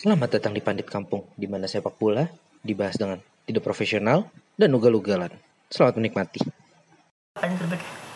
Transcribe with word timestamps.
Selamat 0.00 0.32
datang 0.32 0.56
di 0.56 0.64
Pandit 0.64 0.88
Kampung, 0.88 1.28
di 1.36 1.44
mana 1.44 1.68
sepak 1.68 2.00
bola 2.00 2.24
dibahas 2.64 2.96
dengan 2.96 3.20
tidak 3.44 3.60
profesional 3.60 4.32
dan 4.56 4.72
ugal-ugalan. 4.72 5.28
Selamat 5.68 6.00
menikmati. 6.00 6.40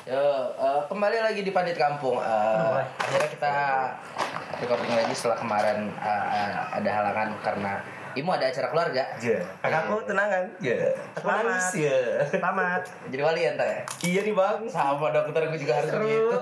Yo, 0.09 0.25
eh, 0.57 0.81
kembali 0.89 1.18
lagi 1.21 1.45
di 1.45 1.53
Pandit 1.53 1.77
Kampung. 1.77 2.17
Eh, 2.25 2.81
akhirnya 2.89 3.29
kita 3.29 3.53
recording 4.64 4.96
lagi 4.96 5.12
setelah 5.12 5.36
kemarin 5.36 5.93
eh, 6.00 6.53
ada 6.73 6.89
halangan 6.89 7.29
karena 7.45 7.73
Imu 8.14 8.30
ada 8.32 8.46
acara 8.48 8.71
keluarga. 8.73 9.05
Ya. 9.21 9.45
Kakakku 9.61 10.09
tunangan. 10.09 10.46
Ya. 10.64 10.89
Aku 11.19 11.27
Selamat. 11.27 11.45
nangis 11.45 11.69
ya. 11.82 11.98
Selamat. 12.30 12.82
Jadi 13.12 13.23
wali 13.27 13.41
ya 13.45 13.51
ntar 13.59 13.66
ya? 13.69 13.80
Iya 14.07 14.21
nih 14.25 14.35
bang. 14.39 14.58
Sama 14.72 15.07
dokter 15.13 15.43
gue 15.50 15.61
juga 15.61 15.75
harus 15.82 15.91
Seru. 15.93 16.07
begitu. 16.08 16.36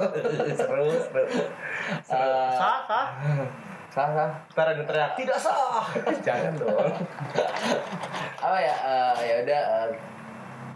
seru, 0.61 0.87
seru. 1.02 1.24
Eh, 1.27 1.49
Sah, 2.07 2.79
sah. 2.87 3.07
Sah, 3.92 4.09
sah. 4.16 4.30
Ntar 4.56 4.66
ada 4.73 4.80
yang 4.80 4.88
teriak 4.88 5.12
tidak 5.20 5.38
sah. 5.38 5.84
Jangan 6.27 6.52
dong. 6.56 6.92
apa 8.42 8.59
ya 8.59 8.74
eh, 8.74 9.15
ya 9.23 9.34
udah 9.46 9.62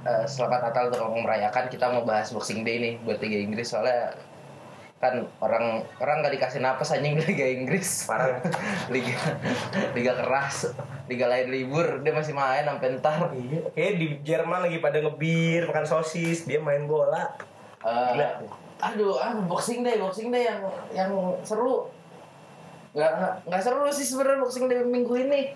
eh, 0.07 0.25
selamat 0.29 0.61
Natal 0.71 0.85
untuk 0.93 1.19
merayakan 1.25 1.65
kita 1.67 1.91
mau 1.91 2.05
bahas 2.07 2.31
Boxing 2.31 2.63
Day 2.63 2.77
nih 2.79 2.95
buat 3.03 3.19
Liga 3.19 3.39
Inggris 3.43 3.73
soalnya 3.73 4.15
kan 4.97 5.29
orang 5.45 5.85
orang 6.01 6.25
nggak 6.25 6.41
dikasih 6.41 6.65
napas 6.65 6.89
anjing 6.95 7.21
Liga 7.21 7.45
Inggris 7.45 8.09
Parah. 8.09 8.41
liga 8.95 9.13
liga 9.93 10.13
keras 10.17 10.73
liga 11.05 11.29
lain 11.29 11.53
libur 11.53 12.01
dia 12.01 12.17
masih 12.17 12.33
main 12.33 12.65
sampai 12.65 12.97
ntar 12.97 13.29
Iya. 13.35 13.61
Kayak 13.77 13.93
di 14.01 14.07
Jerman 14.25 14.65
lagi 14.65 14.79
pada 14.81 14.97
ngebir, 15.05 15.69
makan 15.69 15.85
sosis, 15.85 16.49
dia 16.49 16.65
main 16.65 16.89
bola. 16.89 17.37
Eh, 17.85 18.11
Gila. 18.17 18.29
aduh 18.77 19.17
ah 19.17 19.33
Boxing 19.45 19.81
Day 19.85 19.97
Boxing 20.01 20.29
Day 20.29 20.49
yang 20.49 20.61
yang 20.93 21.11
seru 21.45 21.89
nggak 22.97 23.13
nggak- 23.45 23.61
seru 23.61 23.85
sih 23.89 24.03
sebenarnya 24.03 24.41
Boxing 24.41 24.67
Day 24.67 24.81
minggu 24.81 25.15
ini 25.19 25.53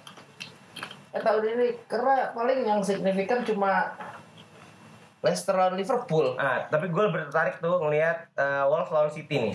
eh 1.10 1.18
tahun 1.18 1.42
ini 1.48 1.66
karena 1.86 2.30
paling 2.30 2.60
yang 2.62 2.80
signifikan 2.80 3.40
cuma 3.42 3.96
Leicester 5.20 5.52
lawan 5.52 5.74
Liverpool 5.74 6.32
Ah, 6.34 6.64
tapi 6.66 6.86
gue 6.86 7.02
lebih 7.02 7.24
tertarik 7.26 7.56
tuh 7.58 7.76
ngelihat 7.78 8.28
eh, 8.34 8.64
Wolves 8.64 8.88
lawan 8.88 9.10
City 9.10 9.36
nih. 9.38 9.54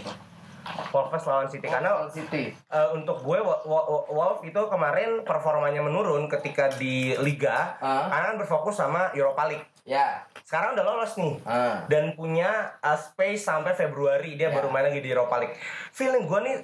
Wolves 0.92 1.22
lawan 1.24 1.46
City 1.46 1.62
karena 1.64 1.94
Lawan 1.96 2.10
City 2.10 2.50
eh, 2.52 2.88
untuk 2.92 3.22
gue 3.22 3.38
Wo- 3.40 3.64
Wo- 3.64 4.06
Wolves 4.08 4.42
itu 4.44 4.58
kemarin 4.64 5.22
performanya 5.22 5.80
menurun 5.80 6.26
ketika 6.28 6.70
di 6.72 7.14
Liga 7.18 7.78
Ah. 7.78 8.10
karena 8.10 8.26
kan 8.28 8.38
berfokus 8.38 8.76
sama 8.76 9.10
Europa 9.12 9.46
League. 9.46 9.66
ya 9.84 10.26
Sekarang 10.42 10.74
udah 10.74 10.82
lolos 10.84 11.14
nih. 11.16 11.34
ah 11.44 11.86
dan 11.86 12.14
punya 12.14 12.50
uh, 12.80 12.94
space 12.96 13.42
sampai 13.44 13.74
Februari 13.74 14.34
dia 14.34 14.50
Ya. 14.50 14.54
baru 14.56 14.68
main 14.68 14.82
lagi 14.84 14.98
di 14.98 15.08
Europa 15.08 15.38
League. 15.38 15.54
Feeling 15.92 16.26
gue 16.26 16.40
nih 16.42 16.56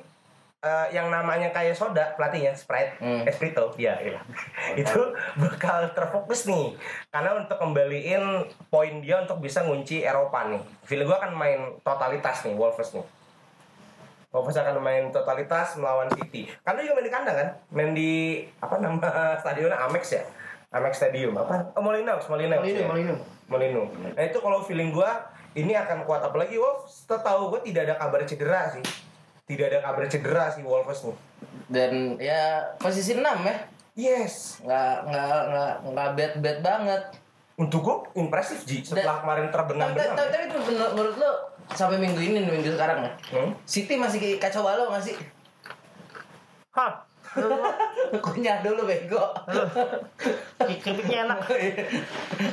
uh, 0.61 0.87
yang 0.89 1.09
namanya 1.09 1.49
kayak 1.49 1.73
soda 1.73 2.13
pelatihnya 2.13 2.53
Sprite, 2.53 2.97
Hmm. 2.97 3.25
Esprito, 3.25 3.73
ya, 3.75 3.97
iya. 3.97 4.21
itu 4.73 5.01
bakal 5.35 5.89
terfokus 5.91 6.45
nih 6.45 6.77
karena 7.09 7.35
untuk 7.35 7.57
kembaliin 7.57 8.23
poin 8.67 9.01
dia 9.01 9.19
untuk 9.19 9.41
bisa 9.41 9.61
ngunci 9.61 10.01
Eropa 10.01 10.47
nih. 10.47 10.61
Feeling 10.85 11.05
gue 11.05 11.17
akan 11.17 11.33
main 11.33 11.59
totalitas 11.81 12.45
nih 12.45 12.53
Wolves 12.53 12.93
nih. 12.93 13.05
Wolves 14.31 14.55
akan 14.55 14.79
main 14.79 15.11
totalitas 15.11 15.75
melawan 15.75 16.07
City. 16.15 16.47
Kan 16.63 16.79
dia 16.79 16.87
juga 16.87 16.95
main 16.97 17.05
di 17.05 17.11
kandang 17.11 17.35
kan? 17.35 17.49
Main 17.67 17.91
di 17.91 18.11
apa 18.57 18.79
nama 18.79 19.07
stadionnya 19.43 19.75
Amex 19.81 20.15
ya? 20.15 20.23
Amex 20.71 21.03
Stadium 21.03 21.35
apa? 21.35 21.75
Oh, 21.75 21.83
Molineux, 21.83 22.23
Molineux. 22.31 22.63
ya. 22.63 22.87
Molino. 23.51 23.91
Nah 24.15 24.23
itu 24.23 24.39
kalau 24.39 24.63
feeling 24.63 24.95
gua 24.95 25.27
ini 25.51 25.75
akan 25.75 26.07
kuat 26.07 26.23
apalagi 26.23 26.55
Wolves 26.55 27.03
setahu 27.03 27.51
gua 27.51 27.59
tidak 27.59 27.91
ada 27.91 27.99
kabar 27.99 28.23
cedera 28.23 28.71
sih. 28.71 28.79
Tidak 29.51 29.65
ada 29.67 29.79
kabar 29.81 30.07
cedera 30.07 30.47
sih 30.47 30.63
Wolves 30.63 31.03
nih. 31.03 31.17
dan 31.67 31.91
ya 32.17 32.41
posisi 32.77 33.11
6 33.13 33.23
ya 33.41 33.55
Yes. 33.93 34.59
nggak 34.61 34.95
nggak 35.05 35.27
nggak 35.45 35.71
nggak 35.85 36.09
bad 36.13 36.33
bad 36.37 36.57
banget 36.61 37.03
Untuk 37.53 37.79
gua 37.81 37.95
impresif 38.13 38.63
Ji 38.63 38.79
setelah 38.81 39.19
kemarin 39.19 39.45
tapi, 39.45 39.53
terbenam-benam. 39.53 40.15
tapi, 40.15 40.29
tapi 40.31 40.43
itu 40.45 40.57
menur- 40.65 40.93
menurut 40.93 41.15
lo 41.17 41.31
sampai 41.69 41.95
minggu 41.97 42.17
ini 42.17 42.39
minggu 42.41 42.71
sekarang 42.71 42.99
ya 43.01 43.11
Hmm? 43.29 43.51
City 43.63 43.95
masih 43.95 44.17
kacau 44.37 44.61
balau 44.61 44.87
nggak 44.87 45.03
sih 45.03 45.15
Hah. 46.71 47.03
kunyah 48.21 48.59
dulu 48.59 48.83
bego 48.85 49.23
Keripiknya 50.59 51.23
enak. 51.25 51.39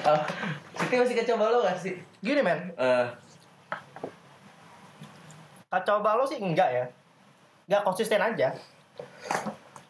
Oh, 0.05 0.21
City 0.77 0.95
masih 0.97 1.15
kacau 1.17 1.37
balau 1.37 1.61
nggak 1.61 1.75
sih 1.77 1.95
Gini 2.19 2.39
men, 2.41 2.71
Eh, 2.75 3.07
kacau 5.69 6.01
balau 6.01 6.25
sih 6.25 6.41
enggak 6.41 6.69
ya. 6.69 6.85
Enggak 7.69 7.83
konsisten 7.85 8.21
aja. 8.21 8.53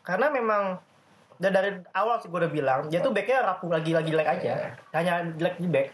Karena 0.02 0.28
memang 0.28 0.78
dan 1.38 1.54
dari 1.54 1.70
awal 1.94 2.18
sih 2.18 2.26
gue 2.26 2.38
udah 2.38 2.50
bilang, 2.50 2.80
dia 2.90 2.98
tuh 2.98 3.14
backnya 3.14 3.46
rapuh 3.46 3.70
lagi-lagi 3.70 4.10
jelek 4.10 4.26
aja. 4.28 4.74
Hanya 4.90 5.22
jelek 5.38 5.56
di 5.62 5.70
back. 5.70 5.88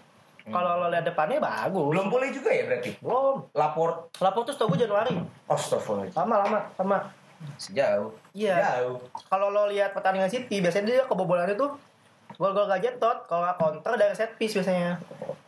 Kalau 0.44 0.76
lo 0.76 0.92
lihat 0.92 1.04
depannya 1.04 1.40
bagus. 1.40 1.88
Belum 1.88 2.08
boleh 2.08 2.28
juga 2.28 2.52
ya 2.52 2.68
berarti. 2.68 2.96
Belum. 3.00 3.48
Lapor 3.52 4.12
Lapor 4.20 4.44
tuh 4.44 4.52
setahu 4.52 4.76
gue 4.76 4.84
Januari. 4.84 5.12
Astagfirullah. 5.48 6.12
Lama 6.12 6.36
lama 6.44 6.60
sama. 6.76 6.98
sejauh 7.60 8.08
Iya. 8.32 8.56
Jauh. 8.56 8.96
Kalau 9.28 9.52
lo 9.52 9.68
lihat 9.68 9.92
pertandingan 9.92 10.32
City, 10.32 10.64
biasanya 10.64 10.84
dia 10.88 11.00
kebobolannya 11.04 11.56
tuh 11.56 11.76
gol-gol 12.40 12.66
gak 12.66 12.80
jetot, 12.80 13.28
kalau 13.28 13.44
nggak 13.44 13.56
counter 13.60 13.92
dari 13.94 14.14
set 14.16 14.32
piece 14.40 14.56
biasanya. 14.56 14.96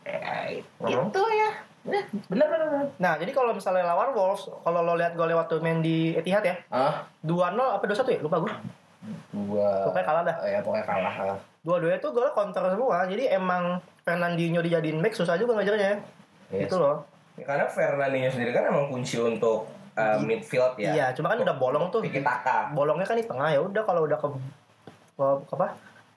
eh, 0.05 0.61
Mhm. 0.79 1.09
itu 1.09 1.19
ya 1.19 1.49
Eh, 1.87 2.03
bener 2.27 2.47
bener 2.51 2.67
bener 2.67 2.87
Nah, 2.99 3.13
jadi 3.15 3.31
kalau 3.31 3.55
misalnya 3.55 3.87
lawan 3.87 4.11
Wolves, 4.11 4.51
kalau 4.63 4.83
lo 4.83 4.99
lihat 4.99 5.15
golnya 5.15 5.39
waktu 5.39 5.63
main 5.63 5.79
di 5.79 6.11
Etihad 6.19 6.43
ya, 6.43 6.55
ah 6.67 7.07
2-0 7.23 7.55
apa 7.55 7.83
2-1 7.87 8.15
ya? 8.15 8.19
Lupa 8.19 8.37
gue. 8.43 8.53
gua 9.31 9.87
Pokoknya 9.87 10.05
kalah 10.05 10.23
dah. 10.27 10.35
Oh, 10.43 10.49
ya 10.49 10.59
pokoknya 10.59 10.85
kalah 10.85 11.15
ah. 11.31 11.37
Dua-duanya 11.63 11.99
tuh 12.03 12.11
golnya 12.11 12.31
counter 12.35 12.63
semua. 12.67 13.07
Jadi 13.07 13.23
emang 13.31 13.79
Fernandinho 14.03 14.59
dijadiin 14.59 14.99
back 14.99 15.15
susah 15.15 15.39
juga 15.39 15.55
ngajarnya. 15.55 15.95
Yes. 16.51 16.67
Itu 16.67 16.75
loh. 16.75 17.07
Karena 17.39 17.67
Fernandinho 17.71 18.27
sendiri 18.31 18.51
kan 18.51 18.67
emang 18.67 18.91
kunci 18.91 19.15
untuk 19.19 19.71
uh, 19.95 20.19
midfield 20.19 20.75
ya. 20.75 20.91
Iya, 20.91 21.05
cuma 21.15 21.31
kan 21.31 21.39
udah 21.39 21.55
bolong 21.55 21.87
tuh. 21.87 22.03
Tiki 22.03 22.19
taka. 22.19 22.71
Bolongnya 22.75 23.07
kan 23.07 23.15
di 23.15 23.23
tengah 23.23 23.47
ya 23.47 23.59
udah 23.63 23.83
kalau 23.87 24.03
udah 24.03 24.17
ke, 24.19 24.27
ke 25.15 25.25
apa? 25.55 25.67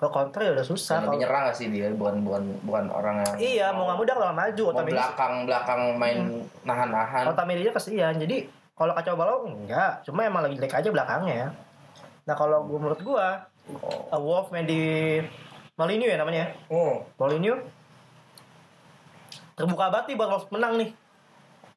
Ke 0.00 0.08
counter 0.08 0.40
ya 0.40 0.50
udah 0.56 0.64
susah. 0.64 0.96
Dan 0.96 1.02
lebih 1.04 1.08
Kalau- 1.12 1.22
nyerang 1.28 1.42
gak 1.52 1.56
sih 1.60 1.68
dia 1.68 1.86
bukan 1.92 2.24
bukan 2.24 2.42
bukan 2.64 2.84
orang 2.88 3.16
yang 3.20 3.34
Iya, 3.36 3.66
mau 3.76 3.84
nggak 3.84 3.96
mau 4.00 4.04
dia 4.08 4.16
kalau 4.16 4.32
maju 4.32 4.62
mau 4.64 4.84
belakang 4.88 5.32
belakang 5.44 5.80
main 6.00 6.18
nahan-nahan 6.64 7.24
Otomatis 7.28 7.62
dia 7.68 7.74
kesian. 7.76 8.14
Jadi 8.16 8.36
kalau 8.72 8.96
kacau 8.96 9.12
balau 9.12 9.44
enggak, 9.44 10.00
cuma 10.08 10.24
emang 10.24 10.48
lagi 10.48 10.56
jelek 10.56 10.72
aja 10.72 10.88
belakangnya. 10.88 11.52
Nah, 12.24 12.32
kalau 12.32 12.64
gua 12.64 12.78
menurut 12.80 13.00
gua 13.04 13.44
uh, 14.08 14.16
Wolf 14.16 14.48
main 14.48 14.64
di 14.64 15.20
Mourinho 15.76 16.08
ya 16.08 16.16
namanya. 16.16 16.48
Hmm. 16.72 17.04
Mourinho 17.20 17.60
terbuka 19.52 19.92
banget 19.92 20.12
nih 20.12 20.16
buat 20.16 20.28
Wolves 20.32 20.48
menang 20.48 20.72
nih. 20.80 20.90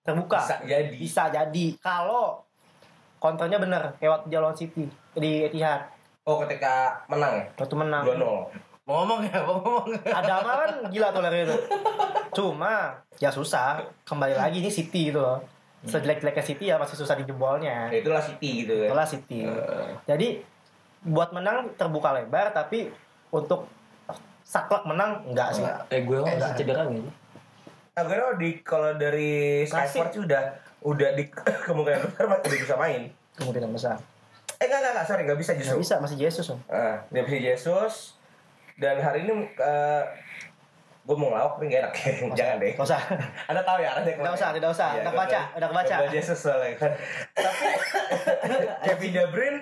Terbuka. 0.04 0.40
Bisa 0.40 0.56
jadi. 0.64 0.96
Bisa 0.96 1.24
jadi 1.28 1.66
kalau 1.80 2.44
konternya 3.20 3.60
bener 3.60 3.96
kayak 4.00 4.12
waktu 4.20 4.28
dia 4.32 4.40
lawan 4.40 4.56
City 4.56 4.88
di 5.16 5.48
Etihad. 5.48 5.92
Oh 6.24 6.40
ketika 6.40 7.04
menang 7.12 7.36
ya? 7.36 7.46
Waktu 7.60 7.76
menang. 7.76 8.04
2-0. 8.08 8.72
mau 8.84 9.00
ngomong 9.00 9.24
ya 9.24 9.40
mau 9.48 9.64
ngomong 9.64 9.96
Ada 10.04 10.44
kan 10.44 10.72
gila 10.92 11.08
tuh 11.16 11.24
lari 11.24 11.48
itu. 11.48 11.56
Cuma 12.36 12.96
ya 13.20 13.32
susah. 13.32 13.80
Kembali 14.08 14.36
lagi 14.36 14.64
ini 14.64 14.72
City 14.72 15.12
gitu 15.12 15.20
loh. 15.20 15.40
Sejelek-jeleknya 15.84 16.44
City 16.44 16.66
ya 16.72 16.80
masih 16.80 16.96
susah 16.96 17.16
dijebolnya. 17.20 17.92
Ya, 17.92 18.00
itulah 18.00 18.24
City 18.24 18.64
gitu 18.64 18.76
kan. 18.84 18.88
Itulah 18.92 19.08
City. 19.08 19.40
Jadi 20.08 20.28
buat 21.04 21.36
menang 21.36 21.76
terbuka 21.76 22.16
lebar 22.16 22.56
tapi 22.56 22.88
untuk 23.32 23.68
saklek 24.44 24.84
menang 24.88 25.28
enggak 25.28 25.56
sih. 25.56 25.64
eh 25.64 26.04
gue 26.08 26.20
masih 26.24 26.56
cedera 26.56 26.88
gitu 26.88 27.12
Nah, 27.94 28.02
gue 28.10 28.18
di 28.42 28.50
kalau 28.66 28.96
dari 28.98 29.64
Sky. 29.70 29.86
Sports 29.86 30.18
udah 30.18 30.44
udah 30.88 31.10
di 31.14 31.24
kemungkinan 31.68 32.00
besar 32.10 32.26
masih 32.32 32.48
udah 32.48 32.60
bisa 32.64 32.76
main. 32.80 33.02
Kemungkinan 33.38 33.70
besar. 33.76 33.98
Eh 34.64 34.72
enggak 34.72 34.80
enggak, 34.80 34.94
enggak 34.96 35.08
sorry 35.12 35.22
enggak 35.28 35.40
bisa 35.44 35.52
justru. 35.60 35.76
bisa 35.84 35.96
masih 36.00 36.16
Jesus. 36.16 36.48
Om. 36.56 36.60
Ah, 36.72 37.04
dia 37.12 37.28
bisa 37.28 37.40
Jesus 37.44 38.16
dan 38.80 38.96
hari 39.04 39.28
ini 39.28 39.52
eh 39.60 40.04
gue 41.04 41.16
mau 41.16 41.28
ngelawak 41.30 41.52
tapi 41.54 41.66
gak 41.68 41.82
enak 41.82 41.94
jangan 42.32 42.56
deh 42.58 42.72
Nggak 42.74 42.88
usah. 42.88 43.02
anda 43.46 43.62
tahu 43.62 43.78
ya 43.78 43.90
arahnya 43.92 44.14
Tidak 44.16 44.34
usah, 44.34 44.50
tidak 44.50 44.70
usah. 44.72 44.88
Udah 44.96 45.12
kebaca, 45.12 45.40
udah 45.54 45.68
kebaca. 45.68 45.96
udah 46.00 46.10
Jesus 46.10 46.40
soalnya 46.40 46.76
kan 46.76 46.92
tapi 47.44 47.68
Kevin 48.84 49.12
De 49.12 49.24
Bruyne 49.28 49.60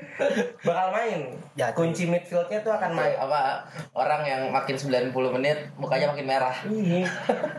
bakal 0.61 0.88
main 0.91 1.19
Ya, 1.51 1.67
kunci 1.71 2.05
midfieldnya 2.05 2.61
tuh 2.61 2.71
akan 2.71 2.91
main 2.91 3.13
apa 3.13 3.65
orang 3.91 4.21
yang 4.23 4.41
makin 4.49 4.73
90 4.73 5.11
menit 5.33 5.57
mukanya 5.75 6.09
makin 6.09 6.25
merah 6.25 6.55
Iya. 6.63 7.09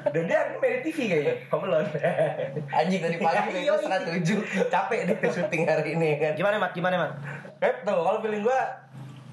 Dan 0.09 0.23
dia 0.25 0.41
ini 0.45 0.57
main 0.57 0.79
TV 0.81 0.99
kayaknya. 1.05 1.35
Kamu 1.47 1.61
belum. 1.63 1.85
anjing 2.79 3.01
tadi 3.01 3.17
pagi 3.19 3.37
Iya, 3.53 3.53
bego 3.53 3.75
setengah 3.77 4.01
tujuh 4.09 4.39
Capek 4.67 5.01
deh 5.05 5.17
syuting 5.29 5.63
hari 5.65 5.91
ini 5.93 6.09
kan. 6.17 6.33
Gimana 6.35 6.57
mat? 6.57 6.73
Gimana 6.73 6.95
mat? 6.97 7.11
Eh, 7.59 7.73
tuh 7.83 7.93
kalau 7.93 8.19
feeling 8.19 8.43
gua 8.43 8.61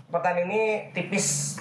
pertandingan 0.09 0.49
ini 0.49 0.61
tipis 0.91 1.57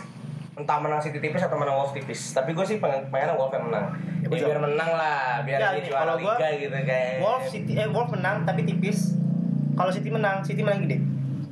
entah 0.58 0.78
menang 0.82 0.98
City 0.98 1.22
tipis 1.22 1.38
atau 1.38 1.54
menang 1.54 1.78
Wolves 1.78 1.94
tipis 1.94 2.34
tapi 2.34 2.50
gue 2.50 2.64
sih 2.66 2.82
pengen 2.82 3.06
pengen 3.14 3.38
Wolves 3.38 3.54
yang 3.54 3.64
menang 3.70 3.86
ya, 4.20 4.26
betul. 4.26 4.46
biar 4.50 4.58
menang 4.58 4.90
lah 4.90 5.22
biar 5.46 5.58
Ya, 5.62 5.68
ini 5.78 5.88
kalau 5.88 6.14
gua, 6.18 6.34
liga 6.34 6.48
gitu 6.58 6.76
kayak 6.82 7.22
Wolf 7.22 7.44
City 7.46 7.72
eh 7.78 7.86
Wolf 7.86 8.10
menang 8.10 8.42
tapi 8.42 8.66
tipis. 8.66 9.14
Kalau 9.78 9.94
City 9.94 10.10
menang, 10.10 10.42
City 10.42 10.66
menang 10.66 10.90
gede. 10.90 10.98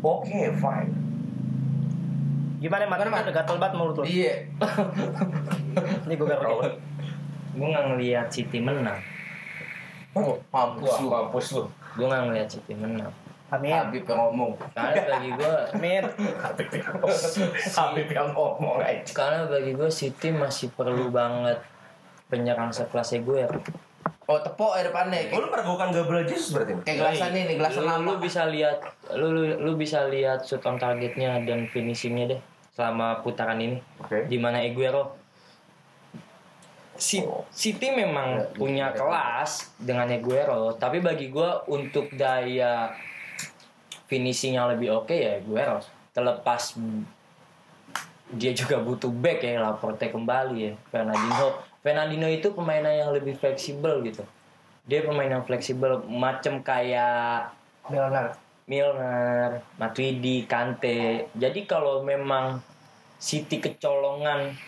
oke 0.02 0.40
fine 0.58 0.90
Gimana 2.56 2.88
mat? 2.88 2.98
Gimana, 2.98 3.20
Mat? 3.20 3.28
Gatel 3.30 3.56
banget 3.60 3.74
mulut 3.76 3.96
lu. 4.00 4.04
Iya. 4.08 4.48
Ini 6.08 6.14
gue 6.16 6.26
garuk. 6.26 6.80
Gue 7.52 7.66
nggak 7.68 7.84
ngelihat 7.94 8.26
City 8.32 8.58
menang. 8.64 8.98
Oh, 10.16 10.40
mampus 10.48 10.96
lu. 11.04 11.08
mampus 11.12 11.46
lu. 11.52 11.62
Gue 12.00 12.06
nggak 12.08 12.22
ngelihat 12.32 12.48
City 12.48 12.72
menang. 12.72 13.12
Amin. 13.46 13.70
Habib 13.70 14.02
yang 14.02 14.18
ngomong. 14.26 14.52
Karena 14.74 15.02
bagi 15.06 15.30
gue, 15.30 15.54
Amin. 15.70 16.02
Habib 16.42 16.70
yang 16.74 16.94
Habib 17.78 18.08
yang 18.10 18.28
ngomong 18.34 18.76
aja. 18.82 19.06
karena 19.14 19.46
bagi 19.46 19.70
gue 19.70 19.86
City 19.86 20.34
masih 20.34 20.74
perlu 20.74 21.14
banget 21.14 21.62
penyerang 22.26 22.74
sekelas 22.74 23.14
Aguero. 23.14 23.62
Oh, 24.26 24.42
tepok 24.42 24.74
ya 24.74 24.90
depannya. 24.90 25.30
Oh, 25.30 25.38
lu 25.38 25.54
pergokan 25.54 25.94
Gabriel 25.94 26.26
Jesus 26.26 26.50
berarti? 26.50 26.74
kayak 26.82 26.98
gelasan 26.98 27.30
ini, 27.30 27.54
gelasan 27.54 27.86
lu, 27.86 27.90
lama. 27.94 28.02
lu 28.02 28.12
bisa 28.18 28.42
lihat, 28.50 28.82
lu, 29.14 29.30
lu, 29.30 29.42
lu 29.62 29.72
bisa 29.78 30.10
lihat 30.10 30.42
shoot 30.42 30.66
on 30.66 30.82
targetnya 30.82 31.38
dan 31.46 31.70
finishingnya 31.70 32.34
deh 32.34 32.40
selama 32.74 33.22
putaran 33.22 33.62
ini. 33.62 33.78
Oke. 34.02 34.26
Di 34.26 34.38
mana 34.42 34.58
Aguero 34.58 35.14
Si- 36.96 37.22
City 37.52 37.92
memang 37.92 38.50
punya 38.50 38.90
kelas 38.90 39.70
dengan 39.78 40.08
Aguero, 40.08 40.74
tapi 40.74 40.98
bagi 40.98 41.28
gue 41.28 41.50
untuk 41.68 42.10
daya 42.10 42.88
finishing 44.06 44.58
yang 44.58 44.70
lebih 44.70 44.90
oke 45.02 45.14
ya 45.14 45.38
Aguero. 45.38 45.82
Terlepas 46.14 46.78
dia 48.34 48.50
juga 48.56 48.82
butuh 48.82 49.12
back 49.12 49.46
ya 49.46 49.62
Laporte 49.62 50.10
kembali 50.10 50.56
ya 50.58 50.72
Fernandinho. 50.90 51.62
Fernandinho 51.82 52.28
itu 52.30 52.50
pemain 52.50 52.82
yang 52.82 53.14
lebih 53.14 53.38
fleksibel 53.38 54.02
gitu. 54.02 54.26
Dia 54.86 55.02
pemain 55.02 55.30
yang 55.30 55.44
fleksibel 55.46 56.02
macam 56.06 56.62
kayak 56.62 57.54
Milner. 57.86 58.34
Milner, 58.66 59.62
Matuidi, 59.78 60.42
Kante. 60.42 61.30
Jadi 61.38 61.70
kalau 61.70 62.02
memang 62.02 62.58
City 63.14 63.62
kecolongan 63.62 64.58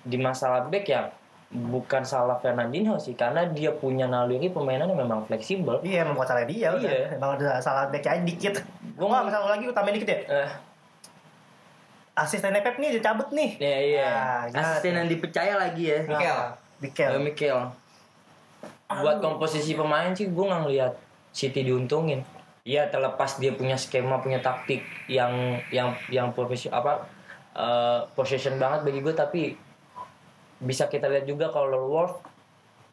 di 0.00 0.16
masalah 0.16 0.64
back 0.68 0.84
ya 0.88 1.12
bukan 1.54 2.02
salah 2.02 2.34
Fernandinho 2.34 2.98
sih 2.98 3.14
karena 3.14 3.46
dia 3.46 3.70
punya 3.70 4.04
naluri 4.04 4.50
permainannya 4.50 4.92
memang 4.92 5.22
fleksibel. 5.22 5.78
Iya, 5.80 6.02
emang 6.02 6.18
bukan 6.18 6.28
salah 6.28 6.44
dia 6.44 6.68
udah. 6.68 6.82
Iya. 6.82 7.14
Emang 7.14 7.30
udah 7.38 7.62
salah 7.62 7.86
back 7.88 8.02
aja 8.04 8.20
dikit. 8.20 8.58
Gua 8.98 9.06
Wah, 9.06 9.22
nggak- 9.22 9.24
masalah 9.30 9.48
lagi 9.54 9.62
gue 9.64 9.74
tambahin 9.74 9.96
dikit 9.96 10.10
ya. 10.10 10.18
Eh, 10.42 10.50
Asistennya 12.14 12.62
Pep 12.62 12.78
nih 12.78 12.94
dicabut 12.94 13.26
nih. 13.30 13.58
ya 13.58 13.76
iya. 13.80 14.06
Ah, 14.06 14.42
gimana 14.46 14.66
Asisten 14.70 14.94
yang 14.94 15.08
dipercaya 15.10 15.54
lagi 15.58 15.82
ya. 15.84 15.98
Mikel. 16.04 16.38
Mikel. 16.78 17.10
Eh, 17.10 17.22
Mikel. 17.22 17.58
Buat 18.86 19.18
komposisi 19.18 19.74
pemain 19.74 20.14
sih 20.14 20.30
gue 20.30 20.44
nggak 20.44 20.62
ngeliat 20.62 20.92
City 21.30 21.66
diuntungin. 21.66 22.22
Iya 22.62 22.86
terlepas 22.86 23.36
dia 23.36 23.50
punya 23.52 23.74
skema 23.74 24.18
punya 24.18 24.38
taktik 24.38 24.80
yang 25.06 25.32
yang 25.68 25.90
yang 26.06 26.30
profesional 26.30 26.80
apa 26.80 26.92
eh, 27.52 27.98
possession 28.14 28.58
banget 28.58 28.86
bagi 28.86 28.98
gue 28.98 29.14
tapi 29.14 29.42
bisa 30.58 30.86
kita 30.86 31.06
lihat 31.06 31.24
juga 31.24 31.48
kalau 31.48 31.88
Wolf 31.88 32.20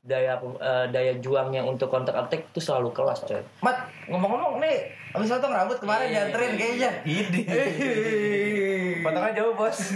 daya 0.01 0.33
eh, 0.41 0.85
daya 0.89 1.13
juangnya 1.21 1.61
untuk 1.61 1.87
counter 1.87 2.15
attack 2.15 2.49
itu 2.49 2.59
selalu 2.59 2.89
kelas 2.89 3.21
coy. 3.21 3.37
Mat, 3.61 3.85
ngomong-ngomong 4.09 4.57
nih, 4.57 4.89
abis 5.13 5.29
potong 5.29 5.53
rambut 5.53 5.77
kemarin 5.77 6.09
Iya. 6.09 6.13
dianterin 6.25 6.53
kayaknya. 6.57 6.91
Potongan 9.01 9.33
jauh, 9.33 9.53
Bos. 9.53 9.77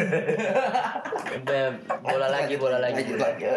Bola 2.05 2.27
lagi 2.29 2.53
bola 2.57 2.77
lagi. 2.77 3.01
Lanjut 3.01 3.19
lagi. 3.21 3.45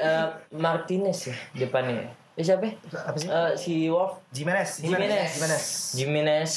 Eh, 0.00 0.26
Martinez 0.56 1.28
ya 1.28 1.36
depannya. 1.54 2.08
Eh 2.32 2.40
siapa? 2.40 2.72
Apa 2.88 3.16
sih? 3.20 3.28
Eh, 3.28 3.52
si 3.52 3.72
Wolf 3.92 4.16
Jimenez. 4.32 4.80
Jimenez. 4.80 5.36
Jimenez. 5.36 5.64
Jimenez. 5.92 6.52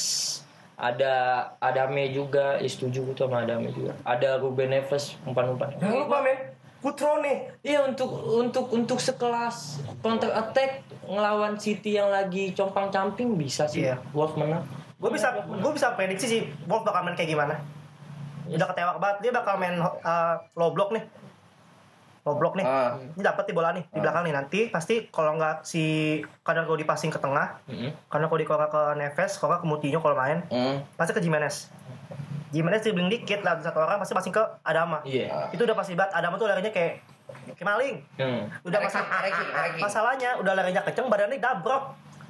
Ada 0.74 1.12
Adame 1.60 2.10
juga, 2.10 2.58
ya 2.58 2.66
setuju 2.66 3.04
gue 3.04 3.14
sama 3.14 3.44
Adame 3.44 3.70
juga. 3.70 3.92
Ada 4.02 4.40
Ruben 4.40 4.74
Neves 4.74 5.14
umpan-umpan. 5.22 5.76
Jangan 5.78 6.02
lupa, 6.02 6.18
men. 6.18 6.38
Putro 6.84 7.16
nih. 7.18 7.48
Iya 7.64 7.88
untuk 7.88 8.12
untuk 8.12 8.68
untuk 8.68 9.00
sekelas 9.00 9.80
counter 10.04 10.28
attack 10.28 10.84
ngelawan 11.08 11.56
City 11.56 11.96
yang 11.96 12.12
lagi 12.12 12.52
compang-camping 12.52 13.32
bisa 13.34 13.64
sih 13.64 13.88
Iya. 13.88 13.96
Wolf 14.12 14.36
menang. 14.36 14.60
Gue 15.00 15.08
bisa 15.08 15.32
gue 15.32 15.72
bisa 15.72 15.96
prediksi 15.96 16.28
sih 16.28 16.40
Wolf 16.68 16.84
bakal 16.84 17.08
main 17.08 17.16
kayak 17.16 17.32
gimana. 17.32 17.56
Udah 18.44 18.68
ketewak 18.68 19.00
banget 19.00 19.16
dia 19.24 19.32
bakal 19.32 19.56
main 19.56 19.80
uh, 19.80 20.36
low 20.52 20.76
block 20.76 20.92
nih. 20.92 21.08
Low 22.24 22.36
block 22.36 22.56
nih. 22.56 22.64
Ah. 22.64 23.00
Ini 23.00 23.20
dapat 23.22 23.48
di 23.48 23.52
bola 23.52 23.72
nih 23.72 23.84
di 23.88 24.00
belakang 24.00 24.28
nih 24.28 24.34
nanti 24.36 24.60
pasti 24.68 25.08
kalau 25.08 25.40
nggak 25.40 25.64
si 25.64 26.20
kadang 26.40 26.64
kalau 26.64 26.76
dipasing 26.76 27.08
ke 27.08 27.16
tengah, 27.16 27.64
Mm-mm. 27.64 27.92
karena 28.08 28.28
kalau 28.28 28.40
di 28.40 28.44
ke 28.44 28.82
Neves, 28.96 29.32
kalau 29.36 29.48
nggak 29.52 29.60
ke 29.60 29.68
Moutinho 29.68 30.00
kalau 30.00 30.16
main, 30.16 30.40
Hmm. 30.48 30.84
pasti 30.96 31.12
ke 31.12 31.20
Jimenez. 31.20 31.68
Jimenez 32.54 32.80
dribbling 32.80 33.10
dikit 33.10 33.42
lah 33.42 33.58
satu 33.58 33.82
orang 33.82 33.98
pasti 33.98 34.14
passing 34.14 34.30
ke 34.30 34.38
Adama. 34.62 35.02
Iya. 35.02 35.50
Itu 35.50 35.66
udah 35.66 35.74
pasti 35.74 35.92
banget 35.92 36.14
Adama 36.14 36.38
tuh 36.38 36.46
larinya 36.46 36.70
kayak 36.70 37.02
kayak 37.50 37.66
maling. 37.66 37.96
Hmm. 38.14 38.46
Udah 38.62 38.78
Ereking, 38.78 38.94
masa 38.94 39.18
ereking, 39.20 39.48
ereking. 39.50 39.82
masalahnya 39.82 40.30
udah 40.38 40.52
larinya 40.54 40.80
kenceng 40.80 41.10
badannya 41.10 41.42
dabrok. 41.42 41.84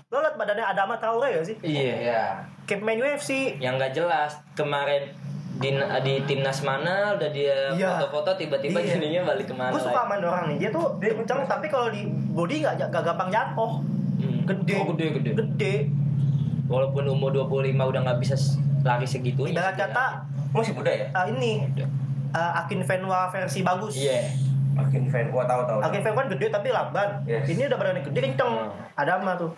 Lo 0.09 0.21
liat 0.21 0.35
badannya 0.35 0.65
Adama 0.65 0.95
Traore 0.97 1.29
gak 1.35 1.45
sih? 1.45 1.57
Iya. 1.61 1.95
Iya. 2.01 2.23
Kayak 2.65 2.81
main 2.81 2.99
UFC. 2.99 3.59
Yang 3.59 3.75
nggak 3.77 3.93
jelas 3.93 4.33
kemarin 4.55 5.13
di 5.55 5.71
di 6.01 6.15
timnas 6.25 6.59
mana 6.61 7.15
udah 7.15 7.29
dia 7.29 7.71
Iya. 7.71 8.01
foto-foto 8.01 8.35
tiba-tiba 8.37 8.79
Iya. 8.79 8.97
jadinya 8.97 9.21
balik 9.25 9.47
ke 9.47 9.55
mana 9.55 9.71
Gue 9.71 9.83
suka 9.83 10.03
main 10.05 10.23
orang 10.23 10.45
nih. 10.51 10.57
Dia 10.57 10.71
tuh 10.71 10.97
dia 10.97 11.13
kenceng 11.13 11.45
tapi 11.45 11.67
kalau 11.69 11.91
di 11.91 12.07
body 12.33 12.65
nggak 12.65 12.89
gak 12.89 13.03
gampang 13.05 13.29
jatuh. 13.29 13.73
Hmm. 14.15 14.41
Gede. 14.47 14.75
Oh, 14.79 14.87
gede 14.91 15.07
gede. 15.15 15.31
Gede. 15.35 15.75
Walaupun 16.65 17.05
umur 17.07 17.29
25 17.31 17.53
udah 17.83 18.01
nggak 18.03 18.19
bisa 18.19 18.35
lari 18.85 19.07
segitu. 19.09 19.49
Ibarat 19.49 19.75
kata 19.75 20.29
Masih 20.53 20.77
muda 20.77 20.93
ya? 20.93 21.09
ah, 21.11 21.25
ini 21.27 21.65
ah, 22.31 22.63
Akin 22.63 22.85
Venua 22.85 23.33
versi 23.33 23.65
bagus. 23.65 23.97
Iya. 23.97 24.29
Makin 24.75 25.07
fan. 25.09 25.31
Gua 25.33 25.49
tahu 25.49 25.65
tahu. 25.65 25.79
Akin 25.81 26.03
Venua 26.05 26.19
kan 26.21 26.29
gede 26.29 26.47
tapi 26.53 26.69
lamban. 26.69 27.11
Yes. 27.25 27.49
Ini 27.49 27.67
udah 27.67 27.79
badannya 27.81 28.03
gede 28.05 28.19
kenceng. 28.21 28.53
Hmm. 28.53 29.01
Adama 29.01 29.35
tuh. 29.35 29.51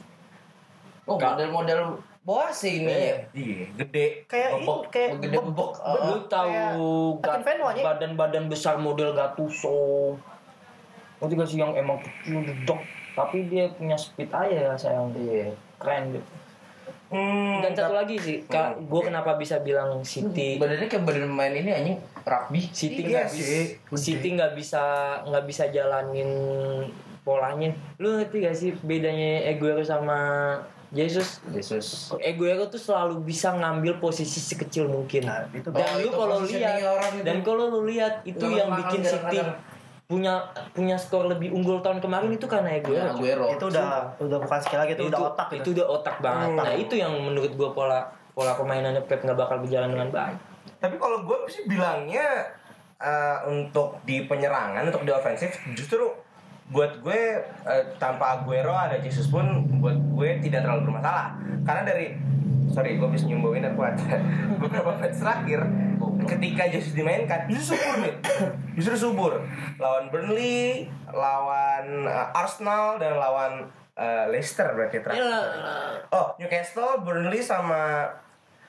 Oh, 1.06 1.18
model-model 1.18 1.98
Boasi 2.26 2.82
ini 2.82 2.90
ya. 2.90 3.16
Iya, 3.30 3.64
gede. 3.78 4.06
Kayak 4.26 4.50
ini 4.58 4.66
Bobok. 4.66 4.80
kayak 4.90 5.10
Gede 5.22 5.38
bebek. 5.38 5.46
be- 5.78 6.02
Lu 6.02 6.16
tahu 6.26 6.50
Akin 7.22 7.86
badan-badan 7.86 8.44
besar 8.50 8.82
model 8.82 9.14
Gattuso. 9.14 10.18
Itu 11.16 11.30
juga 11.30 11.46
sih 11.46 11.56
yang 11.56 11.70
emang 11.72 12.02
kecil 12.02 12.42
dok, 12.66 12.82
tapi 13.14 13.46
dia 13.46 13.70
punya 13.72 13.94
speed 13.94 14.28
aja 14.28 14.74
sayang. 14.74 15.14
Iya. 15.14 15.54
Keren 15.78 16.12
gitu. 16.12 16.26
Hmm, 17.06 17.62
Dan 17.62 17.70
satu 17.70 17.94
lagi 17.94 18.18
sih, 18.18 18.42
kak, 18.50 18.82
gue 18.82 19.00
kenapa 19.06 19.38
bisa 19.38 19.62
bilang 19.62 20.02
City 20.02 20.58
Badannya 20.58 20.90
kayak 20.90 21.06
badan 21.06 21.30
main 21.30 21.54
ini 21.54 21.70
anjing 21.70 21.98
rugby. 22.26 22.66
City 22.74 23.06
Iya 23.06 23.22
nggak 23.22 23.30
bisa. 23.30 23.54
City 23.94 24.28
nggak 24.34 24.52
bisa 24.58 24.82
nggak 25.22 25.44
bisa 25.46 25.64
jalanin 25.70 26.30
polanya. 27.22 27.70
Lu 28.02 28.18
ngerti 28.18 28.36
gak 28.42 28.56
sih 28.58 28.70
bedanya 28.82 29.46
Aguero 29.50 29.82
sama 29.82 30.18
Jesus? 30.94 31.42
Yesus. 31.50 32.14
Aguero 32.22 32.70
tuh 32.70 32.78
selalu 32.78 33.22
bisa 33.22 33.50
ngambil 33.54 33.98
posisi 33.98 34.38
sekecil 34.38 34.86
mungkin. 34.86 35.26
Nah, 35.26 35.46
itu 35.50 35.66
dan 35.74 35.86
Oh, 35.86 35.98
lu 35.98 36.10
kalau 36.14 36.38
lihat 36.46 36.74
dan 37.26 37.38
kalau 37.42 37.64
lu 37.70 37.80
lihat 37.90 38.22
itu 38.22 38.46
yang 38.50 38.70
bikin. 38.70 39.02
City 39.02 39.38
punya 40.06 40.38
punya 40.70 40.94
skor 40.94 41.26
lebih 41.26 41.50
unggul 41.50 41.82
tahun 41.82 41.98
kemarin 41.98 42.30
itu 42.30 42.46
karena 42.46 42.78
Aguero. 42.78 42.94
Ya. 42.94 43.10
Aguero. 43.10 43.46
itu 43.50 43.64
udah 43.74 44.14
udah 44.22 44.38
bukan 44.38 44.58
skill 44.62 44.80
lagi 44.86 44.94
itu, 44.94 45.10
udah 45.10 45.20
otak 45.34 45.48
itu 45.50 45.58
gitu. 45.58 45.68
udah 45.82 45.86
otak 45.98 46.16
banget. 46.22 46.48
Hmm. 46.54 46.58
Nah, 46.62 46.72
itu 46.78 46.94
yang 46.94 47.12
menurut 47.12 47.52
gua 47.58 47.70
pola 47.74 48.00
pola 48.30 48.54
permainannya 48.54 49.02
Pep 49.10 49.26
nggak 49.26 49.34
bakal 49.34 49.58
berjalan 49.66 49.90
dengan 49.90 50.08
baik. 50.14 50.38
Tapi 50.78 50.96
kalau 51.00 51.24
gue 51.24 51.36
sih 51.48 51.64
bilangnya 51.66 52.46
eh, 53.00 53.38
untuk 53.48 53.98
di 54.06 54.28
penyerangan, 54.28 54.86
untuk 54.86 55.02
di 55.02 55.10
ofensif, 55.10 55.56
justru 55.74 56.06
buat 56.70 57.00
gue 57.00 57.20
eh, 57.64 57.84
tanpa 57.96 58.38
Aguero 58.38 58.76
ada 58.76 59.00
Jesus 59.00 59.32
pun 59.32 59.42
buat 59.80 59.96
gue 59.96 60.38
tidak 60.44 60.62
terlalu 60.62 60.92
bermasalah. 60.92 61.34
Karena 61.64 61.82
dari 61.82 62.14
sorry 62.70 63.00
gue 63.00 63.08
bisa 63.08 63.24
nyumbauin 63.24 63.64
dan 63.64 63.74
kuat 63.74 63.96
beberapa 64.60 64.94
match 65.00 65.18
terakhir 65.18 65.64
ketika 66.26 66.66
Jesus 66.66 66.92
dimainkan 66.92 67.46
justru 67.46 67.74
subur 67.74 67.94
nih 68.02 68.14
justru 68.76 68.94
subur 68.98 69.32
lawan 69.78 70.10
Burnley 70.10 70.90
lawan 71.08 72.04
eh, 72.04 72.26
Arsenal 72.34 72.98
dan 72.98 73.16
lawan 73.16 73.64
eh, 73.94 74.26
Leicester 74.28 74.74
berarti 74.74 75.00
terakhir 75.00 75.22
Iya, 75.22 75.40
oh 76.10 76.34
Newcastle 76.36 77.00
Burnley 77.00 77.38
sama 77.38 78.10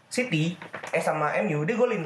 City 0.07 0.55
eh 0.89 1.01
sama 1.01 1.35
MU 1.41 1.61
dia 1.61 1.75
golin 1.75 2.05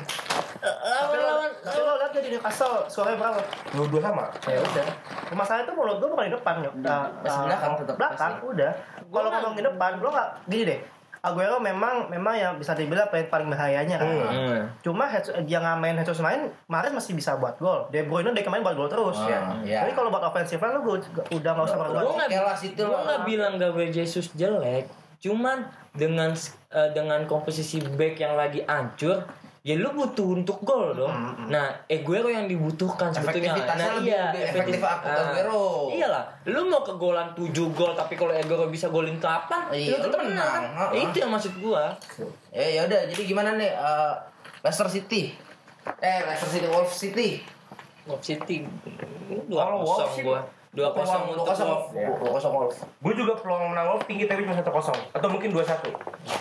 Tapi 0.61 1.17
lo, 1.17 1.41
tapi 1.57 1.79
lo 1.79 1.93
lihat 1.97 2.11
dia 2.11 2.21
di 2.21 2.29
Newcastle 2.31 2.85
suaranya 2.85 3.17
berapa? 3.17 3.41
dua-dua 3.73 4.01
sama 4.01 4.25
Ya 4.45 4.57
udah. 4.57 4.85
Masalahnya 5.31 5.65
tuh 5.65 5.73
menurut 5.73 5.97
gue 5.97 6.09
bukan 6.09 6.25
di 6.27 6.33
depan 6.33 6.55
ya. 6.59 6.69
Uh, 6.69 7.07
Masih 7.23 7.41
belakang 7.47 7.73
tetap 7.77 7.95
Belakang 7.97 8.33
pasti. 8.35 8.49
udah. 8.51 8.71
Kalau 9.07 9.29
ngomong 9.31 9.53
di 9.55 9.63
depan, 9.63 9.91
lo 9.97 10.09
nggak 10.11 10.29
gini 10.45 10.63
deh. 10.67 10.79
Aguero 11.21 11.61
memang 11.61 12.09
memang 12.09 12.33
yang 12.33 12.57
bisa 12.57 12.73
dibilang 12.73 13.05
paling 13.05 13.29
paling 13.29 13.47
bahayanya 13.47 14.01
kan. 14.01 14.09
Hmm. 14.09 14.61
Cuma 14.81 15.05
head, 15.05 15.21
dia 15.45 15.61
nggak 15.61 15.77
main 15.77 15.93
Jesus 15.95 16.17
main, 16.17 16.49
Mahrez 16.65 16.89
masih 16.89 17.13
bisa 17.13 17.37
buat 17.37 17.61
gol. 17.61 17.85
De 17.89 18.01
Bruyne 18.01 18.33
dari 18.33 18.41
kemarin 18.41 18.65
buat 18.65 18.73
gol 18.73 18.89
terus. 18.89 19.21
Ah, 19.21 19.29
ya. 19.29 19.39
iya. 19.61 19.79
Tapi 19.85 19.93
kalau 19.93 20.09
buat 20.09 20.25
offensive 20.25 20.57
gua- 20.57 20.97
udah 21.29 21.51
nggak 21.53 21.65
usah 21.65 21.77
Gua 21.77 21.85
berbuat. 21.85 22.03
nggak 23.05 23.21
bilang 23.23 23.53
Gabriel 23.55 23.93
Jesus 23.93 24.33
jelek, 24.33 24.89
cuman 25.21 25.69
dengan 25.93 26.33
eh, 26.73 26.89
dengan 26.89 27.21
komposisi 27.25 27.77
back 27.85 28.17
yang 28.17 28.33
lagi 28.33 28.65
hancur, 28.65 29.21
ya 29.61 29.77
lu 29.77 29.89
butuh 29.91 30.33
untuk 30.33 30.57
gol 30.61 30.91
dong. 30.91 31.13
Nah, 31.45 31.69
Aguero 31.85 32.27
yang 32.27 32.45
dibutuhkan 32.45 33.09
sebetulnya. 33.09 33.53
Nah, 33.53 33.93
lebih- 33.95 34.09
lebih 34.09 34.41
efektif 34.43 34.81
aku 34.81 35.05
Ah, 35.05 35.21
Aguero. 35.23 35.61
Iyalah, 35.87 36.23
lu 36.45 36.65
mau 36.65 36.81
ke 36.81 36.93
golan 36.93 37.29
7 37.31 37.45
gol 37.71 37.93
tapi 37.93 38.13
kalau 38.15 38.33
Aguero 38.33 38.65
bisa 38.67 38.89
golin 38.89 39.15
8, 39.15 39.69
Iya, 39.69 39.95
lu 39.95 40.09
tetap 40.09 40.19
menang. 40.19 40.49
kan? 40.51 40.63
Ha-ha. 40.89 40.97
Itu 40.97 41.15
yang 41.15 41.29
maksud 41.29 41.53
gua. 41.57 41.93
Ya 42.49 42.65
ya 42.65 42.81
udah, 42.83 42.99
jadi 43.07 43.21
gimana 43.23 43.53
nih 43.53 43.69
eh, 43.69 44.13
Leicester 44.59 44.87
City? 44.87 45.37
Eh, 45.99 46.19
Leicester 46.23 46.49
City 46.51 46.67
Wolves 46.67 46.93
City. 46.95 47.29
Wolves 48.03 48.25
City 48.25 48.65
Kalau 49.47 49.77
2-0 49.77 49.85
Wolves 49.85 50.09
sih, 50.11 50.23
gua. 50.23 50.41
2-0 50.71 50.73
Dua 50.73 50.87
untuk 50.87 51.45
kosong, 51.45 51.67
Wolves. 51.67 51.91
dua 51.93 52.31
kosong 52.31 52.53
Wolves. 52.55 52.77
Gue 52.97 53.13
juga 53.13 53.35
peluang 53.35 53.69
menang 53.69 53.91
Wolves 53.91 54.07
tinggi 54.07 54.23
tapi 54.23 54.41
cuma 54.41 54.55
1-0 54.55 54.71
atau 55.11 55.27
mungkin 55.27 55.51
2-1. 55.51 55.91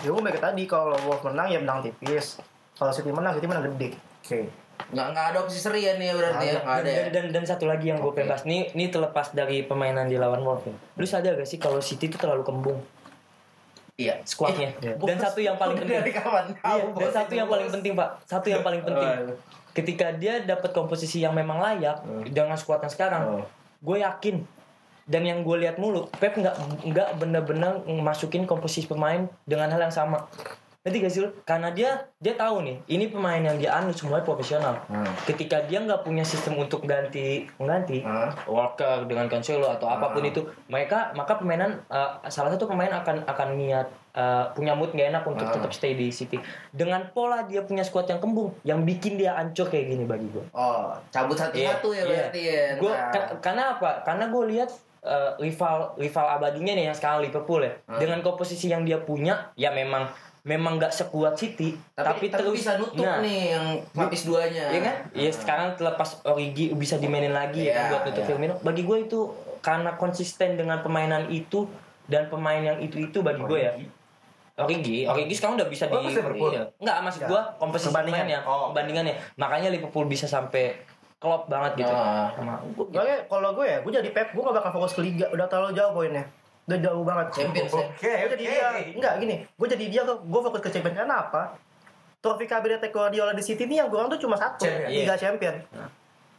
Ya 0.01 0.09
gue 0.09 0.21
ke 0.25 0.39
tadi 0.39 0.63
kalau 0.65 0.95
Wolves 1.03 1.21
menang 1.21 1.47
ya 1.47 1.59
menang 1.59 1.83
tipis. 1.83 2.39
Kalau 2.81 2.89
City 2.89 3.13
menang, 3.13 3.37
City 3.37 3.45
menang 3.45 3.69
gede. 3.69 3.93
Oke. 4.25 4.49
Nggak 4.89 5.07
nggak 5.13 5.25
ada 5.29 5.37
opsi 5.45 5.61
seri 5.61 5.85
ya 5.85 5.93
nih 5.93 6.09
berarti 6.09 6.45
ya, 6.49 6.57
nggak 6.57 6.65
ada. 6.65 6.81
Dan, 6.81 6.97
ya? 6.97 7.03
dan, 7.13 7.25
dan 7.29 7.43
satu 7.45 7.69
lagi 7.69 7.93
yang 7.93 8.01
gue 8.01 8.09
Oke. 8.09 8.17
pengen 8.17 8.33
bahas 8.33 8.43
nih, 8.43 8.73
ini 8.73 8.89
terlepas 8.89 9.29
dari 9.29 9.61
permainan 9.61 10.09
di 10.09 10.17
lawan 10.17 10.41
Wolves 10.41 10.65
ya. 10.65 10.73
Lu 10.97 11.05
sadar 11.05 11.37
gak 11.37 11.45
sih 11.45 11.61
kalau 11.61 11.77
City 11.77 12.09
itu 12.09 12.17
terlalu 12.17 12.41
kembung 12.41 12.81
Iya. 13.93 14.17
skuadnya? 14.25 14.73
Iya. 14.81 14.97
Dan 14.97 15.21
satu 15.21 15.37
yang 15.37 15.61
paling 15.61 15.77
penting. 15.85 16.01
Dari 16.01 16.09
kapan? 16.11 16.45
Iya, 16.57 16.83
dan 16.89 17.09
satu 17.13 17.33
yang 17.37 17.45
paling 17.45 17.69
penting 17.69 17.93
pak, 17.93 18.09
satu 18.25 18.47
yang 18.49 18.65
paling 18.65 18.81
penting. 18.81 19.09
Oh, 19.29 19.37
Ketika 19.71 20.11
dia 20.11 20.41
dapat 20.41 20.73
komposisi 20.73 21.21
yang 21.21 21.31
memang 21.31 21.61
layak 21.61 22.01
dengan 22.27 22.57
skuad 22.57 22.81
yang 22.81 22.89
sekarang, 22.89 23.21
Oh. 23.37 23.45
gue 23.79 24.01
yakin 24.01 24.41
dan 25.05 25.21
yang 25.21 25.45
gue 25.45 25.61
lihat 25.61 25.77
mulu, 25.77 26.09
Pep 26.17 26.33
nggak 26.33 26.55
nggak 26.83 27.09
bener-bener 27.15 27.71
masukin 28.01 28.43
komposisi 28.43 28.89
pemain 28.89 29.29
dengan 29.45 29.69
hal 29.69 29.79
yang 29.79 29.93
sama. 29.93 30.25
Nanti 30.81 30.97
gak 30.97 31.13
sih? 31.13 31.21
Karena 31.45 31.69
dia 31.69 31.93
dia 32.17 32.33
tahu 32.33 32.65
nih, 32.65 32.81
ini 32.89 33.05
pemain 33.05 33.37
yang 33.37 33.53
dia 33.53 33.69
anut 33.71 33.93
semuanya 33.93 34.25
profesional. 34.25 34.81
Hmm. 34.89 35.05
Ketika 35.29 35.61
dia 35.63 35.77
nggak 35.77 36.01
punya 36.01 36.25
sistem 36.25 36.57
untuk 36.57 36.81
ganti 36.83 37.45
mengganti 37.55 38.01
Hmm. 38.01 38.33
Walker 38.49 39.05
dengan 39.05 39.29
Cancelo 39.29 39.69
atau 39.69 39.85
apa 39.85 40.09
pun 40.09 40.25
Hmm. 40.25 40.31
itu, 40.33 40.41
mereka 40.65 41.13
maka 41.13 41.37
permainan 41.37 41.85
uh, 41.85 42.17
salah 42.25 42.49
satu 42.49 42.65
pemain 42.65 42.89
akan 42.89 43.29
akan 43.29 43.47
niat 43.53 43.85
uh, 44.11 44.49
punya 44.51 44.73
mood 44.73 44.89
gak 44.91 45.13
enak 45.13 45.21
untuk 45.21 45.45
Hmm. 45.45 45.53
tetap 45.53 45.69
stay 45.69 45.93
di 45.93 46.09
City. 46.09 46.41
Dengan 46.67 47.13
pola 47.13 47.45
dia 47.45 47.61
punya 47.61 47.85
squad 47.85 48.09
yang 48.09 48.17
kembung, 48.17 48.49
yang 48.63 48.81
bikin 48.81 49.21
dia 49.21 49.37
ancur 49.37 49.69
kayak 49.69 49.85
gini 49.85 50.09
bagi 50.09 50.25
gue. 50.27 50.49
Oh, 50.49 50.97
cabut 51.13 51.37
satu-satu 51.37 51.93
ya 51.93 52.03
berarti 52.03 52.41
ya. 52.41 52.61
Gua, 52.81 52.93
ka- 53.13 53.37
karena 53.37 53.77
apa? 53.77 54.01
Karena 54.01 54.33
gue 54.33 54.43
lihat 54.49 54.73
uh, 55.05 55.37
rival 55.37 55.93
rival 55.95 56.25
abadinya 56.27 56.73
nih 56.73 56.89
yang 56.89 56.97
sekarang 56.97 57.21
Liverpool 57.21 57.61
ya. 57.61 57.77
Hmm. 57.85 58.01
Dengan 58.01 58.25
komposisi 58.25 58.65
yang 58.65 58.81
dia 58.81 58.97
punya, 58.97 59.53
ya 59.53 59.69
memang 59.69 60.09
memang 60.41 60.75
nggak 60.75 60.89
sekuat 60.89 61.37
City, 61.37 61.77
tapi, 61.93 62.01
tapi, 62.01 62.25
tapi 62.33 62.41
terus 62.41 62.53
bisa 62.57 62.73
nutup 62.75 63.05
Nah, 63.05 63.21
nih 63.21 63.53
yang 63.53 63.65
lapis 63.93 64.25
duanya. 64.25 64.73
Iya 64.73 64.81
kan? 64.81 64.95
Iya 65.13 65.31
sekarang 65.31 65.67
terlepas 65.77 66.17
Origi 66.25 66.73
bisa 66.73 66.97
dimainin 66.97 67.29
lagi 67.29 67.61
ya 67.61 67.71
kan 67.71 67.83
Iya, 67.83 67.91
buat 67.91 68.01
nutup 68.09 68.17
iya. 68.17 68.27
Firmino. 68.27 68.53
Bagi 68.59 68.81
gue 68.81 68.97
itu 69.01 69.19
karena 69.61 69.93
konsisten 69.93 70.57
dengan 70.57 70.81
permainan 70.81 71.29
itu 71.29 71.69
dan 72.09 72.25
pemain 72.27 72.57
yang 72.57 72.81
itu 72.81 72.97
itu 72.99 73.21
bagi 73.21 73.37
gue 73.39 73.59
ya. 73.59 73.73
Origi, 74.57 75.05
Origi 75.05 75.33
sekarang 75.33 75.57
udah 75.57 75.69
bisa 75.69 75.85
di 75.85 75.93
Oh, 75.93 76.01
masih 76.01 76.21
Liverpool? 76.21 76.51
iya. 76.51 76.63
Enggak, 76.77 76.97
maksud 77.01 77.21
Ya. 77.21 77.27
gue 77.29 77.41
komposisi 77.57 77.89
pemainnya, 77.89 78.39
Oh. 78.41 78.69
perbandingannya. 78.69 79.15
Makanya 79.35 79.69
Liverpool 79.69 80.05
bisa 80.05 80.25
sampai 80.25 80.73
klop 81.17 81.45
banget 81.47 81.85
gitu. 81.85 81.93
Ah. 81.93 82.33
Sama 82.33 82.57
gua 82.73 82.81
gitu. 82.83 82.97
Soalnya 82.97 83.17
kalau 83.29 83.49
gue 83.53 83.65
ya, 83.65 83.77
gue 83.79 83.91
jadi 83.93 84.09
Pep, 84.09 84.33
gue 84.33 84.41
gak 84.41 84.57
bakal 84.57 84.71
fokus 84.73 84.97
ke 84.97 85.01
Liga. 85.01 85.29
Udah 85.29 85.45
terlalu 85.45 85.77
jauh 85.77 85.93
poinnya. 85.93 86.25
Udah 86.71 86.79
jauh 86.79 87.03
banget. 87.03 87.27
Champions 87.33 87.67
ya. 87.69 87.83
Oke, 87.83 88.11
Gue 88.15 88.29
jadi 88.31 88.43
dia, 88.47 88.67
enggak 88.95 89.13
gini. 89.19 89.35
Gue 89.51 89.67
jadi 89.67 89.85
dia 89.85 90.01
tuh, 90.01 90.17
gue 90.17 90.39
fokus 90.41 90.61
ke 90.61 90.69
Champions. 90.71 90.95
Karena 90.95 91.15
apa? 91.21 91.43
Trofi 92.17 92.45
Cabinet 92.45 92.79
Guardiola 92.87 93.33
di 93.33 93.41
City 93.41 93.65
ini 93.65 93.75
yang 93.75 93.89
kurang 93.89 94.07
tuh 94.07 94.15
cuma 94.15 94.33
satu, 94.33 94.63
Champion. 94.63 94.87
Liga 94.89 95.15
Champion. 95.15 95.55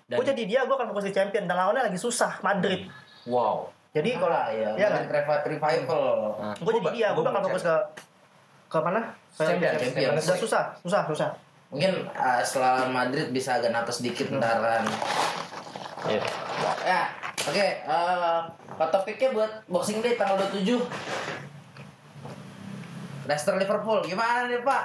Dan- 0.08 0.16
Gue 0.16 0.24
jadi 0.24 0.42
dia, 0.42 0.60
gue 0.64 0.72
akan 0.72 0.88
fokus 0.88 1.04
di 1.04 1.12
Champion. 1.12 1.44
Dan 1.44 1.52
lawannya 1.52 1.84
lagi 1.84 1.98
susah, 1.98 2.40
Madrid. 2.40 2.88
Wow. 3.24 3.68
Jadi 3.92 4.16
kalau 4.16 4.40
ya, 4.48 4.72
ya 4.72 4.88
kan? 4.88 5.04
revi- 5.04 5.44
revival. 5.52 6.04
Nah, 6.32 6.54
gue 6.56 6.72
jadi 6.74 6.88
dia, 6.90 7.08
gue 7.12 7.22
bakal 7.22 7.40
fokus 7.44 7.62
ke 7.62 7.76
ke 8.66 8.78
mana? 8.80 9.00
Ke 9.30 9.44
Champion, 9.44 9.72
Champion. 9.76 10.10
Udah 10.16 10.38
susah, 10.40 10.64
susah, 10.80 11.02
susah. 11.04 11.28
Mungkin 11.68 12.04
uh, 12.06 12.40
setelah 12.40 12.84
Madrid 12.86 13.28
bisa 13.28 13.56
agak 13.56 13.68
napas 13.68 14.00
sedikit 14.00 14.28
ntar 14.30 14.60
kan. 14.60 14.84
Iya. 16.08 16.22
Ya, 16.82 17.02
oke. 17.42 17.66
eh, 17.84 18.40
Pak 18.72 18.88
topiknya 18.90 19.28
buat 19.30 19.52
Boxing 19.66 20.00
Day 20.00 20.14
tanggal 20.14 20.40
27. 20.50 20.82
Leicester 23.22 23.54
Liverpool 23.54 24.02
gimana 24.02 24.50
nih 24.50 24.62
Pak? 24.62 24.84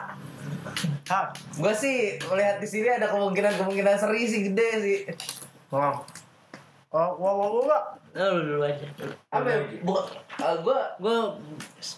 Hah, 1.08 1.32
Gue 1.56 1.74
sih 1.74 2.20
melihat 2.28 2.60
di 2.60 2.68
sini 2.68 2.92
ada 2.92 3.10
kemungkinan-kemungkinan 3.10 3.96
seri 3.98 4.28
sih 4.28 4.52
gede 4.52 4.70
sih. 4.78 5.00
wow. 5.72 6.04
Oh, 6.88 7.12
wow, 7.20 7.34
wow, 7.36 7.50
wow, 7.52 7.64
wow. 7.68 7.84
Lu 8.16 8.40
dulu 8.42 8.64
aja. 8.64 8.86
Apa? 9.30 9.48
ya? 9.48 9.60
Gue 9.84 10.02
Gue 11.02 11.18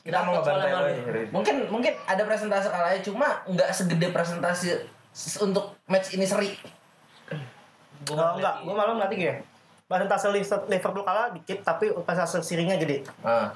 Kita 0.04 0.18
mau 0.24 0.40
ngebantai. 0.40 1.06
Rin. 1.06 1.28
mungkin 1.30 1.56
mungkin 1.70 1.94
ada 2.06 2.24
presentasi 2.26 2.68
kalanya 2.68 3.02
cuma 3.04 3.28
nggak 3.46 3.70
segede 3.72 4.10
presentasi 4.10 4.80
untuk 5.40 5.76
match 5.86 6.16
ini 6.16 6.26
seri. 6.26 6.56
Oh, 8.14 8.32
enggak, 8.38 8.56
gue 8.66 8.74
malah 8.74 8.96
nanti 8.98 9.16
gini. 9.18 9.36
Presentase 9.90 10.30
Liverpool 10.70 11.02
kalah 11.02 11.34
dikit, 11.34 11.66
tapi 11.66 11.90
presentase 12.06 12.46
sirinya 12.46 12.78
gede. 12.78 13.06
Ah. 13.26 13.50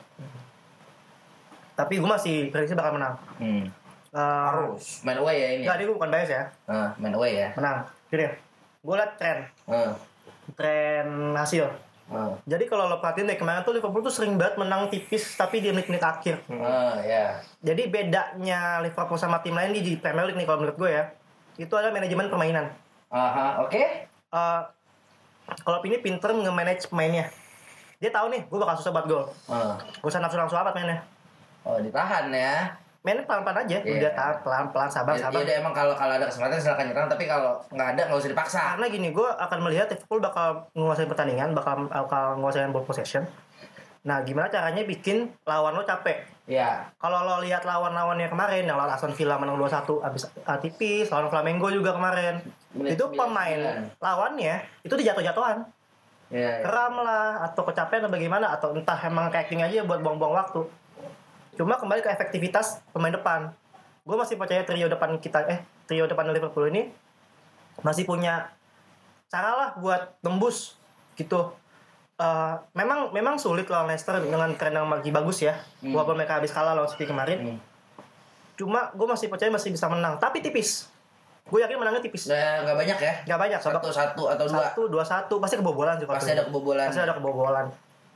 Tapi 1.74 1.98
gue 1.98 2.10
masih 2.10 2.50
prediksi 2.54 2.78
bakal 2.78 2.98
menang. 2.98 3.18
Hmm. 3.42 3.66
Uh, 4.14 4.50
Harus 4.78 5.02
main 5.02 5.18
away 5.18 5.42
ya 5.42 5.50
ini. 5.58 5.62
Enggak, 5.66 5.76
ini 5.82 5.84
gue 5.90 5.98
bukan 5.98 6.12
bias 6.14 6.30
ya. 6.30 6.44
Ah, 6.70 6.94
main 7.02 7.18
away 7.18 7.34
ya. 7.34 7.50
Menang. 7.58 7.90
Gini, 8.14 8.30
gue 8.86 8.96
liat 8.98 9.12
tren. 9.18 9.38
Ah. 9.66 9.94
Tren 10.54 11.34
hasil. 11.34 11.66
Ah. 12.14 12.38
Jadi 12.46 12.70
kalau 12.70 12.86
lo 12.86 13.02
perhatiin 13.02 13.26
deh, 13.26 13.38
kemarin 13.42 13.66
tuh 13.66 13.74
Liverpool 13.74 14.06
tuh 14.06 14.14
sering 14.14 14.38
banget 14.38 14.62
menang 14.62 14.86
tipis, 14.94 15.34
tapi 15.34 15.66
di 15.66 15.74
menit-menit 15.74 16.06
akhir. 16.06 16.46
Ah, 16.62 17.02
ya. 17.02 17.42
Jadi 17.66 17.90
bedanya 17.90 18.86
Liverpool 18.86 19.18
sama 19.18 19.42
tim 19.42 19.58
lain 19.58 19.74
di 19.74 19.82
di 19.82 19.94
Premier 19.98 20.30
League 20.30 20.38
nih 20.38 20.46
kalau 20.46 20.62
menurut 20.62 20.78
gue 20.78 20.90
ya, 20.94 21.10
itu 21.58 21.74
adalah 21.74 21.94
manajemen 21.94 22.30
permainan. 22.30 22.70
Aha, 23.10 23.66
oke. 23.66 24.13
Eh, 24.34 24.62
kalau 25.62 25.80
ini 25.86 26.02
pinter 26.02 26.34
nge-manage 26.34 26.90
pemainnya. 26.90 27.30
Dia 28.02 28.10
tahu 28.10 28.34
nih, 28.34 28.42
gue 28.50 28.58
bakal 28.60 28.76
susah 28.76 28.92
buat 28.92 29.06
gol. 29.06 29.24
Ah. 29.46 29.78
Gak 29.78 30.10
usah 30.10 30.20
nafsu-nafsu 30.20 30.58
amat 30.58 30.74
mainnya. 30.74 31.00
Oh, 31.62 31.78
ditahan 31.80 32.34
ya. 32.34 32.74
Mainnya 33.04 33.28
pelan-pelan 33.28 33.68
aja, 33.68 33.78
Iya. 33.84 34.00
udah 34.00 34.12
tahan 34.16 34.36
pelan-pelan 34.42 34.90
sabar 34.90 35.14
Ya, 35.14 35.28
sabar. 35.28 35.44
udah 35.44 35.56
emang 35.60 35.76
kalau 35.76 35.94
kalau 35.94 36.16
ada 36.16 36.24
kesempatan 36.24 36.56
silakan 36.56 36.88
nyerang 36.88 37.08
tapi 37.12 37.28
kalau 37.28 37.60
nggak 37.70 37.88
ada 37.96 38.02
nggak 38.08 38.20
usah 38.20 38.32
dipaksa. 38.32 38.62
Karena 38.76 38.88
gini, 38.88 39.08
gue 39.12 39.28
akan 39.28 39.60
melihat 39.60 39.88
Liverpool 39.92 40.24
bakal 40.24 40.48
menguasai 40.72 41.08
pertandingan, 41.08 41.52
bakal 41.52 41.86
bakal 41.86 42.40
menguasai 42.40 42.72
ball 42.72 42.88
possession. 42.88 43.28
Nah, 44.04 44.20
gimana 44.24 44.52
caranya 44.52 44.84
bikin 44.84 45.32
lawan 45.44 45.76
lo 45.76 45.84
capek? 45.84 46.28
Ya. 46.44 46.92
Kalau 47.00 47.24
lo 47.24 47.40
lihat 47.40 47.64
lawan-lawannya 47.64 48.28
kemarin, 48.28 48.68
yang 48.68 48.76
lawan 48.76 48.92
Aston 48.92 49.16
Villa 49.16 49.40
menang 49.40 49.56
2-1 49.56 50.04
abis 50.04 50.28
ah, 50.44 50.60
tipis, 50.60 51.08
lawan 51.08 51.32
Flamengo 51.32 51.72
juga 51.72 51.96
kemarin. 51.96 52.44
Menit 52.74 52.98
itu 52.98 53.06
99. 53.06 53.18
pemain 53.18 53.60
lawannya 54.02 54.56
itu 54.82 54.94
dijatuh-jatuhan. 54.98 55.66
Ya. 56.34 56.42
ya. 56.42 56.66
Keram 56.66 56.94
lah, 57.06 57.46
atau 57.46 57.62
kecapean 57.62 58.02
atau 58.02 58.12
bagaimana, 58.12 58.50
atau 58.50 58.74
entah 58.74 58.98
emang 59.06 59.30
acting 59.30 59.62
aja 59.62 59.86
buat 59.86 60.02
buang-buang 60.02 60.34
waktu. 60.34 60.66
Cuma 61.54 61.78
kembali 61.78 62.02
ke 62.02 62.10
efektivitas 62.10 62.82
pemain 62.90 63.14
depan. 63.14 63.54
Gue 64.02 64.18
masih 64.18 64.36
percaya 64.36 64.66
trio 64.66 64.90
depan 64.90 65.22
kita, 65.22 65.46
eh 65.46 65.62
trio 65.86 66.10
depan 66.10 66.34
Liverpool 66.34 66.68
ini 66.74 66.90
masih 67.86 68.06
punya 68.06 68.50
cara 69.30 69.54
lah 69.54 69.70
buat 69.78 70.18
tembus 70.26 70.78
gitu. 71.14 71.54
Eh, 72.14 72.56
memang 72.78 73.10
memang 73.10 73.42
sulit 73.42 73.66
lawan 73.70 73.90
Leicester 73.90 74.22
dengan 74.22 74.54
tren 74.54 74.74
yang 74.74 74.90
lagi 74.90 75.10
bagus 75.10 75.42
ya. 75.42 75.58
Hmm. 75.82 75.98
Walaupun 75.98 76.18
mereka 76.18 76.38
habis 76.38 76.54
kalah 76.54 76.78
lawan 76.78 76.90
City 76.90 77.10
kemarin. 77.10 77.38
Hmm. 77.42 77.60
Cuma 78.54 78.94
gue 78.94 79.08
masih 79.10 79.34
percaya 79.34 79.50
masih 79.50 79.74
bisa 79.74 79.90
menang, 79.90 80.22
tapi 80.22 80.42
tipis. 80.42 80.93
Gue 81.44 81.60
yakin 81.60 81.76
menangnya 81.76 82.00
tipis. 82.00 82.26
Udah 82.26 82.64
nggak 82.64 82.78
banyak 82.78 82.98
ya. 82.98 83.14
Gak 83.26 83.40
banyak, 83.40 83.60
Satu 83.60 83.90
satu 83.90 84.24
atau 84.26 84.46
dua. 84.48 84.64
satu, 84.64 84.82
dua, 84.88 85.04
satu, 85.04 85.36
pasti 85.38 85.56
kebobolan 85.56 85.96
sih. 85.96 86.08
Pasti 86.08 86.32
ada 86.32 86.44
kebobolan. 86.44 86.88
Pasti 86.88 87.02
ada 87.02 87.14
kebobolan. 87.14 87.66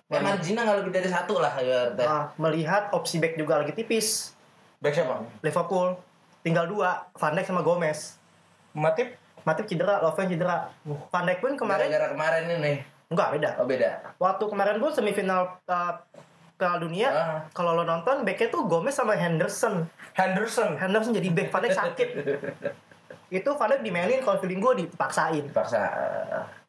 Ya 0.07 0.23
marginnya 0.23 0.63
nggak 0.63 0.77
lebih 0.79 0.93
dari 0.95 1.09
satu 1.11 1.35
lah 1.37 1.51
ya. 1.59 1.91
Nah, 1.93 2.31
melihat 2.37 2.87
opsi 2.91 3.19
back 3.19 3.35
juga 3.35 3.59
lagi 3.59 3.75
tipis. 3.75 4.31
Back 4.79 4.95
siapa? 4.95 5.19
Liverpool 5.41 5.99
tinggal 6.39 6.63
dua, 6.65 7.11
Van 7.11 7.35
Dijk 7.35 7.43
sama 7.45 7.59
Gomez. 7.59 8.15
Matip? 8.71 9.19
Matip 9.43 9.67
cedera, 9.67 9.99
Lovren 9.99 10.27
cedera. 10.27 10.71
Van 10.85 11.23
Dijk 11.23 11.39
pun 11.39 11.53
kemarin 11.53 11.91
Gara-gara 11.91 12.07
kemarin 12.09 12.43
ini. 12.53 12.73
enggak 13.07 13.27
beda. 13.33 13.49
Oh 13.57 13.65
beda. 13.65 13.89
Waktu 14.17 14.43
kemarin 14.45 14.75
pun 14.77 14.89
semifinal 14.89 15.59
uh, 15.61 15.93
Piala 16.55 16.79
Dunia, 16.79 17.07
Ah. 17.07 17.39
kalau 17.51 17.71
lo 17.71 17.83
nonton 17.83 18.23
backnya 18.23 18.47
tuh 18.47 18.63
Gomez 18.65 18.91
sama 18.91 19.11
Henderson. 19.13 19.83
Henderson. 20.13 20.73
Henderson 20.73 21.11
jadi 21.11 21.27
back, 21.29 21.47
Van 21.49 21.61
Dijk 21.61 21.75
sakit. 21.75 22.09
Itu 23.27 23.49
Van 23.59 23.67
Dijk 23.67 23.81
dimainin 23.83 24.23
kalau 24.23 24.39
feeling 24.39 24.63
gue 24.63 24.73
dipaksain. 24.87 25.43
Paksa. 25.51 25.83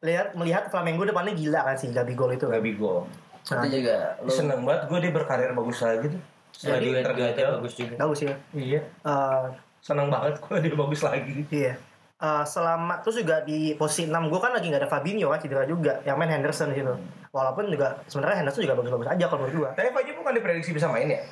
Lihat 0.02 0.34
melihat 0.34 0.66
Flamengo 0.70 1.06
depannya 1.06 1.34
gila 1.34 1.62
kan 1.62 1.76
sih 1.78 1.90
Gabi 1.94 2.12
gol 2.18 2.34
itu. 2.34 2.50
Gak 2.50 2.62
bigo. 2.62 3.06
Nah, 3.54 3.64
Itu 3.64 3.80
juga. 3.80 3.96
Lu, 4.20 4.30
Seneng 4.30 4.60
banget 4.66 4.82
gue 4.90 4.98
dia 4.98 5.12
berkarir 5.14 5.50
bagus 5.54 5.78
lagi 5.80 6.06
tuh. 6.10 6.22
Duet 6.58 6.80
duetnya 6.82 7.04
tergagal. 7.06 7.48
bagus 7.62 7.74
juga. 7.78 7.94
bagus 8.02 8.20
ya. 8.26 8.34
Iya. 8.50 8.80
Eh, 8.82 9.44
seneng 9.78 10.08
banget 10.10 10.34
gue 10.42 10.56
dia 10.58 10.74
bagus 10.74 11.00
lagi 11.06 11.46
Iya. 11.48 11.74
Eh, 12.18 12.44
selama 12.50 12.98
terus 12.98 13.22
juga 13.22 13.46
di 13.46 13.78
posisi 13.78 14.10
6 14.10 14.26
gue 14.26 14.40
kan 14.42 14.50
lagi 14.50 14.66
nggak 14.66 14.82
ada 14.82 14.90
Fabinho 14.90 15.30
kan 15.30 15.38
cedera 15.38 15.62
juga 15.62 16.02
yang 16.02 16.18
main 16.18 16.26
Henderson 16.34 16.74
gitu 16.74 16.98
walaupun 17.30 17.70
juga 17.70 17.94
sebenarnya 18.10 18.42
Henderson 18.42 18.66
juga 18.66 18.74
bagus-bagus 18.74 19.06
aja 19.14 19.24
kalau 19.30 19.46
menurut 19.46 19.54
gue 19.54 19.70
tapi 19.78 19.88
Fajri 19.94 20.12
bukan 20.18 20.32
diprediksi 20.34 20.74
bisa 20.74 20.90
main 20.90 21.06
ya 21.06 21.22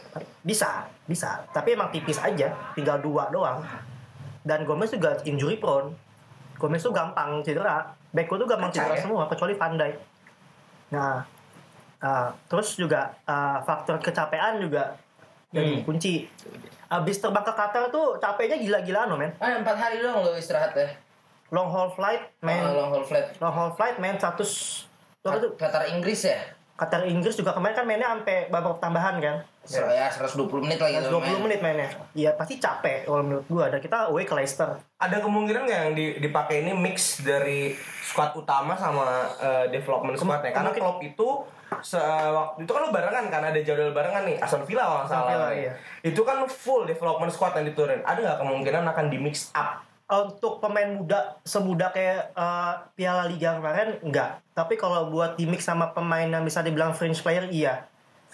bisa 0.46 0.86
bisa 1.10 1.42
tapi 1.50 1.74
emang 1.74 1.90
tipis 1.90 2.22
aja 2.22 2.54
tinggal 2.78 3.02
dua 3.02 3.26
doang 3.34 3.66
dan 4.46 4.62
Gomez 4.62 4.88
juga 4.88 5.18
injury 5.22 5.58
prone 5.58 5.90
Gomez 6.56 6.78
tuh 6.78 6.94
gampang 6.94 7.42
cedera 7.42 7.82
back 8.08 8.30
tuh 8.30 8.46
gampang 8.46 8.70
Kacang 8.70 8.86
cedera 8.86 8.94
ya? 8.94 9.02
semua 9.02 9.22
kecuali 9.26 9.52
Van 9.52 9.74
Dijk 9.74 9.96
nah 10.86 11.26
eh, 11.98 12.28
terus 12.46 12.78
juga 12.78 13.12
eh, 13.20 13.58
faktor 13.60 13.98
kecapean 13.98 14.62
juga 14.62 14.94
jadi 15.48 15.78
Hmm. 15.78 15.82
kunci 15.82 16.26
abis 16.86 17.16
terbang 17.18 17.40
ke 17.40 17.50
Qatar 17.50 17.88
tuh 17.88 18.18
capeknya 18.18 18.58
gila-gilaan 18.58 19.08
loh 19.08 19.16
men 19.16 19.30
Ah, 19.36 19.56
empat 19.56 19.74
hari 19.74 19.98
doang 19.98 20.20
lo 20.20 20.34
istirahat 20.34 20.74
ya. 20.74 20.90
long 21.48 21.66
haul 21.66 21.88
flight 21.88 22.22
main 22.40 22.60
Ah, 22.60 22.70
long 22.72 22.90
haul 22.92 23.02
flight. 23.02 23.26
long 23.38 23.50
haul 23.50 23.72
flight 23.72 23.96
main 23.96 24.14
100 24.14 24.86
waktu 25.22 25.38
itu 25.40 25.48
Qatar 25.54 25.82
Inggris 25.88 26.20
ya. 26.24 26.38
Qatar 26.76 27.02
Inggris 27.04 27.34
juga 27.34 27.50
kemarin 27.50 27.74
kan 27.74 27.84
mainnya 27.84 28.10
sampai 28.10 28.46
babak 28.46 28.78
tambahan 28.78 29.16
kan 29.16 29.36
Ya. 29.68 30.08
120 30.10 30.64
menit 30.64 30.78
lagi 30.78 31.02
tuh 31.02 31.18
120 31.18 31.44
menit 31.46 31.58
mainnya. 31.62 31.88
Iya 32.14 32.30
pasti 32.38 32.56
capek 32.56 33.06
kalau 33.06 33.22
menurut 33.26 33.46
gua. 33.50 33.66
Dan 33.68 33.80
kita 33.82 34.08
away 34.10 34.22
ke 34.22 34.34
Leicester. 34.34 34.78
Ada 34.96 35.20
kemungkinan 35.20 35.62
nggak 35.66 35.80
yang 35.86 35.94
di- 35.94 36.16
dipakai 36.22 36.62
ini 36.62 36.72
mix 36.72 37.20
dari 37.26 37.74
squad 38.06 38.32
utama 38.38 38.78
sama 38.78 39.26
eh, 39.42 39.66
development 39.74 40.16
squadnya 40.16 40.54
karena 40.54 40.70
Klopp 40.70 41.02
itu 41.02 41.28
se 41.82 41.98
waktu 41.98 42.62
itu 42.62 42.70
kan 42.70 42.80
lo 42.86 42.94
barengan 42.94 43.26
kan 43.26 43.42
ada 43.42 43.58
jadwal 43.58 43.90
barengan 43.90 44.22
nih 44.22 44.38
Aston 44.38 44.62
Villa 44.62 44.86
kalau 44.86 45.04
salah. 45.10 45.26
Villa, 45.34 45.48
iya. 45.50 45.72
itu 46.06 46.22
kan 46.22 46.46
full 46.46 46.86
development 46.86 47.34
squad 47.34 47.58
yang 47.58 47.66
diturunin. 47.66 48.06
Ada 48.06 48.18
nggak 48.22 48.38
kemungkinan 48.38 48.86
akan 48.86 49.06
di 49.10 49.18
mix 49.18 49.50
up? 49.50 49.82
Untuk 50.06 50.62
pemain 50.62 50.86
muda 50.86 51.34
semuda 51.42 51.90
kayak 51.90 52.30
eh, 52.38 52.72
Piala 52.94 53.26
Liga 53.26 53.58
kemarin 53.58 53.98
enggak 54.06 54.46
tapi 54.56 54.80
kalau 54.80 55.12
buat 55.12 55.36
di 55.36 55.44
mix 55.44 55.68
sama 55.68 55.92
pemain 55.92 56.24
yang 56.24 56.40
bisa 56.40 56.64
dibilang 56.64 56.96
French 56.96 57.20
player 57.20 57.44
iya 57.52 57.84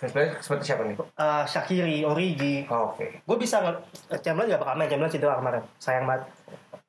sebenarnya 0.04 0.32
seperti 0.38 0.64
siapa 0.66 0.82
nih? 0.82 0.97
Eh, 0.99 1.44
Shakiri, 1.47 1.97
Origi. 2.02 2.54
Oh, 2.66 2.90
oke. 2.90 3.06
Gue 3.23 3.37
bisa 3.37 3.61
ngel 3.61 3.76
Chamberlain 4.18 4.50
gak 4.50 4.62
bakal 4.62 4.75
main 4.75 4.88
Chamberlain 4.88 5.12
cedera 5.12 5.35
kemarin. 5.37 5.62
Sayang 5.76 6.04
banget. 6.04 6.23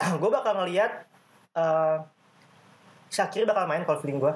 Gue 0.22 0.29
bakal 0.29 0.53
ngelihat 0.58 0.91
eh 1.53 1.98
Shakiri 3.08 3.46
bakal 3.46 3.70
main 3.70 3.86
kalau 3.86 4.01
feeling 4.01 4.17
gue 4.17 4.34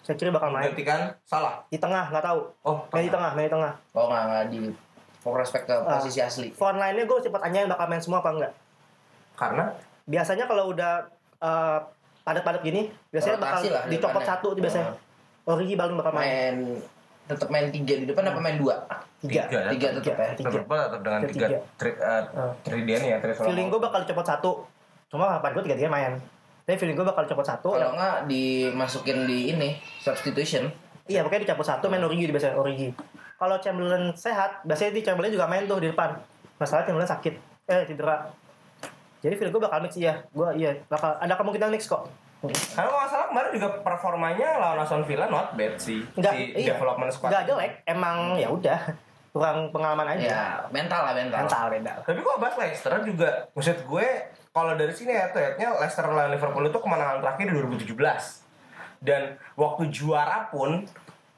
Shakiri 0.00 0.32
bakal 0.32 0.48
main. 0.48 0.72
Gantikan 0.72 1.12
salah? 1.22 1.60
Di 1.68 1.76
tengah 1.76 2.08
nggak 2.08 2.24
tahu 2.24 2.40
oh 2.62 2.78
main 2.88 3.04
di 3.04 3.12
tengah. 3.12 3.30
main 3.32 3.46
di 3.46 3.52
tengah. 3.52 3.72
Oh 3.92 4.08
nggak 4.08 4.22
nggak 4.24 4.44
di 4.48 4.60
prospek 5.20 5.62
ke 5.64 5.74
Ah. 5.74 5.96
posisi 5.96 6.20
asli. 6.20 6.48
front 6.50 6.76
line-nya 6.76 7.04
gue 7.04 7.18
cepat 7.20 7.40
tanyain 7.42 7.68
bakal 7.68 7.86
main 7.86 8.00
semua 8.00 8.20
apa 8.20 8.30
enggak. 8.32 8.52
Karena? 9.36 9.64
Biasanya 10.04 10.44
kalau 10.44 10.72
udah 10.72 10.92
eh, 11.38 11.78
padat-padat 12.20 12.60
gini 12.60 12.88
biasanya 13.08 13.36
bakal 13.36 13.60
lah 13.68 13.84
dicopot 13.86 14.24
satu 14.24 14.48
tuh 14.52 14.60
biasanya. 14.60 14.92
Origi 15.44 15.76
paling 15.76 15.96
bakal 15.96 16.12
main. 16.14 16.24
Main 16.24 16.56
tetap 17.24 17.48
main 17.48 17.72
tiga 17.72 17.94
di 17.96 18.04
depan 18.04 18.24
apa 18.26 18.40
main 18.40 18.56
dua? 18.56 18.84
tiga. 19.24 19.48
Tiga, 19.48 19.60
Tiga 19.72 19.88
tetap 19.96 20.16
ya. 20.20 20.28
tiga. 20.36 20.48
Liverpool 20.52 20.76
tetap 20.78 21.00
dengan 21.00 21.20
tiga, 21.24 21.46
Tiga. 21.48 21.58
tri, 21.80 21.90
uh. 21.96 22.52
Tridian 22.60 23.00
ya 23.00 23.16
Trisola. 23.18 23.46
feeling 23.48 23.68
gue 23.72 23.80
bakal 23.80 23.98
dicopot 24.04 24.26
satu. 24.28 24.50
Cuma 25.08 25.24
harapan 25.32 25.50
gue 25.56 25.64
tiga 25.64 25.76
tiga 25.80 25.88
main. 25.88 26.12
Tapi 26.64 26.76
feeling 26.76 26.92
gue 26.92 27.06
bakal 27.06 27.24
dicopot 27.24 27.46
satu. 27.46 27.72
Kalau 27.72 27.96
nggak 27.96 28.28
dimasukin 28.28 29.24
di 29.24 29.48
ini 29.50 29.68
substitution. 29.98 30.68
iya 31.04 31.20
pokoknya 31.20 31.48
dicopot 31.48 31.64
satu 31.64 31.88
main 31.88 32.04
Origi 32.04 32.28
di 32.28 32.32
biasanya 32.32 32.56
Origi. 32.56 32.92
Kalau 33.34 33.56
Chamberlain 33.58 34.12
sehat 34.12 34.60
biasanya 34.64 34.92
di 34.92 35.00
Chamberlain 35.00 35.32
juga 35.32 35.48
main 35.48 35.64
tuh 35.64 35.80
di 35.80 35.88
depan. 35.88 36.20
Masalah 36.56 36.84
Chamberlain 36.84 37.08
sakit. 37.08 37.34
Eh 37.64 37.82
cedera. 37.88 38.28
Jadi 39.24 39.34
feeling 39.34 39.52
gue 39.52 39.62
bakal 39.64 39.80
mix 39.80 39.96
iya. 39.96 40.20
Gue 40.28 40.52
iya 40.54 40.76
bakal 40.84 41.16
ada 41.16 41.32
kemungkinan 41.34 41.72
mix 41.72 41.88
kok 41.88 42.04
Karena 42.46 42.84
kalau 42.84 42.98
nggak 42.98 43.10
salah 43.10 43.26
kemarin 43.26 43.50
juga 43.52 43.68
performanya 43.80 44.48
lawan 44.56 44.78
Aston 44.78 45.04
Villa 45.04 45.26
not 45.26 45.54
bad 45.54 45.74
sih 45.76 46.00
Enggak, 46.12 46.32
si 46.32 46.42
iya. 46.52 46.72
development 46.72 47.10
squad. 47.10 47.30
nggak 47.30 47.44
jelek 47.46 47.72
emang 47.84 48.16
ya 48.34 48.48
udah 48.48 48.80
kurang 49.30 49.58
pengalaman 49.68 50.06
aja 50.10 50.24
Ya 50.24 50.42
mental 50.68 51.00
lah 51.02 51.12
mental. 51.12 51.38
mental 51.40 51.64
beda 51.68 51.92
Tapi 52.02 52.20
gua 52.20 52.34
bahas 52.38 52.54
Leicester 52.54 52.92
juga, 53.02 53.30
maksud 53.50 53.78
gue 53.82 54.06
kalau 54.50 54.72
dari 54.74 54.90
sini 54.90 55.10
ya 55.10 55.26
head 55.26 55.58
Leicester 55.58 56.04
lawan 56.04 56.30
Liverpool 56.30 56.62
itu 56.64 56.78
kemenangan 56.78 57.18
terakhir 57.18 57.46
di 57.48 57.54
2017. 57.82 57.98
Dan 59.00 59.22
waktu 59.52 59.90
juara 59.90 60.48
pun 60.48 60.86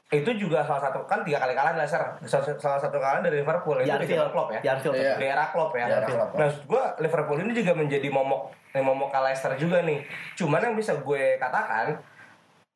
itu 0.06 0.30
juga 0.38 0.62
salah 0.62 0.86
satu 0.86 1.02
kan 1.02 1.26
tiga 1.26 1.42
kali 1.42 1.50
kalah 1.58 1.74
di 1.74 1.82
Leicester. 1.82 2.02
Salah, 2.30 2.46
salah 2.62 2.78
satu 2.78 2.96
kalah 3.02 3.18
dari 3.26 3.42
Liverpool 3.42 3.82
di 3.82 3.90
itu 3.90 3.98
di 4.06 4.14
zaman 4.14 4.30
Klopp 4.30 4.54
ya. 4.54 4.60
di 4.62 4.68
Anfield 4.70 4.94
Iya. 4.94 5.14
Di 5.18 5.26
era 5.26 5.44
Klopp 5.50 5.72
ya. 5.74 5.86
Di 5.90 5.94
era. 5.98 6.06
Nah, 6.06 6.28
maksud 6.30 6.62
gue 6.70 6.84
Liverpool 7.02 7.38
ini 7.42 7.52
juga 7.58 7.72
menjadi 7.74 8.08
momok 8.14 8.54
eh, 8.70 8.84
momok 8.86 9.08
ke 9.10 9.18
Leicester 9.18 9.52
juga 9.58 9.82
nih. 9.82 10.06
Cuman 10.38 10.62
yang 10.62 10.74
bisa 10.78 10.94
gue 10.94 11.22
katakan 11.42 11.98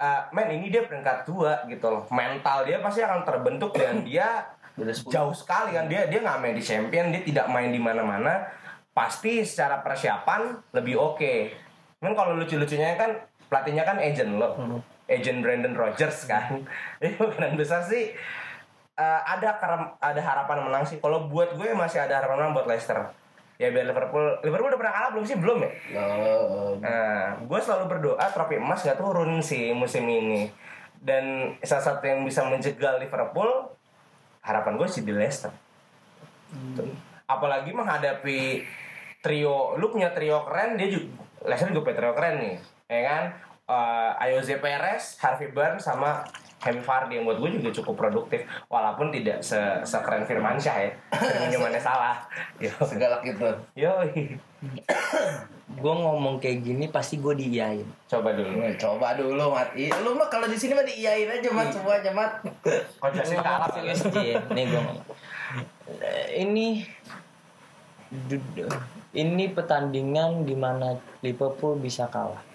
eh 0.01 0.23
men 0.35 0.49
ini 0.59 0.75
dia 0.75 0.83
peringkat 0.83 1.23
dua 1.23 1.62
gitu 1.71 1.87
loh. 1.87 2.03
Mental 2.11 2.66
dia 2.66 2.83
pasti 2.83 2.99
akan 3.07 3.23
terbentuk 3.23 3.79
dan 3.79 4.03
dia 4.09 4.51
jauh 4.87 5.35
sekali 5.37 5.77
kan 5.77 5.87
dia 5.87 6.09
dia 6.11 6.19
nggak 6.23 6.38
main 6.40 6.57
di 6.57 6.64
champion 6.64 7.12
dia 7.12 7.23
tidak 7.23 7.47
main 7.53 7.71
di 7.71 7.79
mana-mana 7.79 8.49
pasti 8.90 9.45
secara 9.45 9.85
persiapan 9.85 10.57
lebih 10.73 10.97
oke 10.99 11.35
kan 12.01 12.12
kalau 12.16 12.33
lucu-lucunya 12.38 12.97
kan 12.97 13.12
pelatihnya 13.53 13.85
kan 13.85 14.01
agent 14.01 14.40
lo 14.40 14.81
agent 15.11 15.42
Brandon 15.42 15.75
Rogers 15.75 16.25
kan. 16.25 16.62
Jadi 17.03 17.18
kemungkinan 17.18 17.59
besar 17.59 17.83
sih 17.83 18.14
eh, 18.94 19.20
ada 19.27 19.59
ada 19.99 20.20
harapan 20.23 20.70
menang 20.70 20.87
sih. 20.87 21.03
Kalau 21.03 21.27
buat 21.27 21.59
gue 21.59 21.75
masih 21.75 21.99
ada 21.99 22.23
harapan 22.23 22.46
menang 22.46 22.55
buat 22.55 22.70
Leicester. 22.70 23.11
Ya 23.61 23.68
biar 23.68 23.92
Liverpool 23.92 24.40
Liverpool 24.40 24.73
udah 24.73 24.81
pernah 24.81 24.94
kalah 24.94 25.11
belum 25.12 25.25
sih? 25.29 25.37
Belum 25.37 25.59
ya? 25.61 25.70
Nah, 26.81 27.20
gue 27.44 27.59
selalu 27.61 27.85
berdoa 27.92 28.27
trofi 28.33 28.57
emas 28.57 28.81
gak 28.81 28.96
turun 28.96 29.42
sih 29.44 29.77
musim 29.77 30.09
ini. 30.09 30.49
Dan 30.96 31.57
salah 31.61 31.85
satu 31.85 32.09
yang 32.09 32.25
bisa 32.25 32.40
menjegal 32.49 32.96
Liverpool, 32.96 33.68
harapan 34.40 34.81
gue 34.81 34.88
sih 34.88 35.05
di 35.05 35.12
Leicester. 35.12 35.53
Apalagi 37.29 37.77
menghadapi 37.77 38.64
trio, 39.20 39.77
lu 39.77 39.92
punya 39.92 40.12
trio 40.16 40.40
keren, 40.49 40.81
dia 40.81 40.88
juga 40.88 41.20
Leicester 41.44 41.68
juga 41.73 41.92
punya 41.92 41.96
trio 42.01 42.12
keren 42.16 42.37
nih, 42.40 42.57
ya 42.88 43.01
kan? 43.05 43.25
Eh, 43.70 44.11
Ayoze 44.18 44.59
Perez, 44.59 45.14
Harvey 45.22 45.54
Barnes 45.54 45.87
sama 45.87 46.26
Vardy 46.61 47.16
yang 47.16 47.24
buat 47.24 47.38
gue 47.38 47.62
juga 47.62 47.70
cukup 47.70 47.94
produktif. 47.94 48.42
Walaupun 48.66 49.14
tidak 49.14 49.40
se 49.46 49.56
sekeren 49.87 50.26
Firmansyah 50.26 50.76
ya. 50.76 50.90
Minumannya 51.46 51.78
salah. 51.88 52.18
Yo. 52.59 52.74
Segalak 52.83 53.22
itu. 53.22 53.46
yo 53.78 53.94
gue 55.70 55.94
ngomong 55.94 56.42
kayak 56.42 56.66
gini 56.66 56.90
pasti 56.90 57.22
gue 57.22 57.33
diiyain. 57.33 57.87
Coba 58.11 58.35
dulu. 58.35 58.59
Nah, 58.59 58.74
Coba 58.74 59.14
dulu 59.14 59.54
mat. 59.54 59.70
Ih, 59.78 59.88
Lu 60.02 60.18
mah 60.18 60.26
kalau 60.26 60.50
di 60.50 60.59
sini 60.59 60.74
mah 60.74 60.83
diiyain 60.83 61.30
aja 61.30 61.48
mat 61.54 61.70
semuanya 61.70 62.11
mat. 62.11 62.33
Jadi 63.14 63.38
kalah 63.38 63.70
PSG 63.70 64.16
nih 64.50 64.64
gue 64.66 64.80
ngomong. 64.83 65.06
Ini 66.35 66.66
ini 69.14 69.44
pertandingan 69.54 70.42
di 70.42 70.59
mana 70.59 70.98
Liverpool 71.22 71.78
bisa 71.78 72.11
kalah 72.11 72.50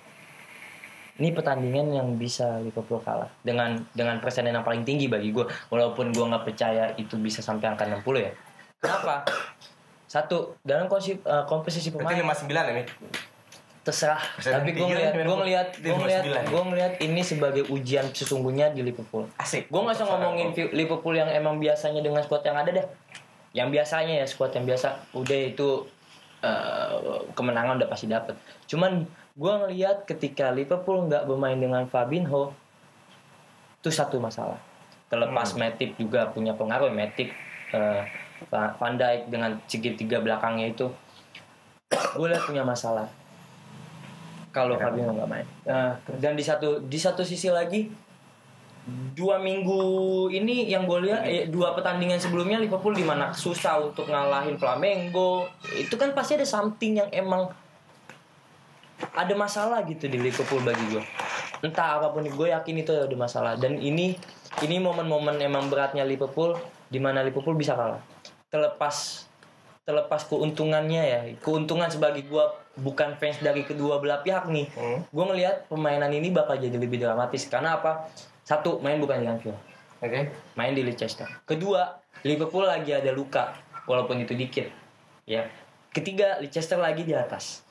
ini 1.15 1.31
pertandingan 1.31 1.95
yang 1.95 2.07
bisa 2.19 2.59
Liverpool 2.59 2.99
kalah. 2.99 3.31
Dengan 3.39 3.79
dengan 3.95 4.19
persenan 4.19 4.51
yang 4.51 4.67
paling 4.67 4.83
tinggi 4.83 5.07
bagi 5.07 5.31
gue 5.31 5.47
walaupun 5.71 6.11
gue 6.11 6.25
nggak 6.27 6.43
percaya 6.43 6.91
itu 6.99 7.15
bisa 7.15 7.39
sampai 7.39 7.71
angka 7.71 7.87
60 7.87 8.03
ya. 8.19 8.31
Kenapa? 8.83 9.23
Satu 10.05 10.59
dalam 10.59 10.91
konsi- 10.91 11.19
eh, 11.19 11.43
komposisi 11.47 11.95
Berarti 11.95 12.19
pemain 12.19 12.35
59 12.35 12.67
ini. 12.75 12.83
terserah. 13.85 14.17
Persenan 14.17 14.65
tapi 14.65 14.73
gue 14.73 14.81
ngeliat 14.81 15.13
kan, 15.13 15.23
gue 15.29 15.37
ngeliat 15.45 15.67
gue 15.77 15.93
ngeliat 15.93 16.23
59. 16.25 16.49
gue 16.49 16.61
ngeliat 16.73 16.93
ini 17.05 17.21
sebagai 17.21 17.63
ujian 17.69 18.05
sesungguhnya 18.09 18.73
di 18.73 18.81
Liverpool. 18.81 19.29
Asik. 19.37 19.69
gue 19.69 19.77
nggak 19.77 19.95
usah 19.95 20.07
ngomongin 20.09 20.47
Liverpool 20.73 21.13
yang 21.13 21.29
emang 21.29 21.61
biasanya 21.61 22.01
dengan 22.01 22.25
squad 22.25 22.41
yang 22.43 22.57
ada 22.57 22.73
deh. 22.73 22.85
Yang 23.53 23.69
biasanya 23.71 24.13
ya 24.19 24.25
squad 24.25 24.51
yang 24.57 24.65
biasa. 24.65 24.99
Udah 25.13 25.37
itu 25.37 25.85
eh, 26.41 27.21
kemenangan 27.37 27.77
udah 27.79 27.87
pasti 27.87 28.09
dapet. 28.09 28.33
Cuman 28.65 29.05
gue 29.35 29.53
ngelihat 29.67 30.07
ketika 30.07 30.47
Liverpool 30.55 31.11
nggak 31.11 31.27
bermain 31.27 31.59
dengan 31.59 31.83
Fabinho 31.91 32.55
itu 33.83 33.91
satu 33.91 34.17
masalah. 34.17 34.57
Terlepas 35.11 35.53
Matip 35.59 35.93
juga 35.99 36.31
punya 36.31 36.55
pengaruh 36.55 36.89
Matip 36.89 37.29
Va- 38.49 38.73
Van 38.79 38.95
Dijk 38.95 39.27
dengan 39.29 39.59
segitiga 39.67 40.23
belakangnya 40.23 40.71
itu. 40.71 40.87
Gue 42.15 42.27
lihat 42.31 42.47
punya 42.47 42.63
masalah. 42.63 43.05
Kalau 44.55 44.79
Fabinho 44.79 45.11
nggak 45.11 45.29
main. 45.29 45.45
Eh, 45.67 45.91
dan 46.17 46.39
di 46.39 46.41
satu 46.41 46.79
di 46.87 46.95
satu 46.95 47.21
sisi 47.21 47.51
lagi 47.51 47.91
dua 49.17 49.41
minggu 49.41 49.81
ini 50.29 50.69
yang 50.71 50.87
gue 50.87 51.11
lihat 51.11 51.27
eh, 51.27 51.45
dua 51.51 51.75
pertandingan 51.75 52.21
sebelumnya 52.21 52.63
Liverpool 52.63 52.95
di 52.95 53.03
mana 53.03 53.35
susah 53.35 53.83
untuk 53.83 54.07
ngalahin 54.07 54.55
Flamengo. 54.55 55.51
Itu 55.75 55.99
kan 55.99 56.15
pasti 56.15 56.39
ada 56.39 56.47
something 56.47 57.03
yang 57.03 57.09
emang 57.11 57.51
ada 59.15 59.33
masalah 59.33 59.81
gitu 59.87 60.11
di 60.11 60.19
Liverpool 60.19 60.61
bagi 60.61 60.85
gue 60.91 61.03
entah 61.65 61.97
apa 61.97 62.13
pun 62.13 62.21
gue 62.21 62.47
yakin 62.53 62.75
itu 62.85 62.93
ada 62.93 63.15
masalah. 63.17 63.57
Dan 63.57 63.81
ini 63.81 64.13
ini 64.61 64.77
momen-momen 64.77 65.41
emang 65.41 65.67
beratnya 65.67 66.05
Liverpool 66.05 66.53
di 66.87 67.01
mana 67.01 67.25
Liverpool 67.25 67.57
bisa 67.57 67.73
kalah. 67.73 68.01
Terlepas 68.53 69.25
terlepas 69.85 70.21
keuntungannya 70.29 71.03
ya. 71.03 71.19
Keuntungan 71.41 71.89
sebagai 71.89 72.25
gue 72.25 72.45
bukan 72.81 73.17
fans 73.17 73.41
dari 73.41 73.65
kedua 73.65 73.97
belah 73.97 74.21
pihak 74.21 74.49
nih. 74.49 74.67
Hmm. 74.77 74.99
gue 75.07 75.25
ngelihat 75.25 75.65
permainan 75.69 76.13
ini 76.13 76.29
bakal 76.29 76.57
jadi 76.61 76.77
lebih 76.77 77.01
dramatis. 77.01 77.49
Karena 77.49 77.81
apa? 77.81 78.09
Satu 78.45 78.77
main 78.85 79.01
bukan 79.01 79.21
di 79.21 79.27
Anfield. 79.27 79.57
Oke. 80.05 80.29
main 80.53 80.75
di 80.77 80.85
Leicester. 80.85 81.25
Kedua 81.49 81.97
Liverpool 82.21 82.67
lagi 82.67 82.93
ada 82.93 83.09
luka 83.09 83.57
walaupun 83.89 84.21
itu 84.21 84.37
dikit. 84.37 84.69
Ya. 85.25 85.49
Ketiga 85.89 86.37
Leicester 86.43 86.77
lagi 86.77 87.07
di 87.07 87.15
atas 87.15 87.64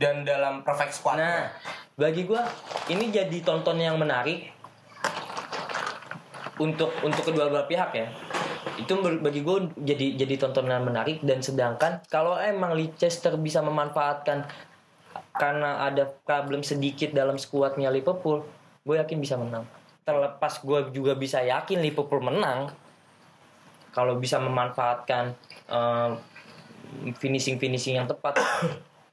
Dan 0.00 0.24
dalam 0.24 0.64
perfect 0.64 0.96
squad. 0.96 1.20
Nah, 1.20 1.52
bagi 2.00 2.24
gua 2.24 2.48
ini 2.88 3.12
jadi 3.12 3.44
tonton 3.44 3.76
yang 3.76 4.00
menarik 4.00 4.48
untuk 6.56 6.88
untuk 7.04 7.20
kedua 7.24 7.52
belah 7.52 7.68
pihak 7.68 7.90
ya. 7.92 8.08
Itu 8.80 9.00
bagi 9.00 9.44
gue 9.44 9.76
jadi 9.76 10.16
jadi 10.20 10.40
tontonan 10.40 10.84
menarik 10.84 11.20
dan 11.20 11.44
sedangkan 11.44 12.00
kalau 12.08 12.36
emang 12.40 12.72
Leicester 12.76 13.36
bisa 13.36 13.60
memanfaatkan 13.60 14.48
karena 15.36 15.84
ada 15.84 16.08
problem 16.24 16.60
sedikit 16.60 17.12
dalam 17.12 17.40
skuadnya 17.40 17.88
Liverpool, 17.92 18.44
gue 18.84 18.96
yakin 19.00 19.20
bisa 19.20 19.36
menang. 19.36 19.64
Terlepas 20.04 20.60
gue 20.64 20.92
juga 20.96 21.12
bisa 21.16 21.44
yakin 21.44 21.80
Liverpool 21.80 22.24
menang 22.24 22.72
kalau 23.92 24.16
bisa 24.16 24.40
memanfaatkan 24.40 25.36
finishing 27.20 27.60
finishing 27.60 28.00
yang 28.00 28.08
tepat. 28.08 28.40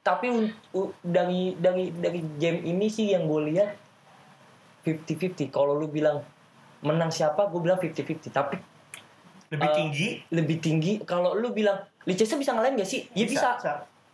Tapi 0.08 0.28
dari 1.04 1.52
dari 1.54 1.92
dari 1.92 2.22
game 2.40 2.64
ini 2.64 2.88
sih 2.88 3.12
yang 3.12 3.28
gue 3.28 3.52
lihat 3.52 3.76
50-50. 4.84 5.52
Kalau 5.52 5.76
lu 5.76 5.88
bilang 5.88 6.24
menang 6.80 7.12
siapa, 7.12 7.44
gue 7.46 7.60
bilang 7.60 7.76
50-50. 7.76 8.32
Tapi 8.32 8.56
Lebih 9.48 9.64
Eh, 9.64 9.74
tinggi. 9.74 10.08
lebih 10.30 10.58
tinggi 10.60 10.94
kalau 11.02 11.32
lu 11.32 11.52
bilang 11.52 11.80
Leicester 12.04 12.36
bisa 12.36 12.52
ngalahin 12.52 12.76
gak 12.76 12.84
sih? 12.86 13.08
Ya 13.12 13.24
bisa. 13.24 13.56
Bisa. 13.56 13.74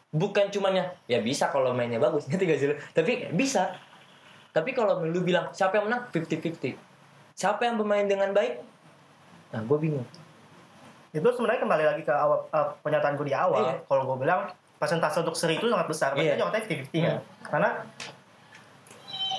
Bukan 0.10 0.50
cumannya 0.50 0.94
ya 1.06 1.22
bisa 1.22 1.50
kalau 1.50 1.74
mainnya 1.74 1.98
bagus, 1.98 2.26
ngerti 2.30 2.46
gak 2.46 2.60
sih? 2.60 2.68
Tapi 2.92 3.34
bisa. 3.34 3.74
Tapi 4.50 4.70
kalau 4.72 5.02
lu 5.02 5.22
bilang 5.22 5.50
siapa 5.50 5.78
yang 5.78 5.90
menang 5.90 6.06
50-50. 6.08 6.78
Siapa 7.34 7.66
yang 7.66 7.78
bermain 7.78 8.06
dengan 8.06 8.30
baik? 8.30 8.62
Nah, 9.50 9.62
gue 9.62 9.78
bingung. 9.80 10.06
itu 11.10 11.22
sebenarnya 11.28 11.62
kembali 11.62 11.86
lagi 11.88 12.02
ke 12.02 12.10
awal 12.10 12.42
eh, 12.48 12.68
pernyataan 12.80 13.14
gue 13.14 13.28
di 13.28 13.38
awal 13.38 13.62
Iya. 13.64 13.76
kalau 13.86 14.02
gue 14.08 14.18
bilang 14.20 14.50
persentase 14.84 15.18
untuk 15.18 15.34
seri 15.34 15.56
itu 15.56 15.66
sangat 15.66 15.88
besar 15.88 16.10
berarti 16.12 16.28
Iya. 16.28 16.36
jawabannya 16.38 16.64
50-50 16.68 17.00
kan 17.00 17.16
karena 17.42 17.70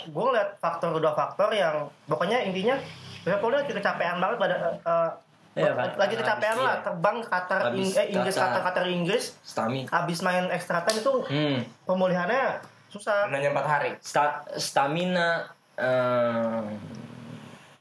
gue 0.06 0.22
ngeliat 0.22 0.50
faktor 0.56 0.88
dua 0.94 1.12
faktor 1.12 1.48
yang 1.50 1.76
pokoknya 2.04 2.40
intinya 2.42 2.76
Liverpool 3.22 3.52
lagi 3.52 3.68
kecapean 3.70 4.16
banget 4.18 4.36
pada 4.38 4.56
eh, 4.74 5.10
Iya, 5.54 5.70
lagi 5.94 6.14
kan? 6.14 6.20
kecapean 6.20 6.56
lah 6.58 6.74
iya. 6.74 6.82
terbang 6.82 7.16
ke 7.16 7.28
Qatar 7.30 7.60
eh, 7.70 8.06
Inggris 8.10 8.34
Qatar. 8.34 8.60
Qatar 8.60 8.84
Inggris 8.86 9.24
Stami. 9.40 9.86
habis 9.86 10.18
main 10.18 10.50
extra 10.50 10.82
time 10.82 10.98
itu 10.98 11.12
Hmm. 11.24 11.62
pemulihannya 11.84 12.58
susah 12.90 13.26
Hanya 13.28 13.50
empat 13.50 13.66
hari. 13.66 13.90
Sta- 13.98 14.42
stamina 14.54 15.46
em, 15.74 16.74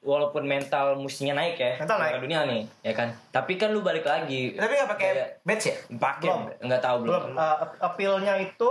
walaupun 0.03 0.43
mental 0.43 0.95
mestinya 0.95 1.33
naik 1.35 1.55
ya 1.55 1.79
Mental 1.79 1.97
naik. 1.97 2.19
dunia 2.19 2.39
nih 2.43 2.61
ya 2.81 2.91
kan? 2.91 3.09
Tapi 3.29 3.55
kan 3.55 3.71
lu 3.71 3.79
balik 3.79 4.03
lagi. 4.03 4.51
Tapi 4.51 4.71
nggak 4.73 4.89
pakai 4.89 5.09
badge 5.41 5.65
ya? 5.65 5.75
pakai 5.93 6.27
Belum. 6.27 6.41
nggak 6.61 6.81
tahu 6.81 6.97
belum, 7.01 7.21
belum. 7.25 7.35
Eh, 7.35 7.57
appeal-nya 7.79 8.33
itu 8.37 8.69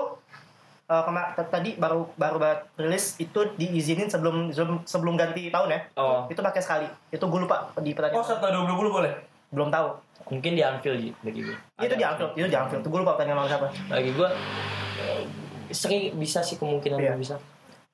eh, 0.84 1.02
kema- 1.02 1.32
t- 1.32 1.48
tadi 1.48 1.70
baru 1.74 2.04
baru 2.14 2.36
rilis 2.76 3.16
itu 3.16 3.40
diizinin 3.54 4.06
sebelum 4.06 4.50
sebelum, 4.50 4.84
sebelum 4.84 5.14
ganti 5.14 5.48
tahun 5.48 5.68
ya? 5.70 5.80
Oh. 5.94 6.24
Itu 6.26 6.38
pakai 6.38 6.60
sekali. 6.60 6.84
Itu 7.08 7.24
gue 7.24 7.40
lupa 7.40 7.72
di 7.76 7.90
Oh, 7.90 7.94
pertandingan 7.94 8.22
setelah 8.22 8.52
2020 8.62 8.92
boleh? 8.92 9.12
belum 9.48 9.68
tahu. 9.68 9.88
Mungkin 10.28 10.52
di 10.52 10.62
Anfield 10.62 11.12
bagi 11.18 11.40
gue 11.42 11.56
itu 11.78 11.92
di 11.92 12.00
Anfield. 12.02 12.32
Itu 12.34 12.46
di 12.46 12.54
Anfield. 12.54 12.80
Itu 12.80 12.88
gue 12.88 13.00
lupa 13.00 13.12
pertandingan 13.14 13.38
lawan 13.38 13.50
siapa. 13.50 13.68
Bagi 13.86 14.10
gue 14.12 14.28
sering 15.70 16.00
bisa 16.14 16.40
sih 16.40 16.56
kemungkinan 16.56 16.98
Iya. 16.98 17.16
bisa. 17.16 17.36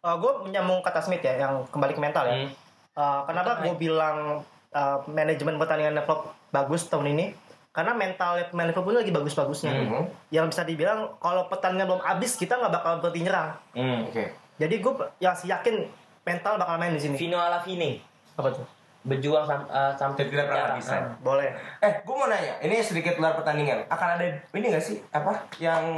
Gue 0.00 0.32
menyambung 0.42 0.78
kata 0.80 0.98
Smith 1.00 1.20
ya 1.20 1.34
yang 1.36 1.66
kembali 1.66 1.92
ke 1.92 2.00
mental 2.00 2.24
ya. 2.24 2.34
Hmm. 2.36 2.50
Eh, 2.98 3.20
kenapa 3.24 3.62
gue 3.62 3.74
bilang 3.78 4.42
eh, 4.68 4.98
manajemen 5.06 5.54
pertandingan 5.54 6.02
Klopp 6.02 6.34
bagus 6.50 6.84
tahun 6.84 7.14
ini 7.14 7.30
karena 7.70 7.94
mental 7.94 8.42
pemain 8.44 8.66
Liverpool 8.66 8.90
lagi 8.92 9.08
bagus-bagusnya 9.08 9.70
Hmm. 9.70 10.04
yang 10.28 10.44
bisa 10.44 10.60
dibilang 10.62 11.14
kalau 11.16 11.46
pertandingan 11.46 11.86
belum 11.86 12.02
habis 12.02 12.34
kita 12.34 12.58
nggak 12.58 12.72
bakal 12.72 12.92
berhenti 12.98 13.22
nyerang 13.22 13.54
Hmm. 13.70 14.02
Oke. 14.04 14.34
jadi 14.56 14.74
gue 14.74 14.92
yang 15.18 15.36
yakin 15.38 15.86
mental 16.20 16.58
bakal 16.58 16.74
main 16.74 16.90
di 16.90 16.98
sini 16.98 17.14
Vino 17.14 17.38
ala 17.38 17.62
Vini 17.62 18.02
apa 18.34 18.50
tuh 18.50 18.66
berjuang 19.00 19.46
sam- 19.46 19.70
eh, 19.70 19.92
sampai 19.94 20.26
tidak 20.26 20.50
pernah 20.50 20.74
bisa. 20.74 20.94
Ah. 20.96 21.14
boleh 21.22 21.48
Eh, 21.78 21.92
gue 22.02 22.12
mau 22.12 22.26
nanya. 22.26 22.58
Ini 22.58 22.82
sedikit 22.82 23.14
luar 23.14 23.32
pertandingan. 23.32 23.86
Akan 23.86 24.08
ada 24.12 24.26
ini 24.26 24.66
nggak 24.66 24.82
sih? 24.82 24.98
Apa? 25.08 25.32
Yang 25.56 25.94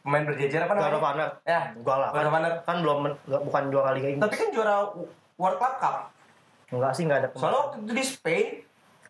pemain 0.00 0.24
berjejer 0.24 0.60
apa 0.60 0.72
God 0.72 0.80
of 0.80 0.84
namanya? 0.96 1.06
Honor 1.06 1.28
Ya. 1.44 1.60
Gua 1.76 1.96
lah 1.96 2.08
God 2.08 2.16
kan, 2.16 2.26
of 2.26 2.34
Honor. 2.34 2.52
kan 2.62 2.76
belum 2.80 2.98
bukan 3.44 3.62
juara 3.68 3.90
Liga 3.92 4.08
Inggris 4.08 4.24
Tapi 4.24 4.34
kan 4.34 4.48
juara 4.50 4.74
World 5.34 5.58
Club 5.58 5.74
Cup. 5.78 5.96
enggak 6.68 6.92
sih 6.92 7.02
enggak 7.04 7.18
ada 7.20 7.28
Soalnya 7.32 7.58
waktu 7.60 7.76
itu 7.80 7.92
di 7.92 8.04
Spain 8.04 8.46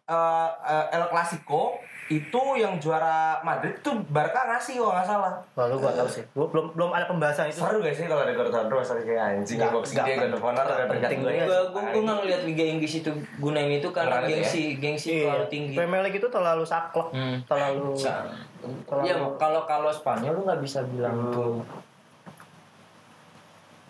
eh, 0.05 0.51
eh, 0.66 0.85
El 0.92 1.05
Clasico 1.09 1.62
itu 2.07 2.40
yang 2.55 2.77
juara 2.77 3.40
Madrid 3.40 3.81
tuh 3.81 3.97
Barca 4.07 4.45
ngasih 4.47 4.77
kalau 4.77 4.93
nggak 4.93 5.07
salah. 5.07 5.33
lalu 5.55 5.75
gua 5.79 5.93
tahu 5.95 6.05
sih 6.07 6.21
gua 6.31 6.47
belum 6.47 6.67
belum 6.73 6.90
ada 6.90 7.05
pembahasan 7.05 7.49
itu 7.49 7.59
Seru 7.59 7.79
gak 7.79 7.93
sih 7.93 8.05
kalau 8.05 8.21
ada 8.21 8.33
God 8.33 8.47
of 8.47 8.55
Honor 8.55 8.77
masalah 8.77 9.01
kayak 9.01 9.25
anjing 9.35 9.57
Nggak, 9.57 9.73
boxing 9.73 9.95
nggak 9.95 10.07
dia 10.07 10.17
God 10.19 10.33
of 10.33 10.43
Honor 10.43 10.64
ada 10.67 10.85
peringkat 10.85 11.11
penting 11.11 11.21
Gue 11.25 11.33
gue 11.40 11.61
gue 11.87 12.03
nggak 12.03 12.17
ngeliat 12.19 12.43
Liga 12.45 12.64
Inggris 12.67 12.93
itu 12.95 13.11
gunain 13.38 13.71
itu 13.71 13.88
karena 13.88 14.17
ya? 14.19 14.29
gengsi 14.29 14.62
gengsi 14.77 15.09
Iya. 15.11 15.23
terlalu 15.27 15.47
tinggi. 15.49 15.75
Premier 15.75 16.03
League 16.03 16.19
itu 16.19 16.29
terlalu 16.29 16.64
saklek 16.64 17.09
Hmm. 17.11 17.37
terlalu 17.45 17.88
Sa- 17.95 18.29
Terlalu- 18.61 19.05
Ya 19.05 19.14
kalau 19.35 19.64
kalau 19.64 19.88
Spanyol 19.88 20.33
lu 20.35 20.40
nggak 20.43 20.61
bisa 20.61 20.85
bilang 20.85 21.12
Hmm. 21.14 21.27
itu. 21.27 21.45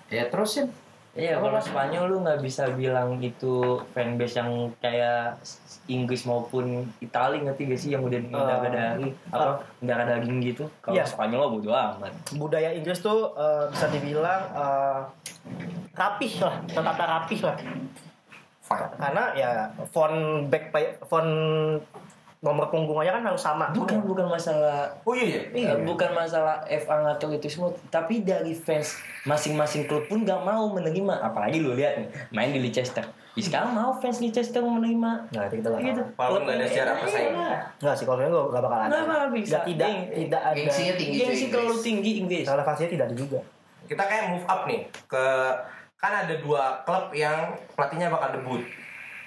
Ya 0.08 0.28
terusin. 0.28 0.70
Iya 1.14 1.38
kalau 1.38 1.56
Spanyol 1.56 2.04
lu 2.08 2.16
nggak 2.20 2.42
bisa 2.42 2.66
bilang 2.70 3.22
itu 3.22 3.54
fanbase 3.90 4.34
yang 4.34 4.50
kayak 4.76 5.38
Inggris 5.86 6.24
maupun 6.24 6.90
Italia 6.98 7.38
ngerti 7.40 7.62
gak 7.66 7.78
sih 7.78 7.90
yang 7.92 8.02
udah 8.02 8.18
darah 8.24 8.66
dari 8.66 9.14
apa 9.28 9.62
darah 9.78 10.06
daging 10.08 10.42
gitu. 10.42 10.66
Kalau 10.80 10.92
Iya. 10.92 11.06
Spanyol 11.06 11.38
mah 11.38 11.50
bodo 11.52 11.70
amat. 11.70 12.12
budaya 12.34 12.72
Inggris 12.72 12.98
tuh 12.98 13.30
eh, 13.32 13.64
bisa 13.68 13.86
dibilang 13.88 14.42
eh, 14.50 15.00
rapih 15.94 16.32
lah 16.40 16.54
tetap 16.66 16.96
rapih 16.98 17.40
lah 17.42 17.56
Fine. 18.58 18.90
karena 18.96 19.24
ya 19.34 19.50
font 19.86 20.18
back 20.48 20.72
pay- 20.72 20.96
font 21.04 21.30
nomor 22.44 22.68
punggung 22.68 23.00
aja 23.00 23.16
kan 23.16 23.24
harus 23.24 23.40
sama 23.40 23.72
Bukan 23.72 24.04
bukan 24.04 24.28
masalah 24.28 24.92
Oh 25.00 25.16
iya 25.16 25.48
iya. 25.48 25.72
Eh, 25.72 25.80
bukan 25.80 26.12
masalah 26.12 26.60
FA 26.62 27.00
ngatur 27.00 27.32
itu 27.32 27.48
semua, 27.48 27.72
tapi 27.88 28.20
dari 28.20 28.52
fans 28.52 28.94
masing-masing 29.24 29.88
klub 29.88 30.04
pun 30.04 30.20
gak 30.22 30.44
mau 30.44 30.68
menerima. 30.68 31.24
Apalagi 31.24 31.58
lu 31.58 31.72
lihat 31.72 31.96
nih, 31.96 32.08
main 32.28 32.52
di 32.52 32.60
Leicester. 32.60 33.00
Ya, 33.34 33.42
sekarang 33.42 33.72
mau 33.72 33.96
fans 33.96 34.20
Leicester 34.20 34.60
menerima. 34.60 35.10
nggak 35.26 35.44
itu 35.48 35.54
kita 35.58 35.68
nggak 35.72 35.82
Gitu. 35.82 36.02
Walaupun 36.14 36.40
nggak 36.44 36.54
ada 36.54 36.66
sejarah 36.68 36.94
persaingan. 37.00 37.34
Iya. 37.34 37.58
nggak 37.80 37.94
sih 37.96 38.04
kalau 38.04 38.18
nggak 38.20 38.62
bakal 38.62 38.78
ada 38.78 38.86
Nggak 38.86 39.04
bakal 39.08 39.28
bisa. 39.32 39.48
Nggak, 39.50 39.64
tidak 39.64 39.88
Geng- 39.88 40.08
tidak 40.14 40.42
ada 40.44 40.56
Gengsinya 40.60 40.94
tinggi. 40.94 41.16
Gengsi 41.18 41.44
terlalu 41.48 41.76
tinggi 41.80 42.10
Inggris. 42.20 42.44
relevansinya 42.44 42.90
tidak 42.92 43.06
ada 43.08 43.16
juga 43.16 43.40
Kita 43.84 44.02
kayak 44.04 44.24
move 44.30 44.46
up 44.46 44.60
nih 44.64 44.80
ke 45.04 45.24
kan 45.96 46.12
ada 46.20 46.34
dua 46.36 46.62
klub 46.84 47.08
yang 47.10 47.36
pelatihnya 47.72 48.12
bakal 48.12 48.36
debut. 48.36 48.60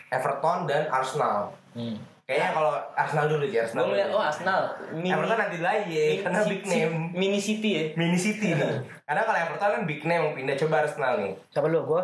Everton 0.08 0.63
dan 0.63 0.88
Arsenal. 0.88 1.51
Hmm. 1.73 1.97
Kayaknya 2.27 2.49
kalau 2.51 2.75
Arsenal 2.91 3.25
dulu 3.31 3.45
Gue 3.47 3.55
ya 3.55 3.63
Arsenal. 3.63 3.83
dulu. 3.87 3.95
oh 4.11 4.19
Arsenal, 4.19 4.59
mini, 4.91 5.15
Everton 5.15 5.37
nanti 5.39 5.57
lagi 5.63 5.95
ya, 5.95 6.27
karena 6.27 6.39
big 6.43 6.63
name. 6.67 6.95
mini 7.15 7.39
city 7.39 7.69
ya. 7.71 7.83
Mini 7.95 8.19
City 8.19 8.51
nih. 8.51 8.83
Karena 9.07 9.23
kalau 9.23 9.39
Everton 9.47 9.69
kan 9.71 9.83
big 9.87 10.01
name 10.03 10.35
pindah 10.35 10.59
coba 10.59 10.83
Arsenal 10.83 11.23
nih. 11.23 11.31
siapa 11.47 11.71
lu 11.71 11.87
gue 11.87 12.01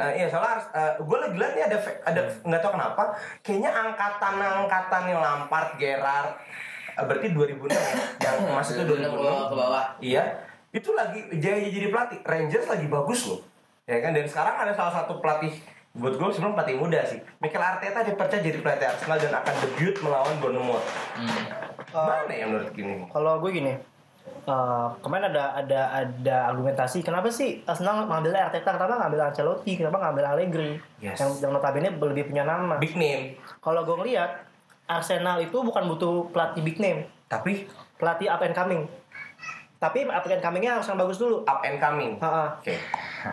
Eh, 0.00 0.12
iya 0.16 0.26
soalnya 0.32 0.64
gue 0.96 1.18
lagi 1.20 1.36
liat 1.36 1.52
nih 1.52 1.64
ada 1.68 1.78
ada 2.08 2.20
nggak 2.24 2.60
tahu 2.64 2.72
kenapa 2.72 3.02
kayaknya 3.44 3.68
angkatan 3.68 4.34
angkatan 4.40 5.02
yang 5.12 5.20
Lampard, 5.20 5.68
Gerrard 5.76 6.32
eh, 6.96 7.04
berarti 7.04 7.26
2006 7.36 7.68
ya? 7.68 7.94
Yang 8.24 8.36
emas 8.48 8.68
itu 8.72 8.80
2006 8.80 9.12
ke 9.12 9.18
bawah, 9.20 9.44
ke 9.44 9.56
bawah. 9.60 9.84
Iya. 10.00 10.22
Itu 10.72 10.96
lagi 10.96 11.20
jaya 11.36 11.68
jadi 11.68 11.92
pelatih. 11.92 12.18
Rangers 12.24 12.64
lagi 12.64 12.88
bagus 12.88 13.28
loh. 13.28 13.44
Ya 13.84 14.00
kan? 14.00 14.16
Dan 14.16 14.24
sekarang 14.24 14.56
ada 14.56 14.72
salah 14.72 15.04
satu 15.04 15.20
pelatih 15.20 15.52
buat 15.96 16.14
gue 16.20 16.28
sebelum 16.36 16.52
pelatih 16.52 16.76
muda 16.76 17.00
sih. 17.08 17.18
Mikel 17.40 17.60
Arteta 17.60 18.04
dipercaya 18.04 18.40
jadi 18.44 18.58
pelatih 18.60 18.86
Arsenal 18.92 19.16
dan 19.16 19.32
akan 19.32 19.54
debut 19.64 19.94
melawan 20.04 20.34
Bournemouth. 20.44 20.86
Mana 21.96 22.32
ya 22.32 22.44
menurut 22.44 22.70
gini? 22.76 23.08
Kalau 23.08 23.40
gue 23.40 23.50
gini 23.56 23.72
eh, 24.46 24.86
kemarin 25.00 25.32
ada 25.32 25.56
ada 25.56 25.80
ada 26.04 26.36
argumentasi 26.52 27.00
kenapa 27.00 27.32
sih 27.32 27.64
Arsenal 27.64 28.04
ngambil 28.12 28.36
Arteta? 28.36 28.76
Kenapa 28.76 29.00
ngambil 29.00 29.32
Ancelotti? 29.32 29.72
Kenapa 29.80 29.96
ngambil 30.04 30.24
Allegri? 30.36 30.76
Yes. 31.00 31.16
yang 31.16 31.32
yang 31.40 31.52
notabene 31.56 31.88
lebih 31.88 32.28
punya 32.28 32.44
nama. 32.44 32.76
Big 32.76 32.92
name. 32.92 33.40
Kalau 33.64 33.88
gue 33.88 33.96
ngeliat 33.96 34.44
Arsenal 34.84 35.40
itu 35.40 35.56
bukan 35.56 35.88
butuh 35.88 36.28
pelatih 36.28 36.60
big 36.60 36.76
name. 36.76 37.08
Tapi? 37.26 37.64
Pelatih 37.96 38.28
up 38.28 38.44
and 38.44 38.52
coming. 38.52 38.84
Tapi 39.80 40.04
up 40.08 40.24
and 40.28 40.44
comingnya 40.44 40.76
harus 40.76 40.88
yang 40.92 41.00
bagus 41.00 41.16
dulu. 41.16 41.40
Up 41.48 41.64
and 41.64 41.80
coming. 41.80 42.20
Oke 42.20 42.76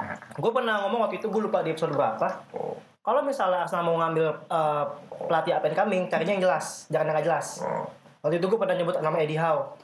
gue 0.44 0.52
pernah 0.52 0.86
ngomong 0.86 1.08
waktu 1.08 1.22
itu 1.22 1.28
gue 1.30 1.42
lupa 1.44 1.62
di 1.66 1.74
episode 1.74 1.94
berapa 1.94 2.28
oh. 2.56 2.78
kalau 3.02 3.22
misalnya 3.22 3.68
Arsenal 3.68 3.86
mau 3.86 3.98
ngambil 4.00 4.28
eh, 4.48 4.84
pelatih 5.28 5.54
and 5.60 5.76
coming 5.76 6.04
carinya 6.08 6.34
yang 6.40 6.44
jelas 6.46 6.88
jangan 6.90 7.10
yang 7.12 7.16
nggak 7.20 7.28
jelas 7.28 7.62
oh. 7.62 7.86
Waktu 8.24 8.40
itu 8.40 8.48
gue 8.48 8.56
pernah 8.56 8.76
nyebut 8.80 8.96
nama 9.04 9.20
Eddie 9.20 9.36
Howe. 9.36 9.76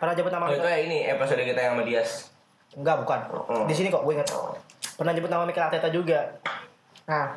Pernah 0.00 0.16
nyebut 0.16 0.32
nama 0.32 0.48
Oh 0.48 0.56
itu 0.56 0.64
ya 0.64 0.80
ini 0.80 1.04
episode 1.12 1.44
kita 1.44 1.60
yang 1.60 1.76
sama 1.76 1.84
Dias. 1.84 2.32
Enggak, 2.72 2.96
bukan. 3.04 3.20
Oh. 3.36 3.64
Di 3.68 3.74
sini 3.76 3.92
kok 3.92 4.00
gue 4.00 4.16
ingat. 4.16 4.32
Pernah 4.96 5.12
nyebut 5.12 5.28
nama 5.28 5.44
Mikel 5.44 5.68
Arteta 5.68 5.92
juga. 5.92 6.40
Nah, 7.04 7.36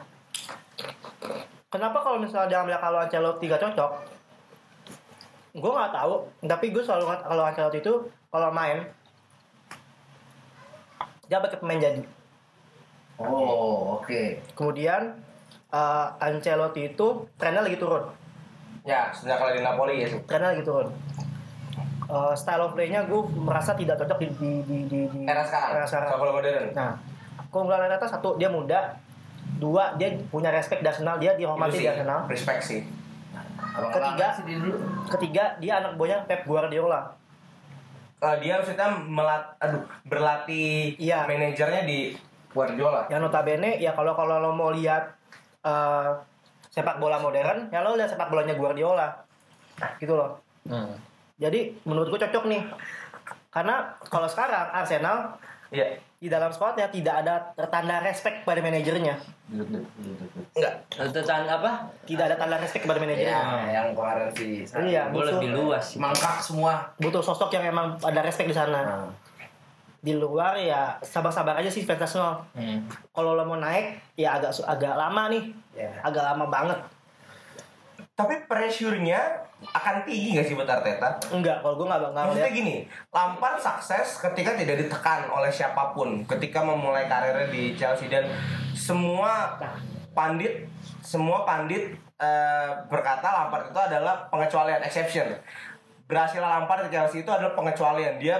kenapa 1.67 1.99
kalau 1.99 2.23
misalnya 2.23 2.55
dia 2.55 2.59
ambil 2.63 2.79
kalau 2.79 3.03
Ancelotti 3.03 3.51
gak 3.51 3.67
cocok? 3.67 3.91
Gue 5.59 5.71
nggak 5.75 5.91
tahu, 5.91 6.13
tapi 6.47 6.65
gue 6.71 6.83
selalu 6.87 7.03
ngat 7.03 7.21
kalau 7.27 7.43
Ancelotti 7.43 7.79
itu 7.83 7.93
kalau 8.31 8.49
main 8.55 8.87
dia 11.27 11.39
bakal 11.39 11.59
pemain 11.63 11.79
jadi. 11.79 12.01
Oh, 13.21 14.01
oke. 14.01 14.41
Kemudian 14.57 15.15
eh, 15.71 16.07
Ancelotti 16.19 16.91
itu 16.91 17.07
trennya 17.39 17.61
lagi 17.63 17.77
turun, 17.79 18.03
Ya, 18.83 19.07
sejak 19.15 19.39
kali 19.39 19.59
di 19.59 19.63
Napoli 19.63 20.03
ya 20.03 20.11
trennya 20.27 20.51
lagi 20.51 20.63
turun. 20.67 20.91
Eh, 22.03 22.33
style 22.35 22.63
of 22.67 22.75
play-nya 22.75 23.07
gue 23.07 23.21
merasa 23.31 23.71
tidak 23.79 23.95
cocok 24.03 24.17
di 24.19 24.27
di 24.35 24.51
di 24.67 24.77
di, 24.91 24.99
di 25.07 25.19
Era 25.23 25.41
sekarang. 25.47 25.79
era 25.79 25.85
sekarang. 25.87 26.09
Sepak 26.11 26.19
bola 26.19 26.31
modern. 26.35 26.65
Nah, 26.75 26.91
keunggulan 27.47 27.87
Arteta 27.87 28.07
satu 28.11 28.35
dia 28.35 28.51
muda, 28.51 28.99
dua 29.57 29.95
dia 29.95 30.11
punya 30.27 30.51
respect 30.51 30.83
di 30.83 30.87
Arsenal, 30.91 31.15
dia 31.15 31.31
dihormati 31.39 31.79
di 31.79 31.87
Arsenal. 31.87 32.27
Respect 32.27 32.61
sih. 32.67 32.81
Ketiga. 33.73 34.27
Ketiga 35.15 35.43
dia 35.63 35.79
anak 35.79 35.95
buahnya 35.95 36.27
Pep 36.27 36.43
Guardiola. 36.43 37.15
Eh, 38.23 38.35
dia 38.39 38.55
maksudnya 38.55 38.87
melat, 39.03 39.43
aduh, 39.59 39.83
berlatih 40.07 40.95
Iya. 40.95 41.27
manajernya 41.27 41.83
di 41.83 42.15
Guardiola. 42.55 43.11
Yang 43.11 43.27
notabene 43.27 43.75
ya 43.83 43.91
kalau 43.91 44.15
kalau 44.15 44.39
lo 44.39 44.55
mau 44.55 44.71
lihat 44.71 45.11
eh, 45.63 46.09
sepak 46.71 47.03
bola 47.03 47.19
modern, 47.19 47.67
ya 47.67 47.83
lo 47.83 47.99
lihat 47.99 48.15
sepak 48.15 48.31
bolanya 48.31 48.55
Guardiola. 48.55 49.11
Gitu 49.99 50.15
loh. 50.15 50.39
Hmm. 50.63 50.95
Jadi 51.35 51.75
menurut 51.83 52.07
gue 52.15 52.19
cocok 52.23 52.47
nih. 52.47 52.63
Karena 53.51 53.91
kalau 54.07 54.31
sekarang 54.31 54.71
Arsenal 54.71 55.35
Iya. 55.73 55.99
Di 56.23 56.31
dalam 56.31 56.55
squadnya 56.55 56.87
tidak 56.87 57.19
ada 57.19 57.51
tanda 57.67 57.99
respect 57.99 58.47
pada 58.47 58.63
manajernya. 58.63 59.19
Enggak. 59.51 60.73
Itu 60.87 61.19
tanda 61.27 61.59
apa? 61.59 61.91
Tidak 62.07 62.23
ada 62.31 62.39
tanda 62.39 62.55
respect 62.63 62.87
pada 62.87 62.95
Ya, 62.95 63.03
manajernya. 63.03 63.39
yang 63.67 63.87
kemarin 63.91 64.27
sih. 64.31 64.63
Iya, 64.63 65.11
butuh, 65.11 65.43
lebih 65.43 65.51
luas 65.51 65.83
sih. 65.83 65.99
Mangkak 65.99 66.39
semua. 66.39 66.95
butuh 66.95 67.19
sosok 67.19 67.51
yang 67.59 67.75
emang 67.75 67.99
ada 67.99 68.23
respect 68.23 68.47
di 68.47 68.55
sana. 68.55 68.79
Nah. 68.87 69.11
Di 69.99 70.15
luar 70.15 70.55
ya 70.55 70.95
sabar-sabar 71.03 71.59
aja 71.59 71.67
sih 71.67 71.83
fans 71.83 72.07
Arsenal. 72.07 72.39
Hmm. 72.55 72.87
Kalau 73.11 73.35
lo 73.35 73.43
mau 73.43 73.59
naik 73.59 74.15
ya 74.15 74.39
agak 74.39 74.55
agak 74.63 74.95
lama 74.95 75.27
nih. 75.27 75.43
Ya. 75.75 75.91
Agak 76.07 76.23
lama 76.23 76.47
banget. 76.47 76.79
Tapi 78.13 78.45
pressure-nya 78.45 79.41
akan 79.73 80.05
tinggi 80.05 80.37
nggak 80.37 80.45
sih 80.45 80.53
buat 80.53 80.69
Arteta? 80.69 81.17
Enggak, 81.33 81.65
kalau 81.65 81.81
gue 81.81 81.87
nggak 81.89 82.13
nggak 82.13 82.25
Maksudnya 82.29 82.53
gini, 82.53 82.75
Lampard 83.09 83.57
sukses 83.57 84.21
ketika 84.21 84.53
tidak 84.53 84.85
ditekan 84.85 85.25
oleh 85.33 85.49
siapa 85.49 85.97
pun, 85.97 86.21
ketika 86.29 86.61
memulai 86.61 87.09
karirnya 87.09 87.49
di 87.49 87.73
Chelsea 87.73 88.05
dan 88.13 88.29
semua 88.77 89.57
pandit, 90.13 90.69
semua 91.01 91.41
pandit 91.41 91.97
eh, 92.21 92.69
berkata 92.85 93.25
Lampard 93.33 93.73
itu 93.73 93.79
adalah 93.81 94.29
pengecualian, 94.29 94.85
exception. 94.85 95.33
Berhasil 96.05 96.37
Lampard 96.37 96.85
di 96.85 96.93
Chelsea 96.93 97.25
itu 97.25 97.31
adalah 97.33 97.57
pengecualian. 97.57 98.21
Dia 98.21 98.37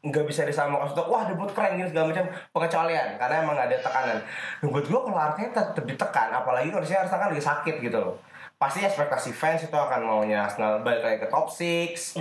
nggak 0.00 0.24
bisa 0.24 0.46
disamakan 0.46 0.96
untuk 0.96 1.12
wah 1.12 1.28
debut 1.28 1.50
keren 1.52 1.76
gini 1.76 1.84
segala 1.90 2.08
macam 2.08 2.24
pengecualian 2.56 3.20
karena 3.20 3.34
emang 3.42 3.52
nggak 3.58 3.68
ada 3.68 3.78
tekanan. 3.84 4.18
Nah, 4.62 4.68
buat 4.70 4.86
gue 4.86 5.00
kalau 5.02 5.18
Arteta 5.18 5.60
tetap 5.74 5.84
ditekan, 5.84 6.28
apalagi 6.30 6.70
kondisinya 6.70 7.04
Arsenal 7.04 7.20
kan 7.20 7.28
lagi 7.34 7.44
sakit 7.44 7.74
gitu 7.82 7.98
loh. 7.98 8.14
Pasti 8.60 8.84
ekspektasi 8.84 9.32
fans 9.32 9.64
itu 9.64 9.72
akan 9.72 10.04
maunya 10.04 10.44
Arsenal 10.44 10.84
balik 10.84 11.00
lagi 11.00 11.16
ke 11.24 11.32
top 11.32 11.48
6 11.48 12.12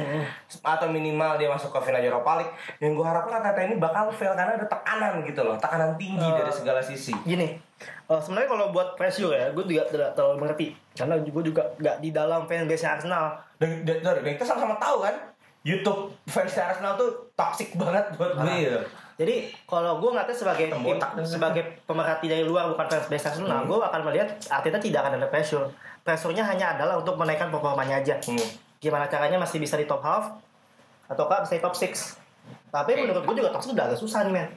atau 0.63 0.87
minimal 0.87 1.35
dia 1.35 1.51
masuk 1.51 1.67
ke 1.75 1.91
final 1.91 1.99
Europa 1.99 2.39
League. 2.39 2.53
Yang 2.79 2.95
gue 2.95 3.05
harapkan 3.11 3.43
Arteta 3.43 3.67
ini 3.67 3.75
bakal 3.75 4.07
fail 4.15 4.31
karena 4.39 4.55
ada 4.55 4.63
tekanan 4.63 5.19
gitu 5.27 5.43
loh, 5.43 5.59
tekanan 5.59 5.99
tinggi 5.99 6.23
Eh, 6.23 6.39
dari 6.39 6.47
segala 6.55 6.79
sisi. 6.79 7.11
Gini, 7.27 7.59
eh, 7.83 8.19
sebenarnya 8.23 8.55
kalau 8.55 8.71
buat 8.71 8.95
pressure 8.95 9.35
ya, 9.35 9.51
gue 9.51 9.67
juga 9.67 9.83
tidak 9.91 10.15
terlalu 10.15 10.47
mengerti. 10.47 10.67
Karena 10.95 11.19
gue 11.19 11.43
juga 11.43 11.63
nggak 11.75 11.95
di 11.99 12.09
dalam 12.15 12.47
fanbase 12.47 12.87
Arsenal. 12.87 13.35
Dan, 13.59 13.83
dan, 13.83 13.99
dan, 13.99 14.23
dan 14.23 14.31
kita 14.39 14.47
sama-sama 14.47 14.79
tahu 14.79 15.03
kan, 15.03 15.15
YouTube 15.67 16.15
fans 16.23 16.55
Arsenal 16.55 16.95
tuh 16.95 17.35
toxic 17.35 17.75
banget 17.75 18.15
buat 18.15 18.39
gue. 18.39 18.79
Jadi 19.19 19.51
kalau 19.67 19.99
gue 19.99 20.09
ngeliatnya 20.15 20.31
sebagai 20.31 20.71
botak. 20.79 21.11
sebagai 21.27 21.83
pemerhati 21.83 22.31
dari 22.31 22.47
luar 22.47 22.71
bukan 22.71 22.87
fans 22.87 23.11
base 23.11 23.27
Arsenal, 23.27 23.67
gue 23.67 23.75
akan 23.75 24.01
melihat 24.07 24.31
Arteta 24.47 24.79
tidak 24.79 25.03
akan 25.03 25.19
ada 25.19 25.27
pressure. 25.27 25.67
Pressure-nya 26.07 26.47
hanya 26.47 26.79
adalah 26.79 26.95
untuk 26.95 27.19
menaikkan 27.19 27.51
performanya 27.51 27.99
aja. 27.99 28.15
Hmm. 28.23 28.39
Gimana 28.79 29.11
caranya 29.11 29.35
masih 29.35 29.59
bisa 29.59 29.75
di 29.75 29.83
top 29.83 29.99
half 30.07 30.39
ataukah 31.11 31.43
bisa 31.43 31.59
di 31.59 31.61
top 31.61 31.75
6. 31.75 32.15
Tapi 32.71 32.91
Oke. 32.95 32.99
menurut 33.03 33.23
gue 33.27 33.35
juga 33.43 33.51
top 33.51 33.63
6 33.67 33.75
udah 33.75 33.85
agak 33.91 33.99
susah 33.99 34.23
nih 34.23 34.33
men. 34.39 34.47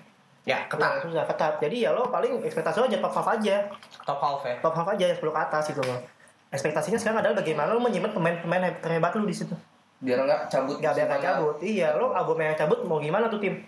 Ya, 0.46 0.62
ketat. 0.70 1.02
Udah 1.02 1.10
susah 1.10 1.24
ketat. 1.26 1.54
Jadi 1.58 1.76
ya 1.82 1.90
lo 1.90 2.06
paling 2.06 2.38
ekspektasi 2.46 2.78
lo 2.78 2.86
aja 2.86 2.98
top 3.02 3.14
half 3.18 3.28
aja. 3.34 3.56
Top 4.06 4.18
half 4.22 4.46
ya. 4.46 4.54
Top 4.62 4.74
half 4.78 4.88
aja 4.94 5.04
10 5.10 5.18
ke 5.18 5.40
atas 5.42 5.64
gitu 5.74 5.82
loh. 5.82 5.98
Ekspektasinya 6.54 7.02
sekarang 7.02 7.18
adalah 7.26 7.42
bagaimana 7.42 7.74
lo 7.74 7.82
menyimpan 7.82 8.14
pemain-pemain 8.14 8.62
he- 8.70 8.78
terhebat 8.78 9.10
lu 9.18 9.26
di 9.26 9.34
situ. 9.34 9.58
Biar 9.98 10.22
nggak 10.22 10.46
cabut. 10.46 10.78
Gak 10.78 10.94
biar 10.94 11.06
nggak 11.10 11.22
cabut. 11.26 11.56
Iya, 11.58 11.98
lo 11.98 12.14
album 12.14 12.38
yang 12.38 12.54
cabut 12.54 12.78
mau 12.86 13.02
gimana 13.02 13.26
tuh 13.26 13.42
tim? 13.42 13.58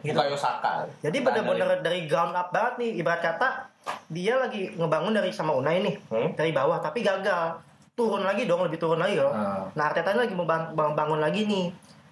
Gitu. 0.00 0.12
Bukayo 0.12 0.32
Saka. 0.34 0.88
Jadi 0.98 1.18
bener-bener 1.18 1.78
dari 1.78 2.04
ground 2.04 2.32
up 2.32 2.48
banget 2.48 2.74
nih 2.78 2.90
ibarat 2.96 3.20
kata 3.22 3.48
dia 4.06 4.36
lagi 4.36 4.72
ngebangun 4.72 5.12
dari 5.12 5.30
sama 5.30 5.52
Unai 5.52 5.80
nih 5.80 5.96
Hmm? 6.06 6.32
dari 6.34 6.50
bawah 6.50 6.78
tapi 6.78 7.00
gagal 7.00 7.56
turun 7.92 8.22
lagi 8.22 8.44
dong 8.44 8.62
lebih 8.62 8.76
turun 8.76 8.96
lagi 8.96 9.14
loh. 9.14 9.28
Ah. 9.28 9.68
Nah 9.70 9.84
Arteta 9.86 10.12
lagi 10.12 10.32
mau 10.32 10.44
bang- 10.44 10.72
bang- 10.72 10.94
bangun 10.94 11.18
lagi 11.18 11.44
nih. 11.44 11.68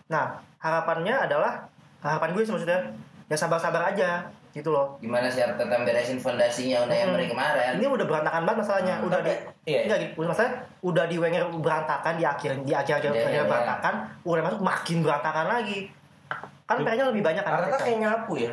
Nah 0.07 0.33
harapannya 0.59 1.15
adalah 1.23 1.65
harapan 1.99 2.31
gue 2.31 2.43
sih 2.43 2.53
maksudnya 2.53 2.81
ya 3.25 3.37
sabar-sabar 3.37 3.83
aja 3.87 4.25
gitu 4.51 4.69
loh. 4.69 4.97
Gimana 4.99 5.29
sih 5.29 5.41
Arteta 5.41 5.77
beresin 5.79 6.17
fondasinya 6.17 6.85
Unai 6.85 6.99
Hmm. 6.99 7.09
Emery 7.11 7.27
kemarin? 7.27 7.71
Ini 7.75 7.87
udah 7.87 8.05
berantakan 8.05 8.43
banget 8.43 8.59
masalahnya. 8.63 8.95
Hmm, 8.97 9.07
udah 9.07 9.19
di 9.19 9.29
tapi- 9.31 9.41
iya, 9.65 9.79
iya. 9.79 9.81
enggak, 9.87 9.99
udah 10.15 10.29
masalah 10.29 10.53
udah 10.81 11.05
di 11.05 11.17
Wenger 11.17 11.43
berantakan 11.55 12.15
di 12.15 12.25
akhir 12.25 12.51
di 12.63 12.73
akhir 12.73 12.95
akhir 12.99 13.11
Iya, 13.11 13.21
iya, 13.23 13.31
iya. 13.31 13.43
berantakan, 13.45 13.95
udah 14.23 14.43
masuk 14.43 14.61
makin 14.63 14.97
berantakan 15.01 15.47
lagi. 15.47 15.79
Kan 16.69 16.85
PR-nya 16.85 17.09
lebih 17.09 17.25
banyak 17.25 17.41
kan 17.41 17.53
Arteta 17.57 17.79
kayak 17.81 17.99
nyapu 17.99 18.37
ya. 18.37 18.53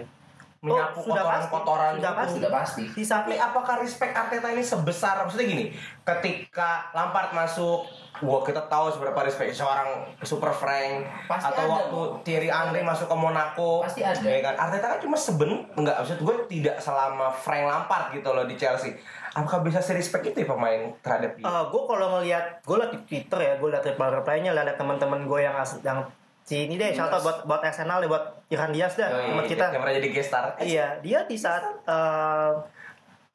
Menyapu 0.63 0.97
sudah 1.03 1.21
pasti. 1.21 1.51
kotoran-kotoran 1.51 1.91
Sudah 1.93 2.13
pasti. 2.15 2.33
Sudah 2.33 2.51
pasti. 2.51 2.83
Di 2.89 3.03
saat 3.05 3.21
Tapi 3.21 3.35
apakah 3.37 3.75
respect 3.77 4.13
Arteta 4.15 4.47
ini 4.49 4.63
sebesar 4.63 5.21
maksudnya 5.21 5.45
gini, 5.45 5.65
ketika 6.01 6.89
Lampard 6.89 7.35
masuk, 7.35 7.85
gua 8.17 8.41
kita 8.41 8.65
tahu 8.65 8.89
seberapa 8.89 9.19
respect 9.21 9.53
seorang 9.53 10.09
Super 10.23 10.49
Frank 10.49 11.05
Pasti 11.27 11.51
atau 11.51 11.61
ada. 11.61 11.69
waktu 11.69 11.99
Thierry 12.23 12.49
Henry 12.49 12.81
masuk 12.81 13.05
ke 13.05 13.13
Monaco. 13.13 13.83
Pasti 13.83 14.01
ada. 14.01 14.17
ya 14.17 14.41
kan? 14.41 14.55
Arteta 14.57 14.85
kan 14.89 14.99
cuma 15.03 15.19
seben, 15.19 15.69
enggak 15.75 16.01
maksud 16.01 16.17
gue 16.17 16.35
tidak 16.49 16.79
selama 16.79 17.29
Frank 17.29 17.67
Lampard 17.67 18.15
gitu 18.15 18.31
loh 18.31 18.47
di 18.47 18.55
Chelsea. 18.55 18.95
Apakah 19.35 19.61
bisa 19.61 19.83
se 19.83 19.91
respect 19.91 20.23
itu 20.25 20.41
ya 20.41 20.47
pemain 20.47 20.95
terhadap 21.03 21.35
dia? 21.35 21.43
gue 21.43 21.81
kalau 21.83 22.07
ngelihat 22.17 22.63
gue 22.63 22.75
liat 22.79 22.89
di 22.89 22.99
Twitter 23.03 23.39
ya 23.43 23.53
gue 23.59 23.69
liat 23.69 23.83
reply 23.83 24.09
reply-nya 24.09 24.55
liat 24.55 24.79
teman-teman 24.79 25.27
gue 25.27 25.39
yang 25.43 25.53
as- 25.53 25.83
yang 25.83 26.07
si 26.45 26.55
ini 26.61 26.75
deh 26.75 26.87
Dias. 26.87 27.01
contoh 27.01 27.19
buat 27.21 27.37
buat 27.43 27.59
Arsenal 27.59 27.97
deh 27.97 28.07
buat 28.07 28.21
Irhan 28.47 28.69
Diaz 28.69 28.93
dah 28.93 29.07
Oh, 29.07 29.17
teman 29.19 29.33
iya, 29.39 29.49
kita 29.49 29.63
yang 29.67 29.81
pernah 29.81 29.95
jadi 29.95 30.09
guest 30.09 30.29
star. 30.29 30.45
iya 30.61 30.87
dia 30.99 31.19
di 31.23 31.35
saat 31.35 31.63
eh, 31.83 32.51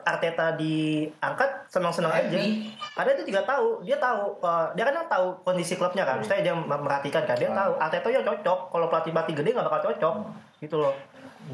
Arteta 0.01 0.57
diangkat 0.57 1.69
senang-senang 1.69 2.09
aja 2.09 2.25
Happy. 2.31 2.73
ada 2.97 3.11
itu 3.13 3.23
juga 3.27 3.45
tahu 3.45 3.83
dia 3.83 3.99
tahu 3.99 4.39
eh, 4.39 4.67
dia 4.73 4.85
kan 4.85 5.05
tahu 5.05 5.27
kondisi 5.43 5.75
klubnya 5.75 6.03
kan 6.03 6.23
saya 6.23 6.41
dia 6.41 6.55
merhatikan 6.55 7.21
kan 7.23 7.35
dia 7.35 7.47
Hmm. 7.47 7.59
tahu 7.59 7.73
Arteta 7.77 8.09
ya 8.09 8.23
cocok 8.23 8.59
kalau 8.71 8.87
pelatih 8.87 9.11
pelatih 9.11 9.35
gede 9.37 9.51
nggak 9.53 9.67
bakal 9.67 9.81
cocok 9.87 10.15
gitu 10.59 10.77
loh 10.79 10.95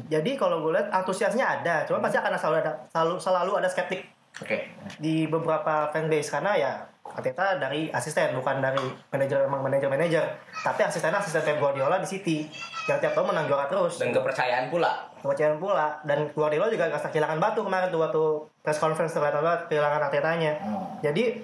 jadi 0.05 0.31
kalau 0.35 0.61
gue 0.61 0.71
lihat 0.71 0.93
antusiasnya 0.93 1.43
ada 1.59 1.81
cuma 1.83 1.99
pasti 1.99 2.15
akan 2.15 2.31
selalu 2.33 2.55
ada 2.61 2.71
selalu 2.87 3.13
selalu 3.17 3.51
ada 3.57 3.67
skeptik 3.67 4.05
Oke. 4.37 4.69
di 4.95 5.25
beberapa 5.25 5.89
fanbase 5.89 6.29
karena 6.29 6.51
ya 6.53 6.71
Arteta 7.17 7.57
dari 7.57 7.89
asisten 7.89 8.29
bukan 8.31 8.61
dari 8.61 8.77
manajer 9.09 9.41
emang 9.43 9.65
manajer 9.65 9.89
manajer 9.89 10.21
tapi 10.53 10.85
asisten 10.85 11.09
asisten 11.09 11.41
Pep 11.41 11.57
Guardiola 11.57 11.97
di 11.97 12.05
City 12.05 12.45
yang 12.85 13.01
tiap 13.01 13.11
tahun 13.11 13.33
menang 13.33 13.49
juara 13.49 13.65
terus 13.65 13.97
Dan 13.97 14.13
kepercayaan 14.13 14.69
pula. 14.69 15.09
kepercayaan 15.17 15.57
pula 15.57 15.97
dan 16.03 16.29
Guardiola 16.29 16.69
juga 16.69 16.85
nggak 16.87 17.09
kehilangan 17.09 17.41
batu 17.41 17.65
kemarin 17.65 17.89
tuh 17.89 17.99
waktu 17.99 18.23
press 18.61 18.77
conference 18.77 19.11
tuh 19.11 19.19
kelihatan 19.19 19.41
banget 19.41 19.61
kehilangan 19.65 20.01
Artetanya 20.03 20.51
Hmm. 20.59 21.01
jadi 21.01 21.41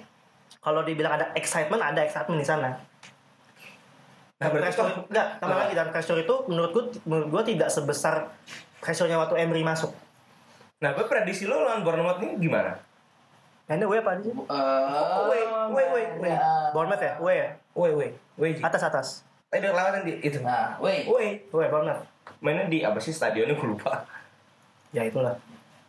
kalau 0.62 0.86
dibilang 0.86 1.18
ada 1.18 1.34
excitement 1.34 1.82
ada 1.82 2.00
excitement 2.00 2.38
di 2.38 2.46
sana 2.46 2.70
Nah, 4.36 4.52
pressure 4.52 5.08
enggak 5.08 5.40
tambah 5.40 5.56
lagi 5.58 5.72
dan 5.72 5.88
pressure 5.88 6.20
itu 6.20 6.36
menurut 6.46 6.70
gue 6.70 6.84
menurut 7.04 7.28
gue 7.32 7.56
tidak 7.56 7.72
sebesar 7.72 8.28
pressure-nya 8.78 9.16
waktu 9.18 9.40
Emery 9.40 9.64
masuk 9.64 9.90
Nah, 10.78 10.92
gue 10.92 11.06
prediksi 11.08 11.48
lo 11.48 11.64
lawan 11.64 11.80
Bournemouth 11.80 12.20
ini 12.20 12.36
gimana? 12.38 12.76
Ini 13.64 13.86
W 13.88 13.94
apa 13.96 14.20
sih? 14.20 14.30
Eh, 14.30 15.20
Wait, 15.32 15.48
wait, 15.72 15.90
wait, 15.90 16.10
wait. 16.20 16.36
nah, 16.36 16.70
Bournemouth 16.76 17.00
ya? 17.00 17.14
W 17.18 17.28
ya? 17.32 17.50
Woi, 17.74 17.92
woi, 17.96 18.10
woi. 18.36 18.52
Atas 18.60 18.84
atas. 18.84 19.08
Eh, 19.50 19.58
udah 19.58 19.72
lawan 19.72 20.04
di 20.04 20.20
itu. 20.20 20.44
Nah, 20.44 20.76
wait. 20.78 21.08
Woi, 21.08 21.40
W 21.48 21.60
Bournemouth. 21.72 22.04
mainnya 22.44 22.68
di 22.68 22.84
apa 22.84 23.00
sih 23.00 23.16
stadionnya 23.16 23.56
gue 23.56 23.68
lupa. 23.72 24.04
Ya 24.92 25.08
itulah. 25.08 25.40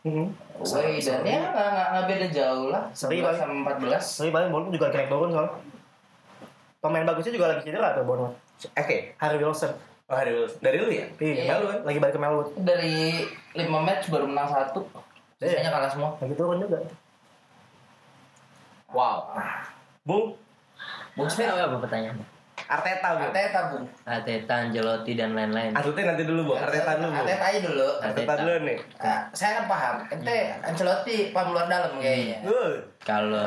Hmm. 0.06 0.30
Wait, 0.62 1.02
dan 1.02 1.26
ya 1.26 1.50
nggak 1.50 1.86
nggak 1.90 2.04
beda 2.06 2.26
jauh 2.30 2.66
lah. 2.70 2.82
Seri 2.94 3.18
11 3.18 3.26
paling. 3.26 3.38
sama 3.42 3.52
14. 3.74 4.20
Tapi 4.22 4.30
paling 4.30 4.48
Bournemouth 4.54 4.74
juga 4.74 4.86
naik 4.90 5.08
turun 5.10 5.30
soalnya. 5.30 5.52
pemain 6.78 7.04
bagusnya 7.08 7.32
juga 7.32 7.46
lagi 7.50 7.62
cedera 7.64 7.88
tuh 7.96 8.04
Bournemouth. 8.06 8.36
Oke. 8.70 8.96
Harry 9.18 9.38
Wilson. 9.42 9.72
Oh, 10.04 10.14
hari 10.14 10.30
dulu. 10.30 10.46
Dari 10.60 10.76
lu 10.78 10.88
ya? 10.92 11.06
Iya, 11.16 11.42
kan? 11.48 11.80
lagi 11.82 11.96
balik 11.96 12.14
ke 12.14 12.20
Melwood. 12.20 12.48
Dari 12.60 13.24
5 13.56 13.66
match 13.80 14.12
baru 14.12 14.28
menang 14.28 14.46
satu. 14.46 14.84
Sisanya 15.40 15.72
kalah 15.72 15.88
semua. 15.88 16.12
Lagi 16.20 16.36
turun 16.36 16.60
juga. 16.60 16.76
Wow. 18.94 19.34
Bung, 20.06 20.38
Bung 21.18 21.26
Smith, 21.26 21.50
apa 21.50 21.66
apa 21.66 21.76
pertanyaan 21.82 22.14
Arteta 22.64 23.08
Bung. 23.18 23.26
Arteta, 23.28 23.60
Bung. 23.74 23.84
Arteta 24.06 24.54
Ancelotti 24.64 25.12
dan 25.18 25.36
lain-lain 25.36 25.74
Arteta 25.74 26.14
nanti 26.14 26.24
dulu 26.24 26.54
Bung. 26.54 26.58
Arteta 26.62 26.96
dulu 26.96 27.10
Bung. 27.10 27.26
Arteta 27.26 27.44
aja 27.50 27.60
dulu. 27.60 27.88
Arteta 28.00 28.32
dulu 28.40 28.54
nih. 28.64 28.78
Nah, 29.02 29.20
saya 29.34 29.50
kan 29.60 29.64
paham. 29.66 29.94
Ente 30.14 30.38
Ancelotti 30.62 31.16
paham 31.34 31.52
luar 31.52 31.66
dalam 31.66 31.98
kayaknya. 31.98 32.38
Good. 32.46 32.78
kalau 33.02 33.44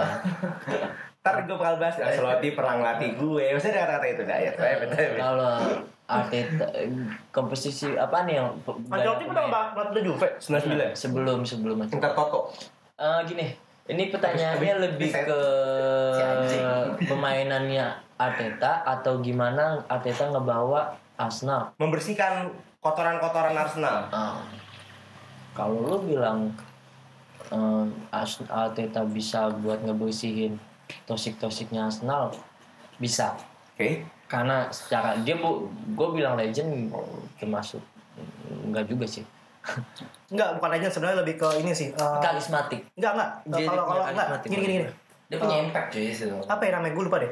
Ntar 1.24 1.44
gue 1.44 1.56
bakal 1.60 1.76
bahas 1.80 1.96
Ancelotti 1.98 2.48
pernah 2.52 2.74
ngelatih 2.78 3.10
gue. 3.16 3.44
Maksudnya 3.56 3.74
ada 3.74 3.84
kata-kata 3.88 4.08
itu 4.12 4.22
dah 4.28 4.38
ya. 4.44 4.52
Kalau 5.16 5.54
Arteta 6.08 6.68
komposisi 7.32 7.88
apa 7.96 8.28
nih 8.28 8.44
yang 8.44 8.48
Ancelotti 8.68 9.24
pernah 9.24 9.44
pemain? 9.48 9.72
ngelatih 9.72 10.02
Juve. 10.04 10.28
99. 10.44 10.94
sebelum 10.94 11.40
sebelum 11.48 11.78
Ancelotti. 11.88 11.96
Inter 11.96 12.12
Toto. 12.14 12.42
Eh, 12.98 13.20
gini, 13.30 13.46
ini 13.88 14.12
pertanyaannya 14.12 14.60
Habis- 14.74 14.84
lebih 14.84 15.10
habis- 15.12 15.28
ke 15.28 15.40
Si 16.48 16.60
pemainannya 17.06 17.88
Arteta 18.18 18.84
atau 18.84 19.20
gimana 19.20 19.80
Arteta 19.88 20.28
ngebawa 20.28 20.92
Arsenal. 21.16 21.72
Membersihkan 21.78 22.52
kotoran-kotoran 22.80 23.54
Arsenal. 23.54 24.10
Ah. 24.10 24.42
Kalau 25.54 25.82
lu 25.82 25.98
bilang 26.06 26.52
Ars- 28.12 28.44
Arteta 28.46 29.08
bisa 29.08 29.48
buat 29.54 29.80
ngebersihin 29.80 30.60
tosik-tosiknya 31.06 31.88
Arsenal, 31.88 32.36
bisa. 32.98 33.34
Oke. 33.74 34.04
Karena 34.28 34.68
secara 34.68 35.16
dia 35.18 35.40
bu, 35.40 35.72
gue 35.96 36.08
bilang 36.12 36.36
legend 36.36 36.92
termasuk 37.40 37.80
enggak 38.66 38.84
juga 38.86 39.08
sih. 39.08 39.24
Enggak, 40.28 40.50
bukan 40.54 40.70
aja 40.74 40.88
sebenarnya 40.88 41.18
lebih 41.22 41.36
ke 41.36 41.48
ini 41.58 41.72
sih. 41.72 41.90
eh, 41.90 42.18
Karismatik. 42.20 42.84
enggak, 42.94 43.12
enggak. 43.14 43.30
Kalau 43.64 43.84
kalau 43.86 44.04
enggak, 44.06 44.28
gini 44.44 44.56
gini 44.58 44.74
gini. 44.78 44.88
Dia 45.28 45.38
punya 45.38 45.58
impact 45.62 45.88
cuy 45.90 46.08
situ. 46.10 46.36
Apa 46.46 46.62
ya 46.62 46.72
namanya? 46.74 46.94
Gue 46.94 47.06
lupa 47.06 47.18
deh. 47.18 47.32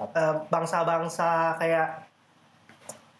Eh, 0.00 0.34
bangsa-bangsa 0.48 1.28
kayak 1.56 2.06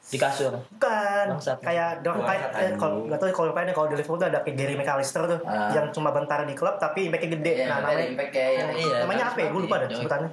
Di 0.04 0.16
kasur. 0.16 0.56
bukan 0.72 1.26
Bangsa. 1.28 1.52
kayak 1.60 2.00
dong 2.00 2.24
kayak 2.24 2.48
eh, 2.56 2.72
kalau 2.72 2.96
tadi. 2.96 3.06
nggak 3.06 3.18
tahu 3.20 3.28
kalau 3.30 3.48
lupain 3.52 3.68
kalau 3.68 3.86
di 3.86 3.94
Liverpool 3.94 4.16
tuh 4.16 4.26
ada 4.26 4.40
kayak 4.40 4.56
Gary 4.56 4.74
McAllister 4.74 5.20
tuh 5.22 5.38
Ah. 5.44 5.68
yang 5.68 5.92
cuma 5.92 6.08
bentar 6.08 6.40
di 6.42 6.54
klub 6.54 6.78
tapi 6.78 7.06
impactnya 7.06 7.28
gede. 7.30 7.52
Iya, 7.52 7.66
nah, 7.66 7.76
namanya 7.82 8.04
impact 8.08 8.30
kayak 8.32 8.50
Iya, 8.72 8.96
namanya 9.04 9.24
apa 9.26 9.38
ya? 9.38 9.48
Gue 9.48 9.60
lupa 9.60 9.76
deh 9.76 9.86
karismatik. 9.86 10.32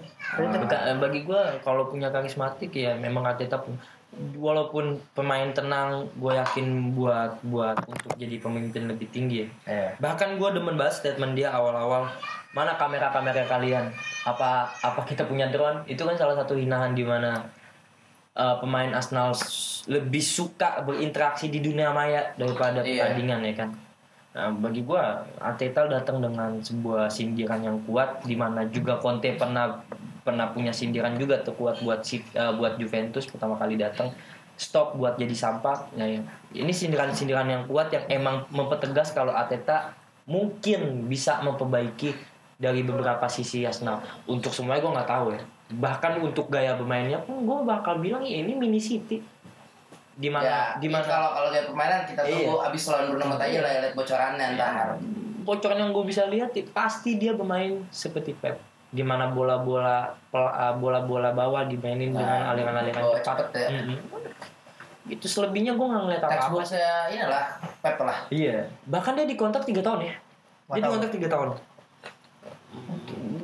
sebutannya. 0.55 0.87
Eh, 0.87 0.97
bagi 0.97 1.19
gue 1.21 1.41
kalau 1.59 1.83
punya 1.85 2.07
karismatik 2.07 2.71
ya 2.71 2.95
memang 2.95 3.25
Arteta 3.25 3.59
pun 3.59 3.75
walaupun 4.39 4.99
pemain 5.11 5.51
tenang 5.51 6.07
gue 6.15 6.33
yakin 6.33 6.95
buat 6.95 7.39
buat 7.45 7.77
untuk 7.87 8.15
jadi 8.15 8.39
pemimpin 8.39 8.87
lebih 8.87 9.07
tinggi 9.11 9.43
ya. 9.43 9.47
Iya. 9.67 9.89
Bahkan 9.99 10.39
gue 10.39 10.49
demen 10.55 10.75
banget 10.79 11.03
statement 11.03 11.35
dia 11.35 11.51
awal-awal 11.51 12.07
mana 12.55 12.79
kamera-kamera 12.79 13.43
kalian 13.45 13.91
apa 14.23 14.71
apa 14.79 15.01
kita 15.03 15.27
punya 15.27 15.51
drone 15.51 15.83
itu 15.91 15.99
kan 15.99 16.15
salah 16.15 16.39
satu 16.39 16.55
hinaan 16.55 16.95
di 16.95 17.03
mana 17.03 17.43
uh, 18.35 18.55
pemain 18.63 18.91
Arsenal 18.95 19.35
lebih 19.91 20.23
suka 20.23 20.79
berinteraksi 20.87 21.51
di 21.51 21.59
dunia 21.59 21.91
maya 21.91 22.31
daripada 22.39 22.79
Iya. 22.83 23.11
pertandingan 23.11 23.41
ya 23.43 23.53
kan. 23.59 23.69
Nah, 24.35 24.51
bagi 24.51 24.83
gua 24.83 25.23
Arteta 25.39 25.87
datang 25.87 26.19
dengan 26.19 26.59
sebuah 26.59 27.07
sindiran 27.07 27.63
yang 27.63 27.79
kuat 27.87 28.19
di 28.27 28.35
mana 28.35 28.67
juga 28.67 28.99
Conte 28.99 29.31
pernah 29.39 29.79
pernah 30.25 30.49
punya 30.49 30.73
sindiran 30.73 31.13
juga 31.15 31.37
tuh 31.39 31.53
kuat 31.53 31.77
buat 31.79 32.01
si- 32.01 32.25
uh, 32.33 32.57
buat 32.57 32.75
Juventus 32.75 33.29
pertama 33.29 33.53
kali 33.55 33.77
datang 33.77 34.09
stop 34.57 34.97
buat 34.97 35.15
jadi 35.15 35.31
sampah. 35.31 35.93
Nah, 35.93 36.07
ya. 36.07 36.19
ini 36.51 36.71
sindiran-sindiran 36.71 37.45
yang 37.45 37.63
kuat 37.69 37.93
yang 37.93 38.07
emang 38.09 38.49
mempertegas 38.49 39.13
kalau 39.13 39.29
Arteta 39.29 39.93
mungkin 40.25 41.05
bisa 41.05 41.43
memperbaiki 41.45 42.15
dari 42.57 42.81
beberapa 42.81 43.27
sisi 43.27 43.67
Arsenal. 43.67 44.01
Untuk 44.25 44.49
semuanya 44.49 44.81
gue 44.81 44.91
nggak 44.95 45.09
tahu 45.11 45.25
ya. 45.35 45.41
Bahkan 45.75 46.23
untuk 46.23 46.47
gaya 46.47 46.73
bermainnya 46.73 47.19
pun 47.21 47.43
gue 47.43 47.59
bakal 47.61 47.99
bilang 47.99 48.23
ya 48.23 48.41
ini 48.41 48.55
mini 48.55 48.79
City. 48.79 49.19
Di 50.15 50.31
mana 50.31 50.47
Ya, 50.47 50.59
di 50.79 50.87
mana 50.87 51.03
kalau 51.03 51.29
kalau 51.35 51.49
kayak 51.51 51.67
permainan 51.67 52.01
kita 52.07 52.21
Iya. 52.23 52.31
tunggu 52.31 52.53
abis 52.63 52.81
lawan 52.87 53.05
Bruno 53.11 53.25
Mata 53.35 53.43
aja 53.43 53.59
lah 53.59 53.71
ya, 53.75 53.79
lihat 53.83 53.93
bocorannya 53.93 54.45
ntar. 54.55 54.87
bocoran 55.45 55.77
yang 55.77 55.91
gue 55.93 56.05
bisa 56.07 56.23
lihat 56.25 56.49
pasti 56.71 57.21
dia 57.21 57.35
bermain 57.35 57.83
seperti 57.91 58.33
Pep 58.33 58.57
di 58.95 59.03
mana 59.03 59.27
bola-bola 59.27 60.07
uh, 60.31 60.73
bola-bola 60.79 61.35
bawah 61.35 61.67
dimainin 61.67 62.15
dengan 62.15 62.47
Nah, 62.47 62.55
aliran-aliran 62.55 63.03
oh, 63.03 63.19
cepat. 63.19 63.51
cepet 63.51 63.59
ya. 63.59 63.67
Mm-mm. 63.75 63.97
Itu 65.11 65.27
selebihnya 65.27 65.75
gue 65.75 65.85
nggak 65.85 66.03
ngeliat 66.07 66.23
apa-apa. 66.23 66.63
Textbooknya 66.63 66.91
inilah 67.11 67.45
Pep 67.83 67.97
lah. 67.99 68.17
Iya. 68.31 68.57
Bahkan 68.87 69.11
dia 69.19 69.27
dikontrak 69.27 69.67
tiga 69.67 69.83
tahun 69.83 70.07
ya. 70.07 70.13
Dia 70.71 70.81
dikontrak 70.87 71.11
tiga 71.11 71.27
tahun. 71.27 71.47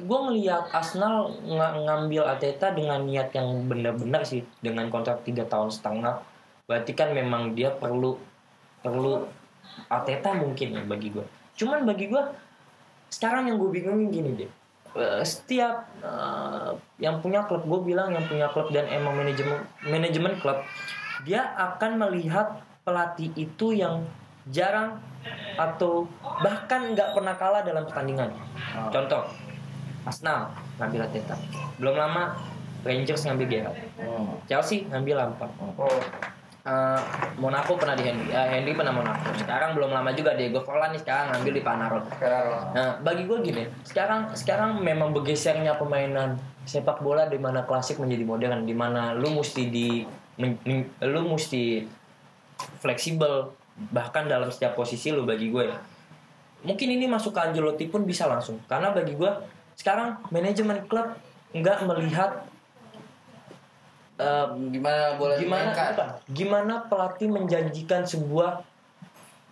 Gue 0.08 0.20
ngelihat 0.28 0.72
Arsenal 0.72 1.30
ng- 1.44 1.86
ngambil 1.86 2.24
Arteta 2.26 2.72
dengan 2.72 3.04
niat 3.04 3.30
yang 3.36 3.68
benar-benar 3.68 4.24
sih 4.24 4.42
dengan 4.64 4.88
kontrak 4.88 5.22
tiga 5.28 5.44
tahun 5.46 5.70
setengah. 5.70 6.24
Berarti 6.66 6.96
kan 6.96 7.12
memang 7.12 7.52
dia 7.54 7.70
perlu 7.76 8.16
perlu 8.82 9.28
Arteta 9.92 10.32
mungkin 10.34 10.80
ya 10.80 10.84
bagi 10.88 11.12
gue. 11.12 11.24
Cuman 11.60 11.84
bagi 11.86 12.10
gue 12.10 12.24
sekarang 13.12 13.52
yang 13.52 13.60
gue 13.60 13.70
bingungin 13.70 14.10
gini 14.10 14.30
deh. 14.40 14.52
Eh, 14.92 15.24
Setiap 15.24 15.88
eh, 16.04 16.72
yang 17.00 17.24
punya 17.24 17.48
klub 17.48 17.64
gue 17.64 17.96
bilang 17.96 18.12
yang 18.12 18.28
punya 18.28 18.52
klub 18.52 18.68
dan 18.76 18.92
emang 18.92 19.16
manajemen 19.16 19.64
manajemen 19.88 20.36
klub 20.44 20.60
dia 21.24 21.56
akan 21.56 21.96
melihat 21.96 22.60
pelatih 22.84 23.32
itu 23.40 23.72
yang 23.72 24.04
jarang 24.50 25.00
atau 25.56 26.10
bahkan 26.42 26.92
nggak 26.98 27.14
pernah 27.14 27.38
kalah 27.38 27.62
dalam 27.62 27.86
pertandingan. 27.86 28.34
Contoh, 28.90 29.30
Arsenal 30.02 30.50
ngambil 30.82 31.06
Arteta. 31.06 31.38
Belum 31.78 31.94
lama 31.94 32.34
Rangers 32.82 33.22
ngambil 33.30 33.48
Gerrard. 33.48 33.78
Hmm. 34.02 34.34
Chelsea 34.50 34.90
ngambil 34.90 35.22
Lampard. 35.22 35.52
Oh, 35.78 36.02
Eh, 36.62 37.02
Monaco 37.42 37.74
pernah 37.74 37.98
di 37.98 38.06
Henry, 38.06 38.30
eh, 38.30 38.48
Henry 38.54 38.78
pernah 38.78 38.94
Monaco. 38.94 39.34
Sekarang 39.34 39.74
belum 39.74 39.98
lama 39.98 40.14
juga 40.14 40.38
Diego 40.38 40.62
Forlan 40.62 40.94
nih 40.94 41.02
sekarang 41.02 41.34
ngambil 41.34 41.54
di 41.58 41.64
Panarol. 41.66 42.04
Nah, 42.78 43.02
bagi 43.02 43.26
gue 43.26 43.38
gini, 43.42 43.66
sekarang 43.82 44.30
sekarang 44.38 44.78
memang 44.78 45.10
bergesernya 45.10 45.74
permainan 45.82 46.38
sepak 46.70 47.02
bola 47.02 47.26
di 47.26 47.42
mana 47.42 47.66
klasik 47.66 47.98
menjadi 47.98 48.22
modern, 48.30 48.70
di 48.70 48.78
mana 48.78 49.18
lu 49.18 49.34
mesti 49.34 49.74
di 49.74 50.06
men- 50.38 50.62
men- 50.62 50.94
lu 51.02 51.34
mesti 51.34 51.82
fleksibel 52.78 53.58
bahkan 53.90 54.30
dalam 54.30 54.54
setiap 54.54 54.78
posisi 54.78 55.10
lu 55.10 55.26
bagi 55.26 55.50
gue 55.50 55.66
ya. 55.66 55.82
Mungkin 56.62 56.94
ini 56.94 57.10
masuk 57.10 57.34
ke 57.34 57.42
Ancelotti 57.42 57.90
pun 57.90 58.06
bisa 58.06 58.30
langsung 58.30 58.62
karena 58.70 58.94
bagi 58.94 59.18
gue 59.18 59.32
sekarang 59.82 60.22
manajemen 60.30 60.86
klub 60.86 61.18
nggak 61.58 61.90
melihat 61.90 62.46
eh, 64.22 64.46
Gimana 64.70 65.18
boleh 65.18 65.36
gimana 65.38 65.70
bukan, 65.72 66.10
gimana 66.30 66.74
pelatih 66.86 67.28
menjanjikan 67.28 68.02
sebuah 68.04 68.62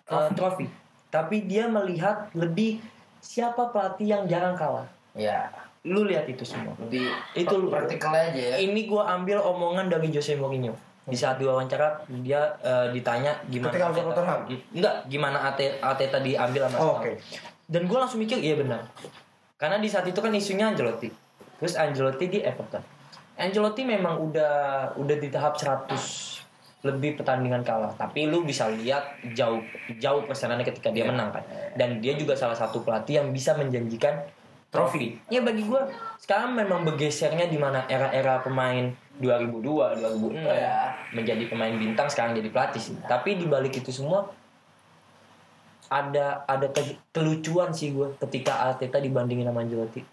uh, 0.08 0.30
trofi. 0.32 0.70
tapi 1.10 1.42
dia 1.44 1.66
melihat 1.66 2.30
lebih 2.32 2.78
siapa 3.18 3.68
pelatih 3.68 4.06
yang 4.08 4.24
jarang 4.26 4.54
kalah. 4.54 4.86
Ya, 5.12 5.50
lu 5.82 6.06
lihat 6.06 6.24
itu 6.26 6.46
semua. 6.46 6.78
Lebih 6.80 7.10
Itu 7.34 7.58
lu- 7.58 7.68
praktikal 7.68 8.14
aja 8.14 8.32
ya. 8.32 8.56
ini 8.56 8.86
gua 8.86 9.10
ambil 9.12 9.42
omongan 9.42 9.90
dari 9.90 10.08
Jose 10.08 10.38
Mourinho. 10.38 10.78
Di 11.04 11.18
saat 11.18 11.36
diwawancara 11.36 12.06
dia 12.22 12.54
uh, 12.62 12.94
ditanya 12.94 13.34
gimana 13.44 13.74
Ketika 13.74 13.90
Arteta- 13.90 14.14
Tottenham? 14.14 14.40
Enggak 14.70 14.96
gimana 15.10 15.38
Ate- 15.44 15.82
Arteta 15.82 16.22
diambil 16.22 16.70
sama 16.70 16.78
Oh, 16.78 16.92
oke. 16.96 17.18
dan 17.66 17.82
gue 17.84 17.98
langsung 17.98 18.22
mikir 18.22 18.38
iya 18.38 18.54
benar. 18.54 18.86
Karena 19.58 19.82
di 19.82 19.90
saat 19.90 20.06
itu 20.06 20.16
kan 20.16 20.30
isunya 20.30 20.70
Ancelotti. 20.70 21.10
Terus 21.58 21.74
Ancelotti 21.74 22.30
di 22.30 22.40
Everton 22.40 22.99
Ancelotti 23.40 23.88
memang 23.88 24.20
udah 24.20 24.54
udah 25.00 25.16
di 25.16 25.32
tahap 25.32 25.56
100 25.56 25.88
lebih 26.80 27.16
pertandingan 27.16 27.64
kalah. 27.64 27.92
Tapi 27.92 28.28
lu 28.28 28.44
bisa 28.44 28.68
lihat 28.68 29.20
jauh 29.32 29.64
jauh 29.96 30.24
persenannya 30.24 30.64
ketika 30.64 30.92
dia 30.92 31.04
menang 31.04 31.32
kan. 31.32 31.44
Dan 31.74 32.00
dia 32.00 32.16
juga 32.16 32.36
salah 32.36 32.56
satu 32.56 32.84
pelatih 32.84 33.24
yang 33.24 33.32
bisa 33.32 33.56
menjanjikan 33.56 34.16
trofi. 34.68 35.16
Ya 35.28 35.40
bagi 35.40 35.64
gue 35.64 35.82
sekarang 36.20 36.54
memang 36.54 36.84
bergesernya 36.84 37.48
di 37.48 37.56
mana 37.56 37.84
era-era 37.88 38.40
pemain 38.40 38.92
2002 39.18 40.00
2006 40.00 40.40
Ya. 40.46 40.94
menjadi 41.12 41.44
pemain 41.48 41.74
bintang 41.74 42.08
sekarang 42.08 42.36
jadi 42.36 42.48
pelatih 42.48 42.80
sih. 42.80 42.96
Tapi 43.04 43.36
di 43.36 43.48
balik 43.48 43.76
itu 43.76 43.92
semua 43.92 44.28
ada 45.90 46.46
ada 46.46 46.70
ke- 46.70 47.02
kelucuan 47.10 47.74
sih 47.74 47.90
gue 47.92 48.14
ketika 48.22 48.70
Arteta 48.70 49.02
dibandingin 49.02 49.50
sama 49.50 49.66
Ancelotti 49.66 50.06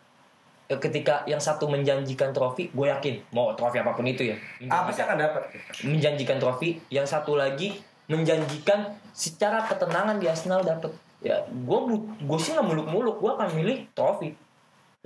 ketika 0.67 1.23
yang 1.31 1.39
satu 1.39 1.71
menjanjikan 1.71 2.35
trofi 2.35 2.67
gue 2.75 2.87
yakin 2.91 3.23
mau 3.31 3.55
trofi 3.55 3.79
apa 3.79 3.95
pun 3.95 4.03
itu 4.03 4.35
ya 4.35 4.37
Apa 4.67 4.91
sih 4.91 5.07
akan 5.07 5.17
dapat? 5.19 5.43
menjanjikan 5.87 6.43
trofi 6.43 6.83
yang 6.91 7.07
satu 7.07 7.39
lagi 7.39 7.79
menjanjikan 8.11 8.91
secara 9.14 9.62
ketenangan 9.67 10.19
di 10.19 10.27
Arsenal 10.27 10.67
dapat 10.67 10.91
ya 11.23 11.39
gue 11.47 11.79
gue 12.23 12.39
sih 12.43 12.55
nggak 12.55 12.67
muluk-muluk 12.67 13.23
gue 13.23 13.31
akan 13.31 13.49
milih 13.55 13.79
trofi 13.95 14.35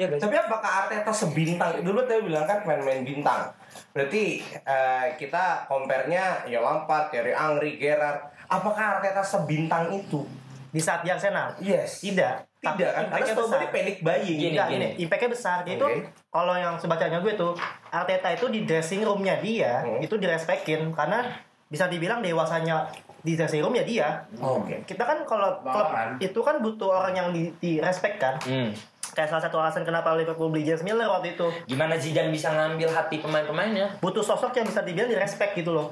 Ya 0.01 0.09
guys. 0.09 0.25
Tapi 0.25 0.33
apakah 0.33 0.89
Arteta 0.89 1.13
sebintang? 1.13 1.85
Dulu 1.85 2.09
tadi 2.09 2.25
bilang 2.25 2.49
kan 2.49 2.65
main-main 2.65 3.05
bintang. 3.05 3.53
Berarti 3.93 4.41
eh, 4.41 5.07
kita 5.21 5.69
compare-nya 5.69 6.49
ya 6.49 6.65
Lampard, 6.65 7.13
Thierry 7.13 7.37
Angri, 7.37 7.77
Gerrard. 7.77 8.33
Apakah 8.49 8.97
Arteta 8.97 9.21
sebintang 9.21 9.93
itu? 9.93 10.25
Di 10.73 10.81
saat 10.81 11.05
di 11.05 11.13
Arsenal. 11.13 11.53
Yes. 11.61 12.01
Tidak. 12.01 12.50
Tidak 12.61 12.91
kan? 12.91 13.05
Karena 13.09 13.27
Strawberry 13.27 13.57
besar. 13.63 13.73
panic 13.73 13.97
buying. 14.01 14.37
Gini, 14.37 14.51
Enggak, 14.53 14.69
gini. 14.69 14.79
ini 14.79 14.89
impactnya 15.01 15.29
besar. 15.29 15.57
Dia 15.65 15.75
itu 15.75 15.87
Oke. 15.87 16.01
kalau 16.29 16.55
yang 16.55 16.77
sebacanya 16.77 17.19
gue 17.19 17.33
tuh 17.33 17.53
Arteta 17.89 18.29
itu 18.31 18.47
di 18.47 18.61
dressing 18.63 19.01
roomnya 19.01 19.37
dia 19.37 19.81
Hmm. 19.81 19.97
itu 19.99 20.15
direspekin 20.15 20.93
karena 20.93 21.25
bisa 21.67 21.87
dibilang 21.87 22.21
dewasanya 22.21 22.93
di 23.21 23.33
dressing 23.33 23.61
room 23.61 23.73
ya 23.73 23.85
dia. 23.85 24.09
Oke. 24.37 24.85
Kita 24.85 25.03
kan 25.03 25.25
kalau 25.25 25.61
klub 25.63 25.89
itu 26.19 26.41
kan 26.41 26.57
butuh 26.59 26.89
orang 26.95 27.15
yang 27.15 27.29
di, 27.31 27.49
direspek 27.55 28.17
kan. 28.17 28.37
Hmm. 28.43 28.73
Kayak 29.11 29.29
salah 29.29 29.43
satu 29.43 29.57
alasan 29.59 29.83
kenapa 29.83 30.15
Liverpool 30.15 30.49
beli 30.49 30.63
James 30.63 30.81
Miller 30.81 31.05
waktu 31.05 31.35
itu 31.35 31.47
Gimana 31.67 31.99
Zidane 31.99 32.31
bisa 32.31 32.49
ngambil 32.49 32.89
hati 32.89 33.19
pemain-pemainnya? 33.19 33.99
butuh 33.99 34.23
sosok 34.23 34.55
yang 34.55 34.67
bisa 34.67 34.81
dibilang 34.81 35.11
direspek 35.11 35.55
gitu 35.55 35.71
loh. 35.71 35.91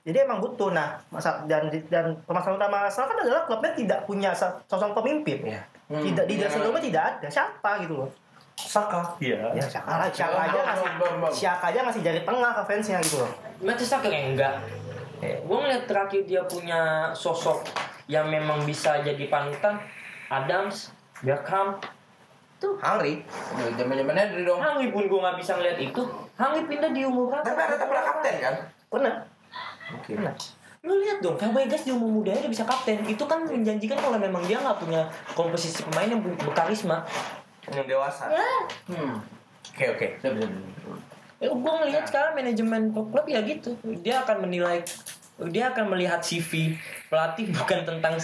Jadi 0.00 0.16
emang 0.18 0.40
butuh. 0.40 0.72
Nah, 0.72 0.96
masa 1.08 1.44
dan 1.44 1.68
dan 1.86 2.16
permasalahan 2.24 2.58
utama 2.58 2.76
Arsenal 2.82 3.06
kan 3.06 3.18
adalah 3.20 3.42
klubnya 3.44 3.72
tidak 3.72 4.00
punya 4.02 4.30
sosok 4.32 4.96
pemimpin. 4.96 5.52
Iya. 5.52 5.62
Hmm, 5.86 6.00
Tidak 6.00 6.24
di 6.24 6.34
iya. 6.34 6.40
dressing 6.44 6.62
roomnya 6.62 6.82
tidak 6.82 7.02
ada. 7.04 7.26
Siapa 7.28 7.70
gitu 7.84 7.94
loh. 8.00 8.08
Saka. 8.56 9.00
Iya. 9.20 9.52
Ya 9.52 9.62
siapa 9.62 9.90
aja, 10.00 10.08
siapa 10.10 10.38
aja 10.40 10.54
Bom, 10.54 10.64
ngasih 10.64 10.88
bom, 10.96 11.14
bom. 11.20 11.30
siapa 11.30 11.64
aja 11.68 11.78
ngasih 11.84 12.02
jari 12.02 12.20
tengah 12.22 12.50
ke 12.50 12.62
fansnya 12.64 12.98
gitu 13.00 13.16
loh. 13.20 13.30
Manchester 13.60 13.98
kayak 14.00 14.24
enggak. 14.32 14.54
Gue 15.20 15.56
ngeliat 15.60 15.84
terakhir 15.84 16.24
dia 16.24 16.40
punya 16.48 16.80
sosok 17.12 17.68
yang 18.08 18.26
memang 18.26 18.64
bisa 18.64 19.04
jadi 19.04 19.28
panutan. 19.28 19.76
Adams, 20.32 20.88
Beckham, 21.20 21.76
tuh 22.60 22.76
Angri. 22.84 23.24
Zaman-zamannya 23.74 24.36
dari 24.36 24.44
dong. 24.44 24.60
Hangi 24.60 24.92
pun 24.92 25.08
gue 25.08 25.20
nggak 25.20 25.36
bisa 25.40 25.56
ngeliat 25.56 25.78
itu. 25.80 26.02
Hangi 26.36 26.60
pindah 26.68 26.90
di 26.92 27.02
umur 27.08 27.32
berapa? 27.32 27.44
Tapi 27.48 27.58
Arteta 27.58 27.84
pernah 27.88 28.04
kapten 28.04 28.34
kan? 28.36 28.54
Pernah. 28.92 29.14
Oke. 29.96 30.12
Pernah. 30.14 30.34
Lu 30.80 30.96
lihat 30.96 31.20
dong, 31.20 31.36
Fabregas 31.36 31.84
di 31.84 31.92
umur 31.92 32.08
mudanya 32.08 32.44
udah 32.44 32.52
bisa 32.52 32.64
kapten. 32.68 33.04
Itu 33.08 33.24
kan 33.24 33.44
menjanjikan 33.44 34.00
kalau 34.00 34.16
memang 34.20 34.44
dia 34.44 34.60
nggak 34.60 34.78
punya 34.80 35.08
komposisi 35.32 35.80
pemain 35.84 36.08
yang 36.08 36.20
ber- 36.20 36.36
berkarisma. 36.40 37.04
Yang 37.68 37.96
dewasa. 37.96 38.28
Hmm. 38.88 39.20
Oke 39.72 39.84
oke. 39.96 40.06
Bener, 40.20 40.44
bener, 40.44 40.60
bener. 40.84 41.00
Ya, 41.40 41.48
gue 41.48 41.72
ngelihat 41.72 42.04
sekarang 42.04 42.32
manajemen 42.36 42.92
klub 42.92 43.24
ya 43.24 43.40
gitu. 43.40 43.72
Dia 44.04 44.24
akan 44.24 44.44
menilai, 44.44 44.84
dia 45.48 45.72
akan 45.72 45.88
melihat 45.88 46.20
CV 46.20 46.76
pelatih 47.08 47.48
bukan 47.56 47.80
tentang 47.88 48.14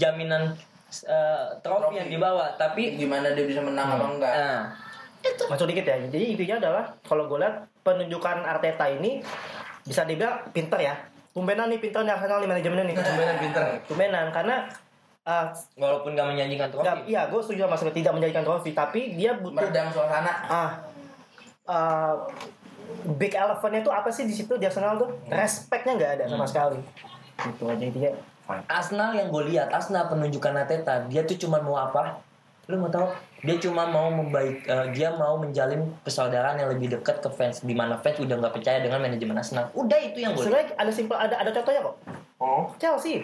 jaminan 0.00 0.56
eh, 1.02 1.44
trofi 1.58 1.82
Trofi. 1.82 1.96
yang 1.96 2.08
dibawa, 2.08 2.54
tapi 2.54 2.94
Gimana 2.94 3.32
dia 3.32 3.42
bisa 3.42 3.58
menang 3.58 3.88
apa 3.90 4.06
enggak? 4.06 4.32
nah, 4.32 4.60
Masuk 5.48 5.66
dikit 5.66 5.82
ya. 5.82 5.96
Jadi 6.04 6.24
intinya 6.30 6.56
adalah 6.60 6.84
kalau 7.02 7.26
gue 7.26 7.38
lihat 7.38 7.56
penunjukan 7.80 8.44
Arteta 8.44 8.86
ini 8.86 9.24
bisa 9.82 10.04
dibilang 10.04 10.46
pinter 10.50 10.78
ya. 10.78 10.94
Tumbenan 11.32 11.66
nih 11.66 11.78
pinter 11.78 12.00
nih 12.00 12.12
Arsenal 12.12 12.38
nih 12.38 12.48
manajemennya 12.48 12.84
nih. 12.86 12.96
Tumbenan 12.96 13.36
pinter. 13.38 13.62
Tumbenan 13.84 14.26
karena 14.30 14.56
uh, 15.24 15.46
walaupun 15.74 16.12
gak 16.12 16.28
menjanjikan 16.28 16.68
trofi. 16.68 16.84
nggak- 16.84 17.04
iya 17.06 17.22
gue 17.26 17.40
setuju 17.40 17.60
sama 17.64 17.76
seperti 17.76 17.98
tidak 17.98 18.14
menjadikan 18.14 18.44
trofi 18.44 18.70
tapi 18.70 19.00
dia 19.14 19.32
butuh 19.34 19.56
Meredam 19.58 19.88
suasana. 19.90 20.32
ah 20.44 20.70
uh, 21.64 22.14
big 23.16 23.32
elephant 23.32 23.74
itu 23.74 23.88
apa 23.88 24.08
sih 24.08 24.24
di 24.24 24.32
situ 24.32 24.54
di 24.54 24.64
Arsenal 24.64 24.96
tuh 24.96 25.10
respectnya 25.26 25.96
nggak 25.96 26.12
ada 26.14 26.24
sama 26.28 26.44
sekali 26.44 26.80
gitu 27.40 27.66
aja 27.66 27.80
intinya 27.82 28.12
Arsenal 28.68 29.16
yang 29.16 29.32
gue 29.32 29.42
lihat, 29.48 29.72
Arsenal 29.72 30.06
penunjukan 30.06 30.52
Ateta, 30.52 31.08
dia 31.08 31.24
tuh 31.24 31.36
cuma 31.40 31.58
mau 31.58 31.80
apa? 31.80 32.20
Lu 32.68 32.76
mau 32.76 32.88
tahu? 32.88 33.08
Dia 33.44 33.60
cuma 33.60 33.84
mau 33.84 34.08
membaik, 34.08 34.64
eh, 34.64 34.86
dia 34.92 35.12
mau 35.12 35.36
menjalin 35.36 35.84
persaudaraan 36.00 36.56
yang 36.56 36.72
lebih 36.72 36.96
dekat 36.96 37.20
ke 37.20 37.28
fans, 37.28 37.60
di 37.60 37.72
mana 37.72 37.96
fans 37.96 38.16
udah 38.16 38.36
nggak 38.40 38.54
percaya 38.56 38.80
dengan 38.80 39.00
manajemen 39.00 39.36
Arsenal. 39.36 39.68
Udah 39.72 39.96
itu 40.00 40.20
yang 40.20 40.32
gue. 40.32 40.44
sebenarnya 40.44 40.72
ada 40.76 40.92
simpel 40.92 41.16
ada 41.16 41.36
ada 41.36 41.50
contohnya 41.50 41.80
kok 41.80 41.96
Oh. 42.34 42.66
Chelsea 42.76 43.22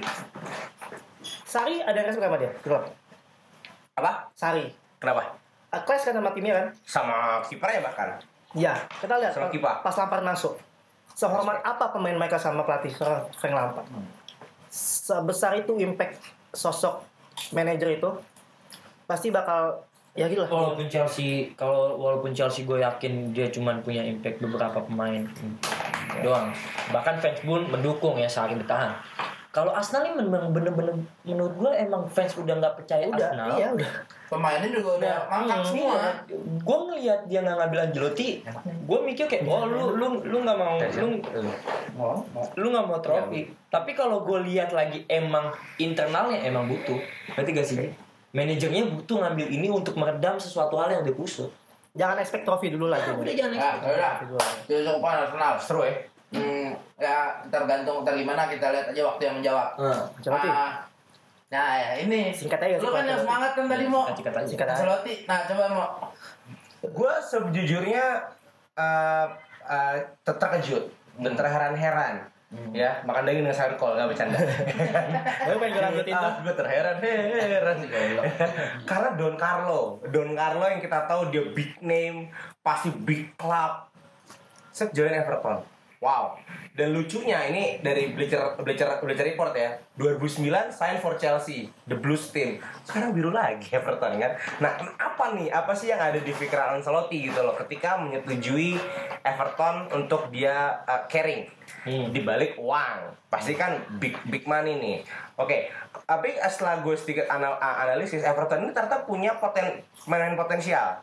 Sari 1.44 1.82
ada 1.82 1.92
yang 1.92 2.08
respect 2.08 2.24
sama 2.24 2.38
dia 2.38 2.48
klub 2.62 2.82
Apa? 3.98 4.30
Sari 4.32 4.70
Kenapa? 4.96 5.34
Uh, 5.68 5.82
clash 5.82 6.06
kan 6.06 6.14
sama 6.14 6.30
timnya 6.32 6.54
kan 6.56 6.66
Sama 6.86 7.16
kipernya 7.44 7.80
bahkan. 7.84 8.08
Iya, 8.54 8.74
kita 9.02 9.14
lihat 9.18 9.32
Sama 9.34 9.46
pas, 9.46 9.52
kipa. 9.52 9.70
pas 9.82 9.94
Lampard 9.94 10.24
masuk. 10.24 10.54
Sehormat 11.12 11.60
apa 11.60 11.90
pemain 11.90 12.16
mereka 12.16 12.38
sama 12.38 12.64
pelatih 12.64 12.90
seorang 12.90 13.26
Frank 13.34 13.52
Lampard? 13.54 13.86
Sebesar 14.70 15.58
itu 15.58 15.74
impact 15.82 16.22
sosok 16.54 17.02
manajer 17.50 17.98
itu 17.98 18.10
pasti 19.10 19.34
bakal 19.34 19.82
ya 20.14 20.26
gitu 20.30 20.46
lah. 20.46 20.50
Walaupun 20.50 20.86
Chelsea, 20.86 21.50
kalau 21.58 21.98
walaupun 21.98 22.30
Chelsea 22.30 22.62
gue 22.62 22.82
yakin 22.82 23.34
dia 23.34 23.50
cuma 23.50 23.74
punya 23.82 24.02
impact 24.06 24.38
beberapa 24.42 24.78
pemain 24.82 25.26
doang. 26.22 26.54
Bahkan 26.90 27.14
fans 27.22 27.40
pun 27.42 27.66
mendukung 27.70 28.18
ya 28.18 28.30
saat 28.30 28.54
bertahan. 28.54 28.94
Kalau 29.50 29.74
Arsenal 29.74 30.06
ini 30.06 30.22
memang 30.22 30.54
bener-bener 30.54 30.94
menurut 31.20 31.54
gue 31.56 31.70
emang 31.74 32.06
fans 32.06 32.38
udah 32.38 32.54
nggak 32.54 32.74
percaya 32.76 33.04
Udah, 33.04 33.18
Arsenal. 33.28 33.48
iya 33.52 33.66
udah. 33.74 33.90
Pemainnya 34.26 34.68
juga 34.70 34.90
udah 34.96 35.14
mangkak 35.26 35.56
Hmm, 35.56 35.66
semua. 35.66 35.98
Gue 36.60 36.78
ngelihat 36.86 37.20
dia 37.26 37.38
nggak 37.40 37.56
ngambil 37.58 37.78
Ancelotti, 37.82 38.28
gue 38.62 38.98
mikir 39.02 39.26
kayak, 39.26 39.42
oh 39.44 39.66
lu 39.66 39.98
lu 39.98 40.06
lu 40.22 40.36
nggak 40.40 40.54
mau, 40.54 40.78
lu 40.78 41.18
lu 42.56 42.66
nggak 42.70 42.86
mau 42.86 42.98
trofi. 43.00 43.40
Tapi 43.66 43.90
kalau 43.92 44.22
gue 44.22 44.38
lihat 44.44 44.70
lagi 44.70 45.02
emang 45.06 45.50
internalnya 45.76 46.42
emang 46.42 46.66
butuh, 46.66 46.98
berarti 47.32 47.50
gak 47.50 47.66
sih? 47.66 47.78
Manajernya 48.30 48.86
butuh 48.88 49.16
ngambil 49.20 49.46
ini 49.48 49.66
untuk 49.66 49.94
meredam 49.94 50.38
sesuatu 50.38 50.78
hal 50.78 50.90
yang 50.92 51.02
dia 51.02 51.10
kusut. 51.12 51.50
Jangan 51.90 52.22
expect 52.22 52.46
trofi 52.46 52.70
dulu 52.70 52.86
lah. 52.86 53.02
Nah, 53.02 53.18
udah 53.18 53.34
jangan 53.34 53.50
Ya, 53.50 53.58
expect. 53.74 53.82
udah. 53.82 53.98
Trofi 54.14 54.24
dulu 54.24 54.38
lah. 54.38 54.52
Itu 54.62 54.72
cukup 54.86 55.02
Arsenal. 55.04 55.52
Seru 55.58 55.80
ya. 55.82 55.94
Hmm, 56.30 56.70
ya 56.94 57.42
tergantung 57.50 58.06
kita 58.06 58.12
gimana 58.14 58.46
kita 58.46 58.70
lihat 58.70 58.86
aja 58.94 59.02
waktu 59.02 59.22
yang 59.26 59.34
menjawab. 59.42 59.68
Nah, 59.74 60.06
Ancelotti. 60.14 60.48
Ah, 60.48 60.72
nah, 61.50 61.70
ya 61.74 61.90
ini. 62.06 62.30
Singkat 62.30 62.60
aja, 62.62 62.74
Lu 62.78 62.86
kan 62.86 63.02
singkat 63.02 63.10
yang 63.10 63.20
semangat 63.26 63.50
kan 63.58 63.64
tadi 63.66 63.84
mau. 63.90 64.04
Sikat 64.14 64.34
aja. 64.38 64.46
Sikat 64.46 64.68
aja. 64.70 64.84
Nah, 65.26 65.38
coba 65.50 65.64
mau. 65.74 65.88
Gue 66.80 67.12
sejujurnya 67.20 68.04
uh, 68.78 69.26
uh, 69.66 69.94
ter- 70.22 70.38
terkejut 70.38 70.84
dan 71.18 71.32
terheran-heran. 71.34 72.30
Ya, 72.74 72.98
makan 73.06 73.30
daging 73.30 73.46
dengan 73.46 73.54
sayur 73.54 73.78
kol, 73.78 73.94
nggak 73.94 74.10
bercanda. 74.10 74.34
Gue 75.46 75.54
pengen 75.54 75.70
gue 75.70 75.82
lanjutin 75.86 76.14
tuh. 76.18 76.32
gue 76.42 76.54
terheran-heran. 76.58 77.76
Karena 78.82 79.08
Don 79.14 79.38
Carlo, 79.38 80.02
Don 80.10 80.34
Carlo 80.34 80.66
yang 80.66 80.82
kita 80.82 81.06
tahu 81.06 81.30
dia 81.30 81.46
big 81.54 81.78
name, 81.78 82.26
pasti 82.58 82.90
big 82.90 83.38
club. 83.38 83.86
Set 84.74 84.90
join 84.90 85.14
Everton. 85.14 85.62
Wow. 86.00 86.40
Dan 86.72 86.96
lucunya 86.96 87.44
ini 87.44 87.76
dari 87.78 88.08
Bleacher 88.08 88.56
Bleacher 88.56 88.88
Bleacher 88.98 89.26
Report 89.26 89.52
ya. 89.52 89.76
2009 89.94 90.48
sign 90.72 90.96
for 90.96 91.12
Chelsea, 91.14 91.68
the 91.84 91.92
Blues 91.92 92.32
team. 92.32 92.56
Sekarang 92.80 93.12
biru 93.12 93.28
lagi 93.28 93.68
Everton 93.68 94.16
kan. 94.16 94.32
Nah, 94.58 94.80
apa 94.96 95.36
nih? 95.36 95.52
Apa 95.52 95.76
sih 95.76 95.92
yang 95.92 96.00
ada 96.00 96.16
di 96.16 96.32
pikiran 96.32 96.80
Ancelotti 96.80 97.28
gitu 97.28 97.44
loh 97.44 97.52
ketika 97.54 98.00
menyetujui 98.00 98.80
Everton 99.20 99.92
untuk 99.92 100.32
dia 100.32 100.80
uh, 100.82 101.04
carrying 101.06 101.52
Hmm. 101.80 102.10
di 102.10 102.20
balik 102.20 102.56
uang. 102.56 103.14
Pasti 103.28 103.54
kan 103.54 103.78
big 103.96 104.16
big 104.26 104.42
money 104.42 104.74
nih. 104.74 104.98
Oke, 105.36 105.70
tapi 106.02 106.34
setelah 106.42 106.80
gue 106.80 106.92
sedikit 106.92 107.24
anal- 107.26 107.56
analisis 107.56 108.20
Everton 108.20 108.66
ini 108.66 108.72
ternyata 108.72 109.04
punya 109.04 109.32
poten 109.34 109.78
pemain 109.96 110.34
potensial 110.34 110.98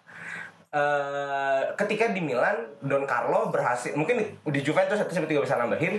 eh 0.77 1.61
ketika 1.73 2.13
di 2.13 2.21
Milan 2.21 2.69
Don 2.79 3.09
Carlo 3.09 3.49
berhasil 3.49 3.97
mungkin 3.97 4.37
di 4.45 4.59
Juventus 4.61 5.01
satu 5.01 5.09
sampai 5.09 5.29
tiga 5.29 5.41
bisa 5.41 5.57
nambahin 5.57 5.97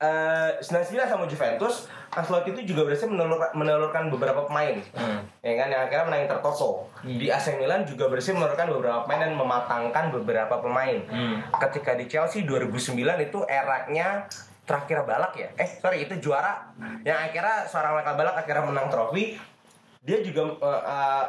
99 0.00 0.64
sama 0.96 1.28
Juventus 1.28 1.84
Ancelotti 2.10 2.56
itu 2.56 2.72
juga 2.72 2.88
berhasil 2.88 3.04
menelur- 3.04 3.52
menelurkan 3.52 4.08
beberapa 4.08 4.48
pemain. 4.48 4.80
Hmm. 4.96 5.20
ya 5.44 5.52
kan 5.60 5.68
yang 5.68 5.82
akhirnya 5.84 6.04
menang 6.08 6.24
tertoto 6.26 6.88
di 7.04 7.28
AC 7.28 7.60
Milan 7.60 7.84
juga 7.84 8.08
berhasil 8.08 8.32
menelurkan 8.32 8.72
beberapa 8.72 9.04
pemain 9.04 9.28
dan 9.28 9.32
mematangkan 9.36 10.04
beberapa 10.10 10.54
pemain. 10.58 11.04
Hmm. 11.06 11.44
ketika 11.68 11.92
di 11.94 12.08
Chelsea 12.08 12.48
2009 12.48 12.96
itu 13.20 13.44
eranya 13.44 14.24
terakhir 14.64 15.04
balak 15.04 15.36
ya? 15.36 15.48
Eh 15.54 15.68
sorry 15.68 16.08
itu 16.08 16.16
juara. 16.18 16.72
Yang 17.04 17.18
akhirnya 17.30 17.56
seorang 17.68 17.92
Michael 18.00 18.16
Balak 18.16 18.36
akhirnya 18.40 18.64
menang 18.64 18.88
trofi. 18.88 19.36
Dia 20.00 20.24
juga 20.24 20.42
eh, 20.64 20.82
eh, 20.88 21.24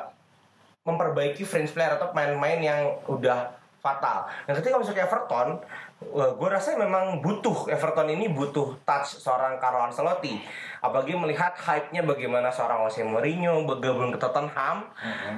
memperbaiki 0.82 1.46
fringe 1.46 1.70
player 1.72 1.98
atau 1.98 2.10
pemain-pemain 2.10 2.60
yang 2.62 2.82
udah 3.06 3.54
fatal. 3.82 4.30
Dan 4.46 4.54
ketika 4.58 4.78
masuk 4.78 4.98
Everton, 4.98 5.62
Wah, 6.10 6.34
gue 6.34 6.50
rasa 6.50 6.74
memang 6.82 7.22
butuh 7.22 7.70
Everton 7.70 8.10
ini 8.10 8.26
butuh 8.26 8.74
touch 8.82 9.22
seorang 9.22 9.62
Carlo 9.62 9.86
Ancelotti. 9.86 10.34
Apalagi 10.82 11.14
melihat 11.14 11.54
hype-nya 11.54 12.02
bagaimana 12.02 12.50
seorang 12.50 12.82
Jose 12.90 13.06
Mourinho 13.06 13.62
bergabung 13.70 14.10
ke 14.10 14.18
Tottenham 14.18 14.90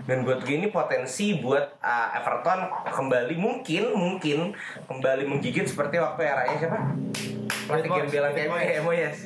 dan 0.08 0.18
buat 0.24 0.40
gue 0.40 0.56
ini 0.56 0.72
potensi 0.72 1.36
buat 1.36 1.84
uh, 1.84 2.16
Everton 2.16 2.64
kembali 2.88 3.36
mungkin 3.36 3.92
mungkin 3.92 4.56
kembali 4.88 5.28
menggigit 5.28 5.68
seperti 5.68 6.00
waktu 6.00 6.32
eranya 6.32 6.56
siapa? 6.56 6.80
Pelatih 7.64 7.90
Moyes, 7.90 8.12
Gembel 8.12 8.24
David 8.24 8.36
kayak 8.36 8.84
Moyes. 8.84 8.84
Moyes, 8.84 9.18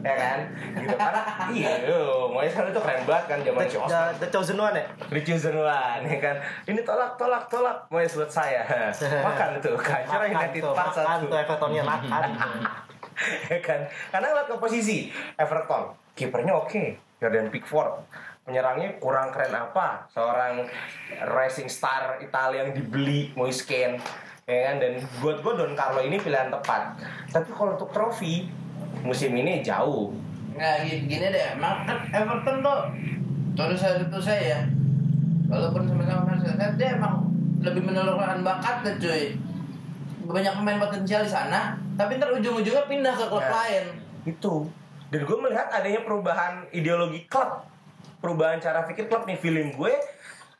ya 0.00 0.14
kan? 0.16 0.38
Gitu 0.80 0.94
karena 0.96 1.20
iya, 1.56 1.72
yo, 1.88 2.28
Moyes 2.32 2.52
kan 2.56 2.64
itu 2.68 2.80
keren 2.80 3.02
banget 3.04 3.24
kan 3.28 3.38
zaman 3.44 3.64
si 3.64 3.76
The, 3.76 3.80
Oscar. 3.84 4.08
the 4.16 4.28
chosen 4.32 4.56
one 4.56 4.76
ya? 4.76 4.86
Ricuzen 5.12 5.56
one, 5.60 6.02
ya 6.08 6.18
kan? 6.20 6.36
Ini 6.68 6.80
tolak, 6.84 7.20
tolak, 7.20 7.44
tolak. 7.52 7.76
Moyes 7.92 8.12
buat 8.16 8.32
saya. 8.32 8.64
Makan 9.28 9.60
itu, 9.60 9.70
kacau 9.76 10.20
United 10.24 10.60
tuh, 10.60 10.72
part 10.72 10.92
makan 10.92 11.04
satu. 11.04 11.24
tuh 11.28 11.38
Evertonnya 11.40 11.82
makan. 11.84 12.22
ya 13.52 13.58
kan? 13.62 13.80
Karena 14.10 14.26
ngeliat 14.32 14.48
ke 14.50 14.56
posisi 14.58 15.08
Everton, 15.38 15.94
kipernya 16.14 16.54
oke, 16.56 16.84
Jordan 17.22 17.48
Pickford. 17.48 18.04
Penyerangnya 18.42 18.98
kurang 18.98 19.30
keren 19.30 19.54
apa? 19.54 20.10
Seorang 20.10 20.66
racing 21.30 21.70
star 21.70 22.18
Italia 22.18 22.66
yang 22.66 22.74
dibeli 22.74 23.30
Moise 23.38 23.62
Kean. 23.62 24.02
Ya 24.50 24.58
kan? 24.66 24.82
Dan 24.82 24.98
buat 25.22 25.38
gue 25.38 25.52
Don 25.54 25.78
Carlo 25.78 26.02
ini 26.02 26.18
pilihan 26.18 26.50
tepat. 26.50 26.98
Tapi 27.30 27.48
kalau 27.54 27.78
untuk 27.78 27.94
trofi 27.94 28.50
musim 29.06 29.30
ini 29.38 29.62
jauh. 29.62 30.10
Nah 30.58 30.82
gini, 30.82 31.08
deh, 31.32 31.56
emang 31.56 31.88
kan 31.88 32.04
Everton 32.12 32.60
tuh 32.60 32.80
Terus 33.56 33.80
saya 33.80 34.04
itu 34.04 34.20
saya 34.20 34.42
ya 34.44 34.60
Walaupun 35.48 35.88
sama-sama 35.88 36.36
saya, 36.36 36.68
dia 36.76 36.96
emang 36.96 37.24
lebih 37.64 37.88
menelurkan 37.88 38.44
bakat 38.44 38.84
deh 38.84 38.94
cuy 39.00 39.24
Banyak 40.22 40.52
pemain 40.54 40.78
potensial 40.78 41.22
di 41.22 41.30
sana 41.30 41.74
Tapi 41.92 42.16
ntar 42.16 42.30
ujung-ujungnya 42.32 42.84
pindah 42.86 43.14
ke 43.14 43.24
klub 43.26 43.42
Ya. 43.42 43.50
lain. 43.50 43.84
Itu. 44.24 44.54
Dan 45.12 45.28
gue 45.28 45.36
melihat 45.36 45.68
adanya 45.68 46.00
perubahan 46.00 46.64
ideologi 46.70 47.26
klub. 47.26 47.68
Perubahan 48.18 48.56
cara 48.56 48.86
pikir 48.86 49.06
klub 49.06 49.26
nih. 49.26 49.36
Feeling 49.36 49.74
gue 49.74 49.92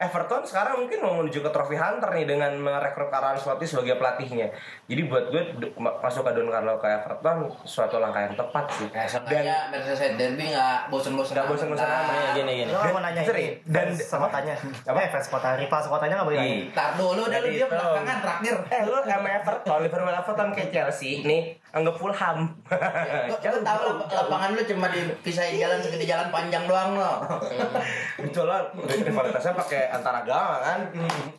Everton 0.03 0.43
sekarang 0.43 0.75
mungkin 0.77 0.99
mau 0.99 1.15
menuju 1.17 1.39
ke 1.39 1.51
Trophy 1.51 1.75
Hunter 1.75 2.11
nih 2.11 2.27
dengan 2.27 2.51
merekrut 2.55 3.07
Carlo 3.07 3.33
Ancelotti 3.33 3.63
sebagai 3.65 3.95
pelatihnya. 3.95 4.51
Jadi 4.85 5.03
buat 5.07 5.31
gue 5.31 5.43
masuk 5.79 6.27
ke 6.27 6.33
Don 6.35 6.51
Carlo 6.51 6.75
ke 6.77 6.89
Everton 6.89 7.39
suatu 7.63 7.97
langkah 7.97 8.19
yang 8.21 8.35
tepat 8.35 8.65
sih. 8.69 8.89
Ya 8.91 9.07
seenggaknya 9.07 9.57
Merseyside 9.71 10.19
Derby 10.19 10.51
nggak 10.51 10.91
bosen-bosen 10.91 11.35
Nggak 11.35 11.47
bosen-bosen 11.47 11.87
amat. 11.87 12.03
amat. 12.03 12.13
Iya, 12.13 12.31
gini 12.35 12.53
gini. 12.59 12.71
Dan- 12.73 12.93
mau 12.93 13.01
nanya 13.01 13.23
ini, 13.23 13.47
dan- 13.65 13.95
kotanya. 13.95 14.55
Apa? 14.85 14.99
Eh, 14.99 15.09
fans 15.09 15.29
kota, 15.29 15.49
rival 15.55 15.81
sekotanya 15.81 16.15
nggak 16.19 16.29
boleh 16.29 16.39
nanya. 16.39 16.51
Ih. 16.53 16.63
Ntar 16.75 16.91
dulu 16.99 17.23
dah 17.23 17.39
lu 17.39 17.47
Jadi 17.47 17.57
dia 17.57 17.67
belakangan 17.71 18.19
terakhir 18.19 18.55
Eh 18.69 18.83
lu 18.83 18.97
sama 19.03 19.29
Everton, 19.31 19.79
Liverpool 19.81 20.15
Everton 20.15 20.49
kayak 20.51 20.71
Chelsea 20.71 21.23
nih 21.23 21.62
anggap 21.73 21.97
Fulham. 21.97 22.39
Lu, 23.33 23.35
lu 23.41 23.61
tahu 23.65 23.81
lap- 23.89 24.13
lapangan 24.13 24.51
lu 24.53 24.63
cuma 24.69 24.87
dipisahin 24.93 25.57
jalan 25.57 25.81
segede 25.81 26.05
jalan 26.05 26.29
panjang 26.29 26.69
doang 26.69 27.01
lo. 27.01 27.25
itu 28.29 28.41
lah 28.45 28.69
rivalitasnya 28.77 29.57
pakai 29.57 29.89
antara 29.89 30.21
agama 30.21 30.61
kan? 30.61 30.81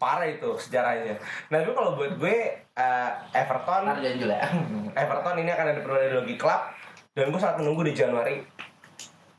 Parah 0.02 0.26
itu 0.26 0.58
sejarahnya. 0.58 1.22
Nah 1.54 1.62
tapi 1.62 1.72
kalau 1.78 1.94
buat 1.94 2.18
gue 2.18 2.38
eh, 2.66 3.10
Everton 3.38 3.94
juga 4.02 4.36
ya. 4.42 4.50
Everton 5.06 5.36
ini 5.38 5.50
akan 5.54 5.66
ada 5.70 5.80
perubahan 5.86 6.10
ideologi 6.10 6.36
klub 6.42 6.62
dan 7.14 7.30
gue 7.30 7.40
sangat 7.40 7.58
menunggu 7.62 7.86
di 7.86 7.94
Januari 7.94 8.42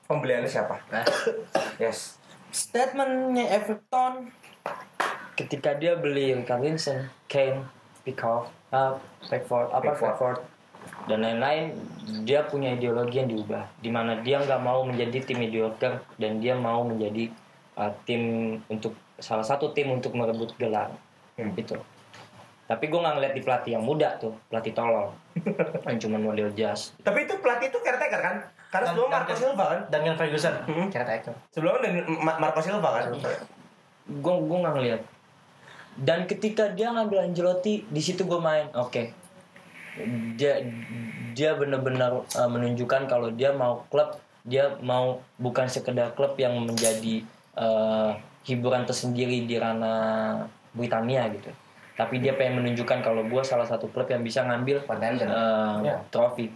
pembeliannya 0.07 0.49
siapa. 0.49 0.78
Yes. 1.82 2.22
Statementnya 2.55 3.51
Everton 3.51 4.30
ketika 5.34 5.74
dia 5.74 5.99
beli 5.99 6.30
Carlinson, 6.47 7.11
Kane, 7.26 7.66
Pickford, 8.07 8.47
uh, 8.70 8.95
Pickford, 9.26 9.74
apa 9.74 9.82
Pickford. 9.82 10.14
Pickford, 10.14 10.38
dan 11.05 11.18
lain-lain, 11.18 11.76
dia 12.22 12.42
punya 12.42 12.72
ideologi 12.72 13.16
yang 13.16 13.28
diubah, 13.28 13.64
di 13.76 13.88
mana 13.88 14.18
dia 14.18 14.38
nggak 14.38 14.59
mau 14.59 14.82
menjadi 14.82 15.20
tim 15.22 15.38
mediocre 15.38 16.00
dan 16.14 16.38
dia 16.38 16.55
mau 16.55 16.80
menjadi 16.80 17.28
uh, 17.74 17.92
tim 18.02 18.22
untuk 18.66 18.92
salah 19.16 19.42
satu 19.42 19.70
tim 19.70 19.90
untuk 19.90 20.12
merebut 20.12 20.52
gelar, 20.55 20.90
Hmm. 21.34 21.50
gitu. 21.52 21.74
Tapi 22.64 22.86
gue 22.86 22.96
nggak 22.96 23.14
ngeliat 23.14 23.32
di 23.32 23.42
pelatih 23.42 23.70
yang 23.72 23.82
muda 23.82 24.16
tuh, 24.16 24.32
pelatih 24.46 24.72
tolol, 24.72 25.12
yang 25.84 25.98
cuma 25.98 26.16
model 26.16 26.48
jas. 26.52 26.96
tapi 26.98 27.22
itu 27.22 27.36
pelatih 27.36 27.68
itu 27.68 27.78
caretaker 27.78 28.18
kan 28.18 28.36
karena 28.70 28.86
sebelum 28.88 29.07
Marco 29.09 29.34
Silva 29.34 29.64
kan 29.68 29.80
Daniel 29.88 30.14
Ferguson. 30.14 30.55
Mhm. 30.64 30.86
Caretaker. 30.88 31.34
sebelumnya 31.48 31.80
dari 31.84 32.00
Ma- 32.16 32.38
Marco 32.38 32.59
Silva 32.59 32.90
kan 32.92 33.05
gue 34.07 34.34
gue 34.38 34.59
nggak 34.59 34.74
ngeliat 34.74 35.02
dan 35.96 36.24
ketika 36.24 36.68
dia 36.68 36.90
ngambil 36.90 37.22
Ancelotti 37.22 37.84
di 37.84 38.00
situ 38.00 38.22
gue 38.22 38.36
main 38.36 38.66
oke 38.72 39.23
dia 40.34 40.62
dia 41.34 41.55
benar-benar 41.55 42.26
uh, 42.34 42.51
menunjukkan 42.51 43.07
kalau 43.07 43.30
dia 43.30 43.55
mau 43.55 43.86
klub 43.90 44.14
dia 44.45 44.76
mau 44.82 45.22
bukan 45.40 45.66
sekedar 45.70 46.12
klub 46.12 46.36
yang 46.36 46.59
menjadi 46.62 47.24
uh, 47.57 48.12
hiburan 48.45 48.84
tersendiri 48.84 49.49
di 49.49 49.57
ranah 49.57 50.45
Britania 50.74 51.30
gitu 51.32 51.51
tapi 51.95 52.18
dia 52.18 52.34
pengen 52.34 52.59
menunjukkan 52.62 53.07
kalau 53.07 53.22
gue 53.22 53.42
salah 53.47 53.64
satu 53.64 53.86
klub 53.95 54.11
yang 54.11 54.26
bisa 54.26 54.42
ngambil 54.42 54.82
Contender. 54.82 55.30
uh, 55.30 55.78
Ya. 55.80 56.03
trofi 56.11 56.51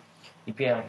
IPL 0.51 0.83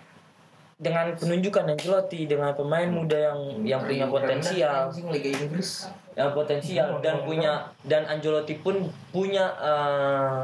dengan 0.80 1.12
penunjukan 1.12 1.76
Ancelotti 1.76 2.24
dengan 2.24 2.56
pemain 2.56 2.88
muda 2.88 3.20
yang 3.20 3.40
yang 3.68 3.82
punya 3.84 4.08
potensial 4.08 4.88
Liga 5.12 5.30
Inggris. 5.36 5.92
yang 6.16 6.32
potensial 6.32 7.04
dan 7.04 7.20
punya 7.28 7.68
dan 7.84 8.08
Ancelotti 8.08 8.56
pun 8.64 8.88
punya 9.12 9.52
eh, 9.60 10.44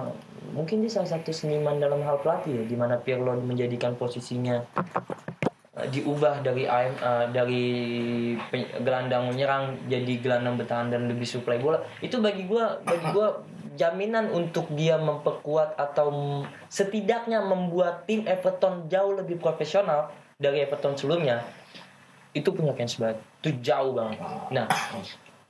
mungkin 0.53 0.83
dia 0.83 0.91
salah 0.91 1.09
satu 1.09 1.31
seniman 1.33 1.79
dalam 1.79 2.03
hal 2.03 2.21
pelatih 2.21 2.61
ya 2.61 2.63
di 2.67 2.75
mana 2.77 2.99
Pirlo 2.99 3.33
menjadikan 3.39 3.97
posisinya 3.97 4.61
eh, 5.79 5.87
diubah 5.89 6.45
dari 6.45 6.69
eh, 6.69 7.25
dari 7.33 7.63
gelandang 8.83 9.33
menyerang 9.33 9.89
jadi 9.89 10.13
gelandang 10.21 10.59
bertahan 10.61 10.93
dan 10.93 11.07
lebih 11.09 11.25
suplai 11.25 11.57
bola. 11.57 11.81
Itu 12.03 12.21
bagi 12.21 12.45
gua 12.45 12.77
bagi 12.83 13.07
gua 13.09 13.41
jaminan 13.75 14.31
untuk 14.31 14.71
dia 14.71 14.95
memperkuat 14.95 15.75
atau 15.75 16.41
setidaknya 16.71 17.43
membuat 17.43 18.07
tim 18.07 18.23
Everton 18.23 18.87
jauh 18.87 19.13
lebih 19.15 19.39
profesional 19.39 20.11
dari 20.39 20.63
Everton 20.63 20.95
sebelumnya 20.95 21.43
itu 22.35 22.51
punya 22.51 22.75
Spade 22.87 23.19
itu 23.39 23.49
jauh 23.63 23.95
banget. 23.95 24.19
Nah 24.51 24.67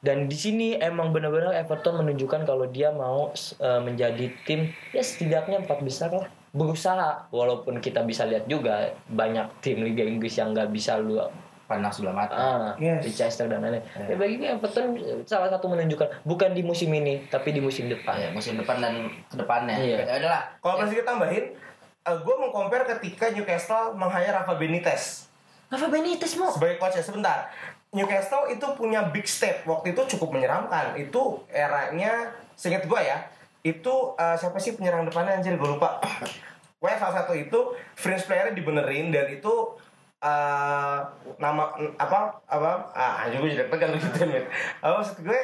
dan 0.06 0.30
di 0.30 0.38
sini 0.38 0.68
emang 0.78 1.10
benar-benar 1.10 1.58
Everton 1.58 2.06
menunjukkan 2.06 2.46
kalau 2.46 2.70
dia 2.70 2.94
mau 2.94 3.34
eh, 3.34 3.82
menjadi 3.82 4.30
tim 4.46 4.70
ya 4.94 5.02
setidaknya 5.02 5.66
empat 5.66 5.82
besar 5.82 6.14
lah 6.14 6.30
berusaha 6.54 7.28
walaupun 7.34 7.82
kita 7.82 8.06
bisa 8.06 8.24
lihat 8.30 8.46
juga 8.46 8.94
banyak 9.10 9.60
tim 9.66 9.82
Liga 9.82 10.06
Inggris 10.06 10.38
yang 10.38 10.54
nggak 10.54 10.70
bisa 10.70 11.02
lu 11.02 11.18
Pandang 11.66 11.90
sebelah 11.90 12.14
mata. 12.14 12.38
ah 12.38 12.72
Yes. 12.78 13.02
Leicester 13.18 13.50
dan 13.50 13.66
lain-lain 13.66 13.82
ya 13.82 14.14
bagi 14.14 14.38
gue 14.38 14.46
Everton 14.54 15.02
salah 15.26 15.50
satu 15.50 15.66
menunjukkan 15.66 16.22
bukan 16.22 16.54
di 16.54 16.62
musim 16.62 16.94
ini 16.94 17.26
tapi 17.26 17.58
di 17.58 17.58
musim 17.58 17.90
depan 17.90 18.22
ya, 18.22 18.30
musim 18.30 18.54
depan 18.54 18.78
dan 18.78 19.10
ke 19.26 19.34
depannya. 19.34 19.74
Iya. 19.74 20.06
Ya 20.06 20.16
udahlah. 20.22 20.44
kalau 20.62 20.86
masih 20.86 21.02
kita 21.02 21.10
tambahin 21.10 21.58
gue 22.06 22.36
mau 22.38 22.54
compare 22.54 22.86
ketika 22.86 23.34
Newcastle 23.34 23.98
meng-hire 23.98 24.30
Rafa 24.30 24.54
Benitez 24.62 25.26
apa 25.66 25.90
Benitez 25.90 26.38
mau 26.38 26.54
sebagai 26.54 26.78
coach 26.78 27.02
ya 27.02 27.04
sebentar 27.04 27.50
Newcastle 27.96 28.52
itu 28.52 28.68
punya 28.76 29.08
big 29.10 29.24
step 29.24 29.64
waktu 29.64 29.96
itu 29.96 30.20
cukup 30.20 30.36
menyeramkan. 30.36 31.00
Itu 31.00 31.48
eranya 31.50 32.36
seingat 32.60 32.84
gue 32.84 33.02
ya 33.02 33.32
itu 33.66 33.94
eh, 34.22 34.36
siapa 34.38 34.62
sih 34.62 34.78
penyerang 34.78 35.10
depannya? 35.10 35.42
Anjir 35.42 35.58
gue 35.58 35.70
lupa. 35.70 35.98
Pokoknya 36.78 36.98
salah 37.02 37.16
satu 37.26 37.34
itu 37.34 37.74
fringe 37.98 38.22
player 38.30 38.54
dibenerin 38.54 39.10
dan 39.10 39.26
itu 39.34 39.74
eh, 40.22 41.00
nama 41.42 41.64
apa 41.98 42.46
apa 42.46 42.72
ah 42.94 43.26
anjir 43.26 43.42
gue 43.42 43.58
jadi 43.58 43.66
pegang 43.74 43.98
gitu 43.98 44.30
nih 44.30 44.46
apa 44.86 44.94
maksud 45.02 45.18
gue? 45.26 45.42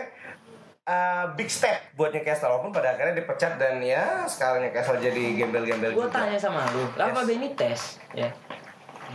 Eh, 0.82 1.26
big 1.38 1.50
step 1.50 1.94
buat 1.98 2.14
Newcastle. 2.14 2.50
Walaupun 2.54 2.74
pada 2.74 2.94
akhirnya 2.94 3.18
dipecat 3.18 3.58
dan 3.58 3.82
ya 3.82 4.26
sekarang 4.30 4.70
Newcastle 4.70 5.02
jadi 5.02 5.24
gembel-gembel 5.42 5.98
gue 5.98 6.10
tanya 6.14 6.38
sama 6.38 6.62
lu 6.78 6.86
Rafa 6.94 7.22
Yes. 7.22 7.28
Benitez 7.30 7.82
ya 8.14 8.30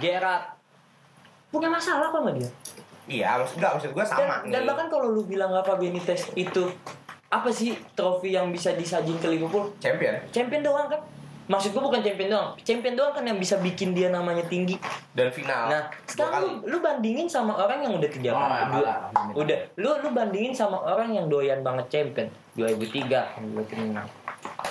Gerard 0.02 0.56
punya 1.50 1.70
masalah 1.70 2.10
kok 2.10 2.22
sama 2.22 2.30
dia 2.34 2.50
iya 3.06 3.38
maksud 3.38 3.56
enggak 3.58 3.72
maksud 3.78 3.90
gue 3.90 4.04
sama 4.04 4.20
dan, 4.20 4.30
nih. 4.42 4.50
dan 4.52 4.62
bahkan 4.64 4.86
kalau 4.86 5.06
lu 5.10 5.22
bilang 5.22 5.50
Rafa 5.50 5.74
Benitez 5.74 6.30
itu 6.34 6.66
apa 7.26 7.50
sih 7.50 7.74
trofi 7.92 8.32
yang 8.32 8.50
bisa 8.50 8.70
disajin 8.72 9.18
ke 9.18 9.26
Liverpool? 9.26 9.74
Champion. 9.82 10.14
Champion 10.30 10.62
doang 10.62 10.86
kan? 10.86 11.02
Maksud 11.46 11.70
gua 11.70 11.86
bukan 11.86 12.02
champion 12.02 12.30
doang. 12.30 12.48
Champion 12.58 12.94
doang 12.94 13.14
kan 13.14 13.22
yang 13.22 13.38
bisa 13.38 13.58
bikin 13.58 13.94
dia 13.94 14.10
namanya 14.10 14.42
tinggi. 14.46 14.74
Dan 15.14 15.30
final. 15.30 15.70
Nah 15.70 15.82
sekarang 16.02 16.42
lu, 16.42 16.50
lu 16.66 16.78
bandingin 16.78 17.26
sama 17.26 17.54
orang 17.54 17.82
yang 17.82 17.94
udah 17.98 18.10
tiga 18.10 18.30
Oh, 18.30 18.38
kali. 18.38 18.50
ya, 18.50 18.64
dua, 18.70 18.92
udah 19.34 19.58
lu 19.74 19.90
lu 20.02 20.08
bandingin 20.10 20.50
sama 20.50 20.78
orang 20.82 21.14
yang 21.14 21.26
doyan 21.26 21.62
banget 21.62 21.86
champion. 21.90 22.26
2003 22.54 23.42
2006 23.54 24.25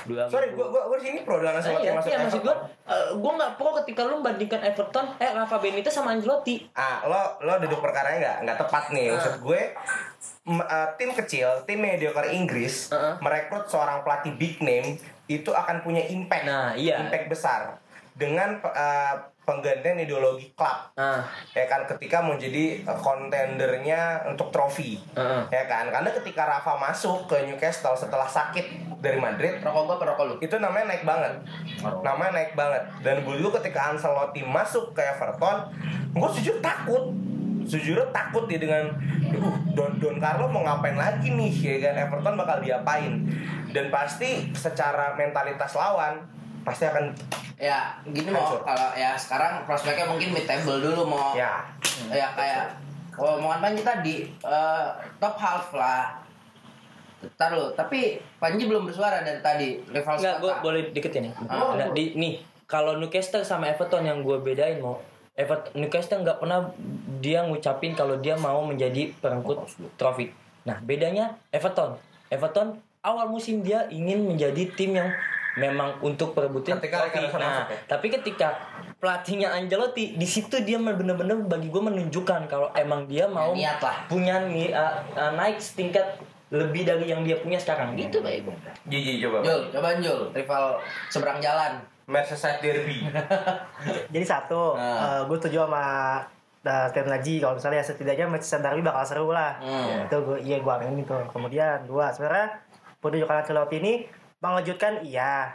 2000 0.05 0.29
Sorry, 0.29 0.47
gua 0.51 0.69
gua 0.69 0.83
gua 0.85 0.97
sini 0.97 1.21
pro 1.21 1.37
dengan 1.37 1.57
Ancelotti 1.57 1.83
iya, 1.83 1.93
masuk 1.93 2.07
iya 2.07 2.17
maksud 2.19 2.41
gue, 2.41 2.55
Everton. 2.55 3.17
gue 3.17 3.31
nggak 3.33 3.51
pro 3.55 3.69
ketika 3.75 4.01
lu 4.05 4.15
bandingkan 4.19 4.61
Everton, 4.63 5.05
eh 5.17 5.31
Rafa 5.31 5.57
Benitez 5.57 5.91
sama 5.91 6.13
Ancelotti. 6.13 6.55
Ah, 6.71 7.01
lo 7.03 7.17
lo 7.41 7.53
duduk 7.57 7.79
perkaranya 7.79 8.17
nggak 8.19 8.37
nggak 8.43 8.57
tepat 8.61 8.83
nih. 8.91 9.05
Ah. 9.07 9.13
Maksud 9.17 9.35
gue 9.41 9.61
m- 10.47 10.67
eh, 10.67 10.87
tim 10.95 11.11
kecil, 11.11 11.47
tim 11.63 11.79
mediocre 11.79 12.29
Inggris 12.29 12.89
Uh-uh. 12.89 13.17
merekrut 13.19 13.65
seorang 13.65 14.01
pelatih 14.01 14.33
big 14.33 14.61
name 14.61 15.01
itu 15.25 15.49
akan 15.49 15.81
punya 15.81 16.05
impact, 16.05 16.45
Nah, 16.45 16.77
iya. 16.77 17.01
impact 17.01 17.25
besar 17.27 17.81
dengan 18.13 18.61
eh, 18.63 19.13
penggantian 19.41 19.97
ideologi 19.99 20.49
klub. 20.51 20.93
Ah, 20.95 21.21
ya 21.51 21.65
kan 21.65 21.85
ketika 21.85 22.17
menjadi 22.19 22.81
uh, 22.83 22.97
kontendernya 22.97 24.01
untuk 24.25 24.49
trofi 24.49 24.97
Heeh. 25.13 25.41
ya 25.51 25.63
kan 25.65 25.85
karena 25.87 26.09
ketika 26.11 26.49
Rafa 26.49 26.73
masuk 26.75 27.29
ke 27.29 27.45
Newcastle 27.45 27.93
setelah 27.93 28.25
sakit 28.25 28.94
dari 29.05 29.21
Madrid 29.21 29.61
Rokok 29.61 29.81
gua 29.85 29.95
apa 30.01 30.05
rokok 30.09 30.23
lu? 30.25 30.35
itu 30.41 30.55
namanya 30.57 30.89
naik 30.89 31.05
banget. 31.05 31.33
Namanya 32.01 32.31
naik 32.33 32.51
banget. 32.57 32.83
Dan 33.05 33.21
dulu 33.21 33.53
ketika 33.61 33.93
Ancelotti 33.93 34.41
masuk 34.41 34.97
ke 34.97 35.05
Everton 35.05 35.69
gue 36.17 36.29
jujur 36.41 36.57
takut. 36.65 37.13
Sejujurnya 37.65 38.13
takut 38.13 38.45
dia 38.45 38.61
dengan 38.61 38.93
uh, 39.41 39.57
Don 39.73 39.97
Don 39.97 40.21
Carlo 40.21 40.45
mau 40.45 40.61
ngapain 40.61 40.93
lagi 40.93 41.33
nih? 41.33 41.49
Ya 41.49 41.75
kan 41.89 42.09
Everton 42.09 42.37
bakal 42.37 42.61
diapain. 42.61 43.25
Dan 43.73 43.89
pasti 43.89 44.53
secara 44.53 45.17
mentalitas 45.17 45.73
lawan 45.73 46.21
pasti 46.65 46.85
akan 46.89 47.13
Ya, 47.55 47.95
gini 48.03 48.35
mau 48.35 48.43
Hancur. 48.43 48.67
kalau 48.67 48.91
ya 48.99 49.15
sekarang 49.15 49.63
prospeknya 49.63 50.11
mungkin 50.11 50.35
mid 50.35 50.43
table 50.43 50.83
dulu 50.83 51.07
mau. 51.07 51.31
Ya. 51.31 51.63
Ya 52.11 52.27
kayak 52.35 52.75
kalau 53.15 53.39
omongan 53.39 53.63
Panji 53.63 53.81
tadi 53.81 54.15
eh, 54.27 54.87
top 55.23 55.39
half 55.39 55.71
lah. 55.71 56.19
Ntar 57.33 57.57
lu, 57.57 57.73
tapi 57.73 58.21
Panji 58.37 58.69
belum 58.69 58.85
bersuara 58.85 59.25
dari 59.25 59.41
tadi. 59.41 59.69
Rival 59.89 60.15
Enggak, 60.21 60.35
gue 60.41 60.51
boleh 60.61 60.81
dikit 60.93 61.11
ya 61.11 61.21
nih. 61.25 61.33
Oh. 61.49 61.73
Nah, 61.73 61.89
di, 61.91 62.13
nih, 62.13 62.41
kalau 62.69 62.97
Newcastle 63.01 63.45
sama 63.45 63.69
Everton 63.73 64.05
yang 64.05 64.21
gue 64.21 64.37
bedain 64.41 64.77
mau 64.77 65.01
Everton 65.35 65.75
Newcastle 65.75 66.23
nggak 66.23 66.39
pernah 66.39 66.71
dia 67.19 67.43
ngucapin 67.43 67.91
kalau 67.91 68.15
dia 68.23 68.39
mau 68.39 68.63
menjadi 68.63 69.11
perengkut 69.19 69.67
trofi. 69.99 70.31
Nah, 70.63 70.79
bedanya 70.79 71.35
Everton. 71.51 71.99
Everton 72.31 72.79
awal 73.05 73.29
musim 73.29 73.61
dia 73.61 73.85
ingin 73.91 74.25
menjadi 74.25 74.65
tim 74.73 74.97
yang 74.97 75.11
memang 75.55 75.99
untuk 76.03 76.31
perebutin 76.35 76.79
Ketika 76.79 77.11
trofi. 77.11 77.35
Nah, 77.35 77.67
ya? 77.67 77.77
tapi 77.87 78.07
ketika 78.11 78.59
pelatihnya 78.99 79.51
Ancelotti 79.51 80.15
di 80.15 80.27
situ 80.27 80.59
dia 80.63 80.79
bener-bener 80.79 81.35
bagi 81.45 81.67
gue 81.67 81.83
menunjukkan 81.83 82.47
kalau 82.47 82.71
emang 82.75 83.07
dia 83.07 83.27
mau 83.27 83.51
niat 83.51 83.79
lah. 83.79 84.07
punya 84.07 84.39
uh, 84.41 85.03
uh, 85.15 85.31
naik 85.35 85.59
setingkat 85.59 86.19
lebih 86.49 86.85
dari 86.85 87.09
yang 87.09 87.25
dia 87.25 87.37
punya 87.37 87.57
sekarang 87.57 87.97
gitu 87.97 88.21
baik 88.21 88.45
Gigi 88.85 89.17
coba 89.19 89.41
Jul, 89.41 89.61
coba 89.73 89.89
Jul, 89.97 90.29
rival 90.31 90.77
seberang 91.09 91.41
jalan. 91.41 91.81
Merseyside 92.05 92.61
Derby 92.61 93.01
Jadi 94.13 94.21
satu, 94.21 94.77
Nah. 94.77 95.25
gue 95.25 95.37
setuju 95.37 95.65
sama 95.65 95.85
uh, 96.61 96.87
Tim 96.93 97.09
Naji 97.09 97.41
kalau 97.41 97.57
misalnya 97.57 97.81
setidaknya 97.81 98.29
Manchester 98.29 98.61
Derby 98.61 98.85
bakal 98.85 99.03
seru 99.03 99.33
lah. 99.33 99.57
Hmm. 99.57 100.05
Itu 100.05 100.21
gue 100.21 100.37
iya 100.45 100.61
gue 100.61 100.69
amin 100.69 101.01
itu. 101.01 101.17
Kemudian 101.33 101.89
dua, 101.89 102.13
sebenarnya 102.13 102.61
penunjukan 103.01 103.41
Ancelotti 103.41 103.81
ini 103.81 103.93
mengejutkan 104.37 105.01
iya. 105.01 105.49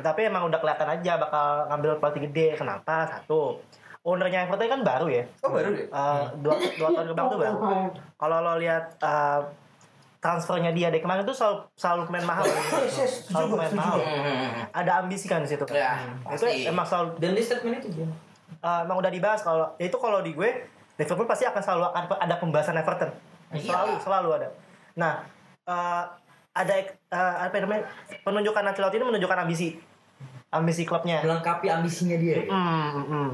Tetapi 0.00 0.32
emang 0.32 0.48
udah 0.48 0.56
kelihatan 0.56 0.88
aja 0.88 1.20
bakal 1.20 1.68
ngambil 1.68 2.00
pelatih 2.00 2.22
gede. 2.24 2.46
Kenapa? 2.56 3.04
Satu, 3.04 3.60
ownernya 4.00 4.48
Everton 4.48 4.72
kan 4.72 4.80
baru 4.80 5.06
ya. 5.12 5.24
oh 5.44 5.50
baru 5.52 5.68
deh 5.76 5.86
Eh, 5.86 6.24
dua, 6.40 6.54
dua 6.56 6.88
tahun 6.88 7.04
ke 7.04 7.12
belakang 7.12 7.28
tuh 7.28 7.38
baru. 7.38 7.56
Kalau 8.16 8.36
lo 8.40 8.52
lihat 8.56 8.84
eh, 8.96 9.40
transfernya 10.22 10.70
dia 10.70 10.86
dari 10.86 11.02
kemarin 11.02 11.26
tuh 11.26 11.34
selalu 11.34 11.66
selalu 11.74 12.02
main 12.14 12.22
mahal. 12.22 12.46
selalu 13.26 13.58
main 13.58 13.74
mahal. 13.74 13.98
Hmm. 13.98 14.70
Ada 14.70 15.02
ambisi 15.02 15.26
kan 15.26 15.42
di 15.42 15.50
situ 15.50 15.66
kan. 15.66 15.74
Ya, 15.74 15.92
itu 16.30 16.46
pasti. 16.46 16.70
emang 16.70 16.86
selalu 16.86 17.08
dan 17.18 17.34
di 17.34 17.42
statement 17.42 17.82
itu 17.82 17.88
dia 17.90 18.06
eh, 18.62 18.80
emang 18.86 19.02
udah 19.02 19.10
dibahas 19.10 19.42
kalau 19.42 19.66
ya 19.76 19.90
itu 19.90 19.98
kalau 19.98 20.22
di 20.22 20.30
gue 20.32 20.50
Liverpool 20.94 21.26
pasti 21.26 21.44
akan 21.48 21.58
selalu 21.58 21.82
akan 21.90 22.02
ada 22.22 22.34
pembahasan 22.38 22.78
Everton 22.78 23.10
selalu 23.52 23.98
Iya. 23.98 24.00
selalu 24.00 24.28
ada 24.38 24.48
nah 24.94 25.12
eh, 25.66 26.04
ada 26.54 26.72
eh, 26.78 27.34
apa 27.42 27.56
namanya 27.58 27.88
penunjukan 28.22 28.62
Ancelotti 28.62 28.96
ini 29.02 29.06
menunjukkan 29.08 29.38
ambisi 29.42 29.74
ambisi 30.52 30.84
klubnya 30.86 31.18
melengkapi 31.24 31.66
ambisinya 31.66 32.16
dia 32.20 32.46
Hmm, 32.46 32.88
hmm, 32.94 33.04
hmm. 33.10 33.30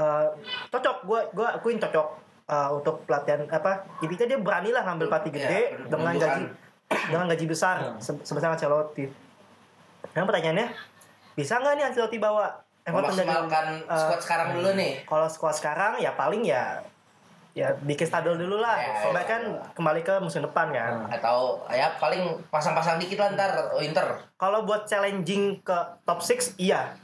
Eh, 0.00 0.26
cocok 0.72 0.96
gue 1.04 1.20
gue 1.36 1.46
akuin 1.50 1.76
cocok 1.76 2.08
eh, 2.50 2.70
untuk 2.72 3.04
pelatihan 3.04 3.46
apa 3.46 3.72
intinya 4.00 4.26
dia 4.26 4.38
berani 4.38 4.70
lah 4.70 4.82
ngambil 4.84 5.06
pelatih 5.08 5.32
gede 5.32 5.60
Iya, 5.70 5.86
dengan 5.86 6.10
menunjukkan. 6.10 6.34
gaji 6.34 6.44
dengan 7.06 7.26
gaji 7.28 7.46
besar 7.46 7.76
se- 7.96 8.20
sebesar 8.20 8.50
Ancelotti 8.50 9.06
yang 10.10 10.26
pertanyaannya 10.26 10.68
bisa 11.32 11.56
nggak 11.56 11.72
nih 11.72 11.84
Ancelotti 11.86 12.18
bawa 12.18 12.50
Everton 12.82 13.14
Memaksimalkan 13.14 13.66
eh, 13.84 13.94
squad 13.96 14.20
sekarang 14.20 14.48
dulu 14.52 14.70
nih. 14.74 14.92
kalau 15.04 15.26
squad 15.26 15.54
sekarang 15.54 15.92
ya 15.96 16.10
paling 16.12 16.42
ya 16.42 16.82
ya 17.50 17.74
bikin 17.76 18.06
stadol 18.06 18.34
dulu 18.34 18.58
lah. 18.58 18.78
Ya, 18.78 18.94
supaya 19.02 19.20
ya, 19.20 19.28
kan 19.28 19.42
kembali 19.74 20.00
ke 20.00 20.14
musim 20.18 20.38
depan 20.40 20.70
kan. 20.70 21.02
Atau 21.10 21.58
ya 21.66 21.98
paling 21.98 22.22
pasang-pasang 22.46 22.94
dikit 22.96 23.18
lah 23.18 23.34
ntar 23.34 23.50
winter. 23.74 24.06
kalau 24.36 24.62
buat 24.62 24.86
challenging 24.86 25.58
ke 25.58 25.74
top 26.00 26.22
6 26.22 26.54
iya 26.56 26.94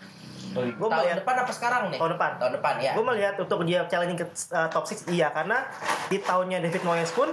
gue 0.52 0.62
Tahun 0.72 0.90
melihat 0.92 1.16
depan 1.18 1.34
apa 1.38 1.50
sekarang 1.50 1.82
nih? 1.88 1.98
Tahun 1.98 2.12
depan. 2.12 2.30
Tahun 2.36 2.52
depan 2.54 2.74
ya. 2.78 2.92
gue 2.92 3.04
melihat 3.04 3.34
untuk 3.36 3.58
dia 3.64 3.80
challenging 3.84 4.16
ke 4.16 4.26
uh, 4.50 4.68
top 4.68 4.84
6 4.84 5.08
iya 5.08 5.28
karena 5.30 5.66
di 6.06 6.18
tahunnya 6.18 6.58
David 6.60 6.82
Moyes 6.82 7.10
pun 7.10 7.30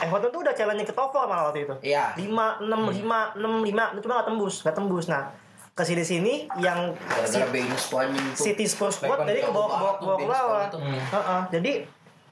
Everton 0.00 0.30
tuh 0.30 0.40
udah 0.40 0.54
challenging 0.54 0.84
ke 0.84 0.94
top 0.94 1.10
4 1.10 1.24
malah 1.24 1.44
waktu 1.48 1.64
itu 1.64 1.74
Iya. 1.82 2.14
5 2.14 2.24
6 2.64 2.68
5 2.68 3.36
6 3.36 3.98
5 3.98 4.02
cuma 4.02 4.12
gak 4.16 4.26
tembus 4.26 4.54
gak 4.60 4.74
tembus 4.74 5.06
nah 5.06 5.28
ke 5.70 5.82
sini 5.86 6.02
sini 6.02 6.34
yang 6.58 6.92
tuh 6.92 7.96
anjing 7.96 8.26
tuh. 8.26 8.36
City 8.36 8.66
Spurs 8.66 9.00
Baik 9.00 9.08
kuat 9.08 9.18
jadi 9.24 9.40
ke 9.40 9.50
bawah 9.50 9.68
ke 9.70 9.76
bawah 9.78 10.18
ke 10.18 10.26
bawah 10.26 10.64
ke. 10.68 10.76
Heeh. 11.08 11.40
Jadi 11.50 11.72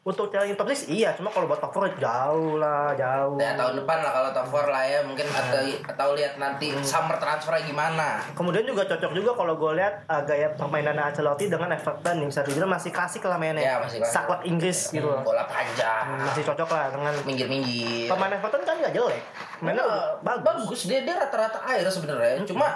untuk 0.08 0.32
challenge 0.32 0.56
top 0.56 0.64
6 0.66 0.88
iya, 0.88 1.12
cuma 1.12 1.28
kalau 1.28 1.44
buat 1.44 1.60
top 1.60 1.68
4 1.70 2.00
jauh 2.00 2.56
lah, 2.56 2.94
jauh. 2.94 3.36
Ya 3.36 3.52
tahun 3.52 3.76
depan 3.78 3.98
lah 4.00 4.10
kalau 4.10 4.30
top 4.32 4.46
4 4.48 4.64
lah 4.66 4.82
ya 4.82 4.98
mungkin 5.02 5.26
atau 5.28 5.60
atau 5.84 6.08
lihat 6.14 6.34
nanti 6.34 6.66
Hmm. 6.70 6.80
summer 6.80 7.16
transfernya 7.16 7.62
gimana. 7.62 8.24
Kemudian 8.32 8.64
juga 8.64 8.86
cocok 8.86 9.12
juga 9.12 9.32
kalau 9.34 9.54
gue 9.54 9.72
lihat 9.74 10.06
uh, 10.06 10.22
gaya 10.22 10.48
permainan 10.50 10.96
Ancelotti 10.96 11.46
dengan 11.46 11.68
Everton 11.70 12.16
yang 12.16 12.28
bisa 12.28 12.40
dibilang 12.40 12.70
masih 12.70 12.88
klasik 12.88 13.20
lah 13.22 13.36
mainnya. 13.36 13.60
Ya, 13.60 13.74
masih 13.76 14.00
klasik. 14.00 14.14
Saklek 14.14 14.42
Inggris 14.44 14.78
gitu 14.88 15.04
loh. 15.04 15.20
Bola 15.20 15.44
panjang. 15.44 16.04
Hmm, 16.08 16.24
Masih 16.24 16.42
cocok 16.42 16.68
lah 16.68 16.86
dengan 16.88 17.12
Minggir-minggir. 17.22 18.08
pemain 18.08 18.32
Everton 18.32 18.62
kan 18.62 18.74
nggak 18.78 18.92
jelek. 18.92 19.20
Mainnya 19.60 19.84
Ya, 19.84 19.98
bagus. 20.22 20.64
bagus. 20.64 20.80
Dia 20.86 21.00
dia 21.02 21.14
rata-rata 21.14 21.58
air 21.66 21.84
sebenarnya. 21.84 22.40
Cuma 22.42 22.66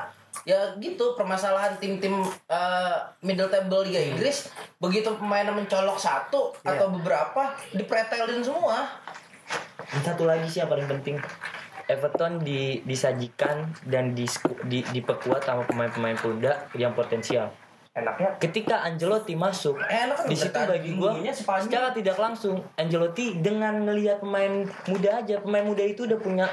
ya 0.49 0.75
gitu 0.81 1.15
permasalahan 1.15 1.77
tim-tim 1.79 2.25
eh, 2.49 2.99
middle 3.23 3.53
table 3.53 3.85
Liga 3.85 4.01
Inggris 4.01 4.49
begitu 4.81 5.13
pemainnya 5.17 5.55
mencolok 5.55 6.01
satu 6.01 6.53
Iya. 6.63 6.79
atau 6.79 6.87
beberapa 6.95 7.43
dipretelin 7.75 8.43
semua. 8.43 8.87
Dan 9.93 10.01
satu 10.03 10.25
lagi 10.25 10.49
sih 10.49 10.65
yang 10.65 10.71
paling 10.71 10.89
penting 10.89 11.17
Everton 11.91 12.41
di, 12.41 12.81
disajikan 12.87 13.69
dan 13.85 14.17
di, 14.17 14.25
di, 14.71 14.81
diperkuat 14.81 15.45
sama 15.45 15.67
pemain-pemain 15.69 16.17
muda 16.25 16.71
yang 16.79 16.97
potensial. 16.97 17.53
Enaknya 17.93 18.29
Ketika 18.41 18.81
Ancelotti 18.89 19.37
masuk, 19.37 19.77
Enak 19.85 20.25
kan 20.25 20.25
di 20.25 20.37
situ 20.37 20.57
bagi 20.57 20.97
gua 20.97 21.13
Panji. 21.21 21.69
secara 21.69 21.93
tidak 21.93 22.17
langsung 22.17 22.57
Ancelotti 22.81 23.37
dengan 23.45 23.85
ngelihat 23.85 24.25
pemain 24.25 24.65
muda 24.89 25.11
aja, 25.21 25.37
pemain 25.45 25.65
muda 25.65 25.85
itu 25.85 26.09
udah 26.09 26.17
punya 26.17 26.49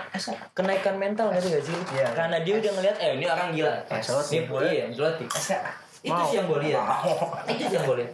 kenaikan 0.51 0.99
mental 0.99 1.31
ngerti 1.31 1.47
gak 1.55 1.63
sih? 1.63 1.75
Iya. 1.95 2.07
Karena 2.11 2.37
dia 2.43 2.59
udah 2.59 2.71
ngelihat 2.75 2.95
eh 2.99 3.11
ini 3.15 3.25
orang 3.31 3.49
gila. 3.55 3.75
Ancelotti. 3.87 4.35
Ini 4.35 4.67
iya, 4.67 4.83
Ancelotti. 4.91 5.25
Itu 5.99 6.21
sih 6.31 6.35
yang 6.39 6.47
gue 6.47 6.59
lihat. 6.63 6.83
Itu 7.47 7.63
sih 7.67 7.75
yang 7.75 7.85
gue 7.87 7.95
lihat. 8.03 8.11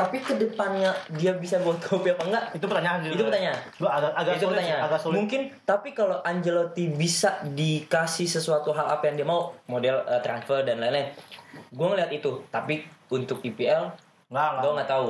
Tapi 0.00 0.16
ke 0.18 0.34
depannya 0.36 0.90
dia 1.12 1.32
bisa 1.34 1.58
bawa 1.58 1.76
trofi 1.76 2.08
apa 2.08 2.22
enggak? 2.24 2.44
Itu 2.52 2.64
pertanyaan 2.64 2.98
juga. 3.00 3.14
Itu 3.14 3.24
pertanyaan. 3.26 3.58
Gua 3.76 3.90
agak 3.92 4.12
agak 4.14 4.32
itu 4.32 4.40
sulit, 4.40 4.52
pertanyaan. 4.56 4.80
agak 4.82 4.98
sulit. 4.98 5.16
Mungkin 5.16 5.40
tapi 5.62 5.88
kalau 5.90 6.16
Angelotti 6.20 6.84
bisa 6.88 7.30
dikasih 7.44 8.26
sesuatu 8.26 8.70
hal 8.70 8.86
apa 8.88 9.04
yang 9.06 9.16
dia 9.16 9.26
mau, 9.26 9.52
model 9.66 10.00
eh, 10.02 10.20
transfer 10.20 10.62
dan 10.62 10.78
lain-lain. 10.78 11.12
Gue 11.68 11.86
ngeliat 11.86 12.10
itu. 12.10 12.42
Tapi 12.46 12.82
untuk 13.08 13.40
IPL, 13.40 13.90
Enggak, 14.28 14.48
gue 14.50 14.60
enggak. 14.60 14.72
nggak 14.76 14.90
tahu. 14.90 15.08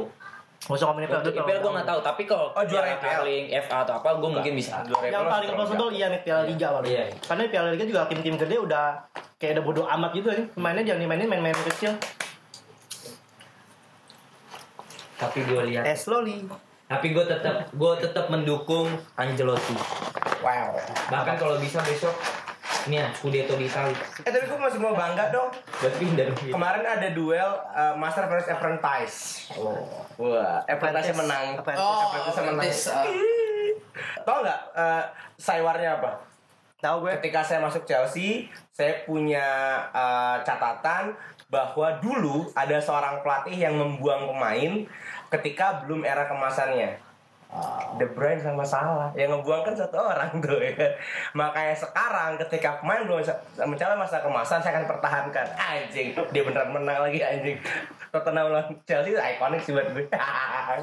Nggak 0.61 0.77
usah 0.77 0.87
ngomongin 0.87 1.09
Untuk 1.11 1.33
IPL 1.33 1.41
IPL 1.43 1.59
gue 1.59 1.73
nggak 1.73 1.89
tahu. 1.89 2.01
Tapi 2.01 2.23
kalau 2.25 2.47
Oh, 2.53 2.65
juara 2.65 2.87
IPL. 2.91 3.23
FA 3.61 3.77
atau 3.81 3.95
apa, 3.97 4.09
gue 4.13 4.31
mungkin 4.31 4.53
bisa. 4.53 4.85
Yang 4.85 5.25
paling 5.25 5.51
possible 5.55 5.91
iya 5.91 6.07
nih 6.09 6.21
Piala 6.21 6.43
Liga 6.45 6.69
paling. 6.71 6.91
Iya. 6.91 7.05
Karena 7.25 7.43
Piala 7.49 7.69
Liga 7.73 7.85
juga 7.85 8.01
tim-tim 8.05 8.37
gede 8.37 8.57
udah 8.57 8.85
kayak 9.37 9.53
udah 9.57 9.65
bodo 9.65 9.83
amat 9.89 10.11
gitu 10.13 10.29
nih. 10.29 10.45
Mainnya 10.57 10.85
jangan 10.85 11.01
dimainin 11.01 11.29
main-main 11.29 11.57
kecil. 11.65 11.93
Tapi 15.21 15.39
gue 15.45 15.61
lihat. 15.69 15.85
Eh 15.85 15.97
slowly. 15.97 16.49
Tapi 16.91 17.15
gue 17.15 17.23
tetap 17.23 17.71
gue 17.71 17.93
tetap 18.01 18.27
mendukung 18.33 18.91
Angelotti. 19.15 19.77
wow 20.41 20.73
Bahkan 21.13 21.37
kalau 21.37 21.61
bisa 21.61 21.79
besok 21.85 22.17
ini 22.89 22.97
ya 22.97 23.13
Scudetto 23.13 23.61
di 23.61 23.69
Italia. 23.69 23.93
eh 24.25 24.31
tapi 24.33 24.45
gue 24.49 24.57
masih 24.57 24.81
mau 24.81 24.97
bangga 24.97 25.29
dong 25.29 25.53
Buat 25.53 25.95
pindah 26.01 26.33
kemarin 26.33 26.81
ada 26.81 27.09
duel 27.13 27.51
uh, 27.77 27.93
Master 27.93 28.25
versus 28.25 28.49
Apprentice 28.49 29.17
wah 30.17 30.65
Apprentice 30.65 31.13
menang 31.13 31.61
Apprentice. 31.61 31.85
Oh, 31.85 32.09
Apprentice 32.09 32.41
menang 32.41 32.65
eh, 32.65 33.77
tau 34.25 34.41
nggak 34.41 34.61
uh, 34.73 35.05
saywarnya 35.37 36.01
apa 36.01 36.11
Tahu 36.81 36.97
gue. 37.05 37.13
ketika 37.21 37.45
saya 37.45 37.61
masuk 37.61 37.85
Chelsea 37.85 38.49
saya 38.73 39.05
punya 39.05 39.45
uh, 39.93 40.41
catatan 40.41 41.13
bahwa 41.53 42.01
dulu 42.01 42.49
ada 42.57 42.81
seorang 42.81 43.21
pelatih 43.21 43.57
yang 43.57 43.77
membuang 43.77 44.33
pemain 44.33 44.89
ketika 45.29 45.85
belum 45.85 46.03
era 46.09 46.25
kemasannya 46.25 47.11
Ah. 47.51 47.83
De 47.99 48.07
Bruyne 48.07 48.39
sama 48.39 48.63
Salah 48.63 49.11
yang 49.19 49.35
ngebuang 49.35 49.67
kan 49.67 49.75
satu 49.75 49.99
orang 49.99 50.39
tuh 50.39 50.63
ya 50.63 50.71
kan. 50.71 50.93
Makanya 51.35 51.75
sekarang 51.75 52.39
ketika 52.47 52.79
pemain 52.79 53.03
belum 53.03 53.27
mencapai 53.67 53.99
masa 53.99 54.23
kemasan 54.23 54.63
saya 54.63 54.79
akan 54.79 54.87
pertahankan 54.87 55.47
anjing 55.59 56.15
dia 56.15 56.43
beneran 56.47 56.71
menang 56.71 57.11
lagi 57.11 57.19
anjing 57.19 57.59
Tottenham 58.11 58.51
lawan 58.51 58.67
Chelsea 58.83 59.15
ikonik 59.15 59.61
sih 59.61 59.71
buat 59.71 59.87
gue 59.95 60.05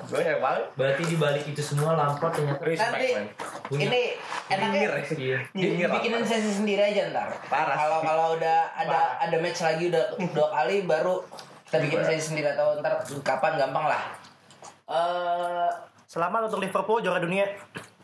gue 0.08 0.22
ya 0.22 0.40
banget 0.40 0.64
Berarti 0.74 1.04
di 1.04 1.16
balik 1.16 1.44
itu 1.44 1.60
semua 1.60 1.94
Lampard 1.94 2.32
ternyata 2.34 2.64
respect 2.64 2.88
Nanti 2.90 3.08
man 3.14 3.26
Punya- 3.68 3.84
ini 3.86 4.02
enaknya 4.48 4.80
ya 5.12 5.40
Iya. 5.54 5.88
bikinin 5.90 6.24
sesi 6.24 6.52
sendiri 6.54 6.80
aja 6.82 7.12
ntar. 7.12 7.28
Parah 7.46 7.76
Kalau 7.76 8.00
kalau 8.00 8.26
udah 8.34 8.60
ada 8.74 8.88
Parah. 8.88 9.28
ada 9.28 9.38
match 9.38 9.60
lagi 9.60 9.84
udah 9.88 10.04
dua 10.26 10.48
kali 10.50 10.84
baru 10.84 11.20
kita 11.66 11.78
bikin 11.82 12.00
Parah. 12.00 12.10
sesi 12.10 12.24
sendiri 12.26 12.48
atau 12.50 12.80
ntar 12.80 12.96
kapan 13.22 13.54
gampang 13.58 13.86
lah. 13.86 14.04
Eh 14.86 15.70
Selamat 16.06 16.48
untuk 16.48 16.60
Liverpool 16.62 17.00
juara 17.00 17.20
dunia. 17.20 17.44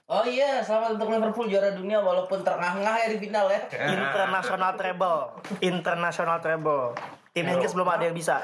oh 0.05 0.19
iya 0.21 0.59
selamat 0.59 0.99
untuk 0.99 1.07
Liverpool 1.09 1.47
juara 1.47 1.71
dunia 1.71 1.95
walaupun 1.97 2.43
terengah-engah 2.43 2.95
ya 2.97 3.07
di 3.07 3.17
final 3.17 3.47
ya. 3.47 3.59
International 3.95 4.71
treble. 4.73 5.19
International 5.61 6.37
treble. 6.37 6.91
Tim 7.31 7.47
Inggris 7.47 7.71
belum 7.71 7.87
ada 7.87 8.03
yang 8.03 8.13
bisa. 8.13 8.43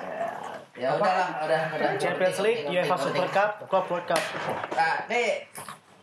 Ya 0.79 0.95
udahlah, 0.95 1.43
udah, 1.43 1.61
udah. 1.75 1.91
Champions 1.99 2.39
League, 2.39 2.63
UEFA 2.71 2.95
Super. 2.95 3.27
Cup, 3.27 3.51
Club 3.67 3.85
World 3.91 4.07
Cup. 4.07 4.23
Nah, 4.71 5.03
nih, 5.11 5.43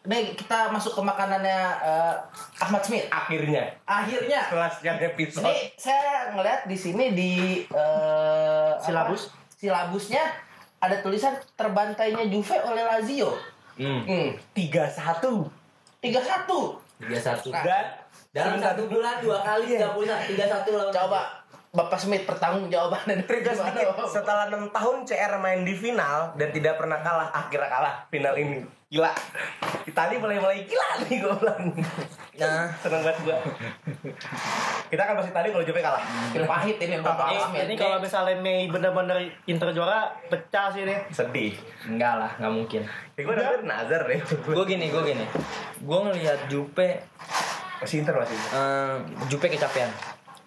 nih 0.04 0.36
kita 0.36 0.68
masuk 0.68 1.00
ke 1.00 1.02
makanannya 1.02 1.60
eh, 1.80 2.14
Ahmad 2.60 2.84
Smith. 2.84 3.08
akhirnya 3.08 3.72
Akhirnya, 3.88 4.44
setelah 4.52 4.68
sekian 4.68 4.96
episode 5.00 5.48
ini 5.48 5.72
saya 5.80 6.36
ngeliat 6.36 6.68
di 6.68 6.76
sini 6.76 7.04
di 7.16 7.32
eh, 7.72 8.70
apa? 8.76 8.84
Silabus? 8.84 9.32
silabusnya 9.56 10.20
ada 10.76 11.00
tulisan 11.00 11.32
terbantainya 11.56 12.28
Juve 12.28 12.60
oleh 12.60 12.84
Lazio. 12.84 13.32
Hmm. 13.80 14.04
Hmm, 14.04 14.36
tiga 14.52 14.84
satu 14.92 15.48
tiga 16.04 16.20
satu. 16.20 16.76
Tiga 17.00 17.16
satu. 17.16 17.48
Nah, 17.48 17.64
dan 17.64 17.84
Dalam 18.36 18.60
satu 18.60 18.82
bulan 18.92 19.24
dua 19.24 19.40
kali 19.40 19.64
tiga 19.72 19.96
puluh 19.96 20.12
tiga 20.28 20.44
satu 20.44 20.76
lawan. 20.76 20.92
Coba 20.92 21.20
Bapak 21.76 22.00
Smith 22.00 22.24
pertanggung 22.24 22.72
jawabannya 22.72 23.20
dari 23.20 23.28
Trigger 23.28 23.52
gimana, 23.52 23.68
sedikit 23.68 23.88
Bapak? 23.92 24.08
setelah 24.08 24.44
enam 24.48 24.64
tahun 24.72 24.96
CR 25.04 25.32
main 25.36 25.60
di 25.60 25.76
final 25.76 26.32
dan 26.34 26.48
tidak 26.48 26.80
pernah 26.80 26.98
kalah 26.98 27.28
akhirnya 27.28 27.68
kalah 27.68 27.94
final 28.08 28.32
ini 28.32 28.64
gila 28.88 29.12
Itali 29.84 30.16
mulai 30.16 30.40
mulai 30.40 30.64
gila 30.64 30.88
nih 31.04 31.16
gue 31.20 31.34
bilang 31.36 31.62
Nah, 32.36 32.68
seneng 32.78 33.00
banget 33.00 33.16
gue 33.24 33.38
kita 34.86 35.00
akan 35.02 35.14
bahas 35.16 35.28
Itali 35.28 35.48
kalau 35.50 35.64
Juve 35.64 35.80
kalah 35.80 36.02
pahit 36.32 36.76
ini 36.78 36.94
Bapak 37.00 37.26
Ini, 37.28 37.40
Smith. 37.44 37.64
ini 37.66 37.74
kalau 37.76 37.96
misalnya 37.98 38.34
Mei 38.38 38.68
bener-bener 38.68 39.18
Inter 39.44 39.68
juara, 39.72 40.08
pecah 40.28 40.70
sih 40.70 40.84
ini. 40.84 40.96
sedih 41.10 41.52
enggak 41.84 42.14
lah, 42.16 42.30
nggak 42.38 42.52
mungkin. 42.52 42.82
ya, 43.16 43.20
gue 43.20 43.34
hampir 43.34 43.62
nazar 43.64 44.00
deh 44.04 44.20
Gue 44.46 44.64
gini, 44.64 44.88
gue 44.88 45.02
gini. 45.02 45.24
Gue 45.80 45.98
ngelihat 46.06 46.46
Jupe, 46.46 47.02
masih 47.80 48.00
Inter 48.00 48.14
masih 48.16 48.36
eh, 48.36 48.96
Jupe 49.26 49.46
kecapean. 49.48 49.90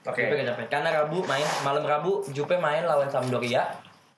Oke 0.01 0.15
Jupe 0.17 0.35
kecapean. 0.35 0.67
Karena 0.67 0.89
Rabu 0.93 1.17
main, 1.23 1.45
malam 1.61 1.83
Rabu 1.83 2.11
Jupe 2.29 2.55
main 2.55 2.83
lawan 2.83 3.07
Sampdoria. 3.07 3.63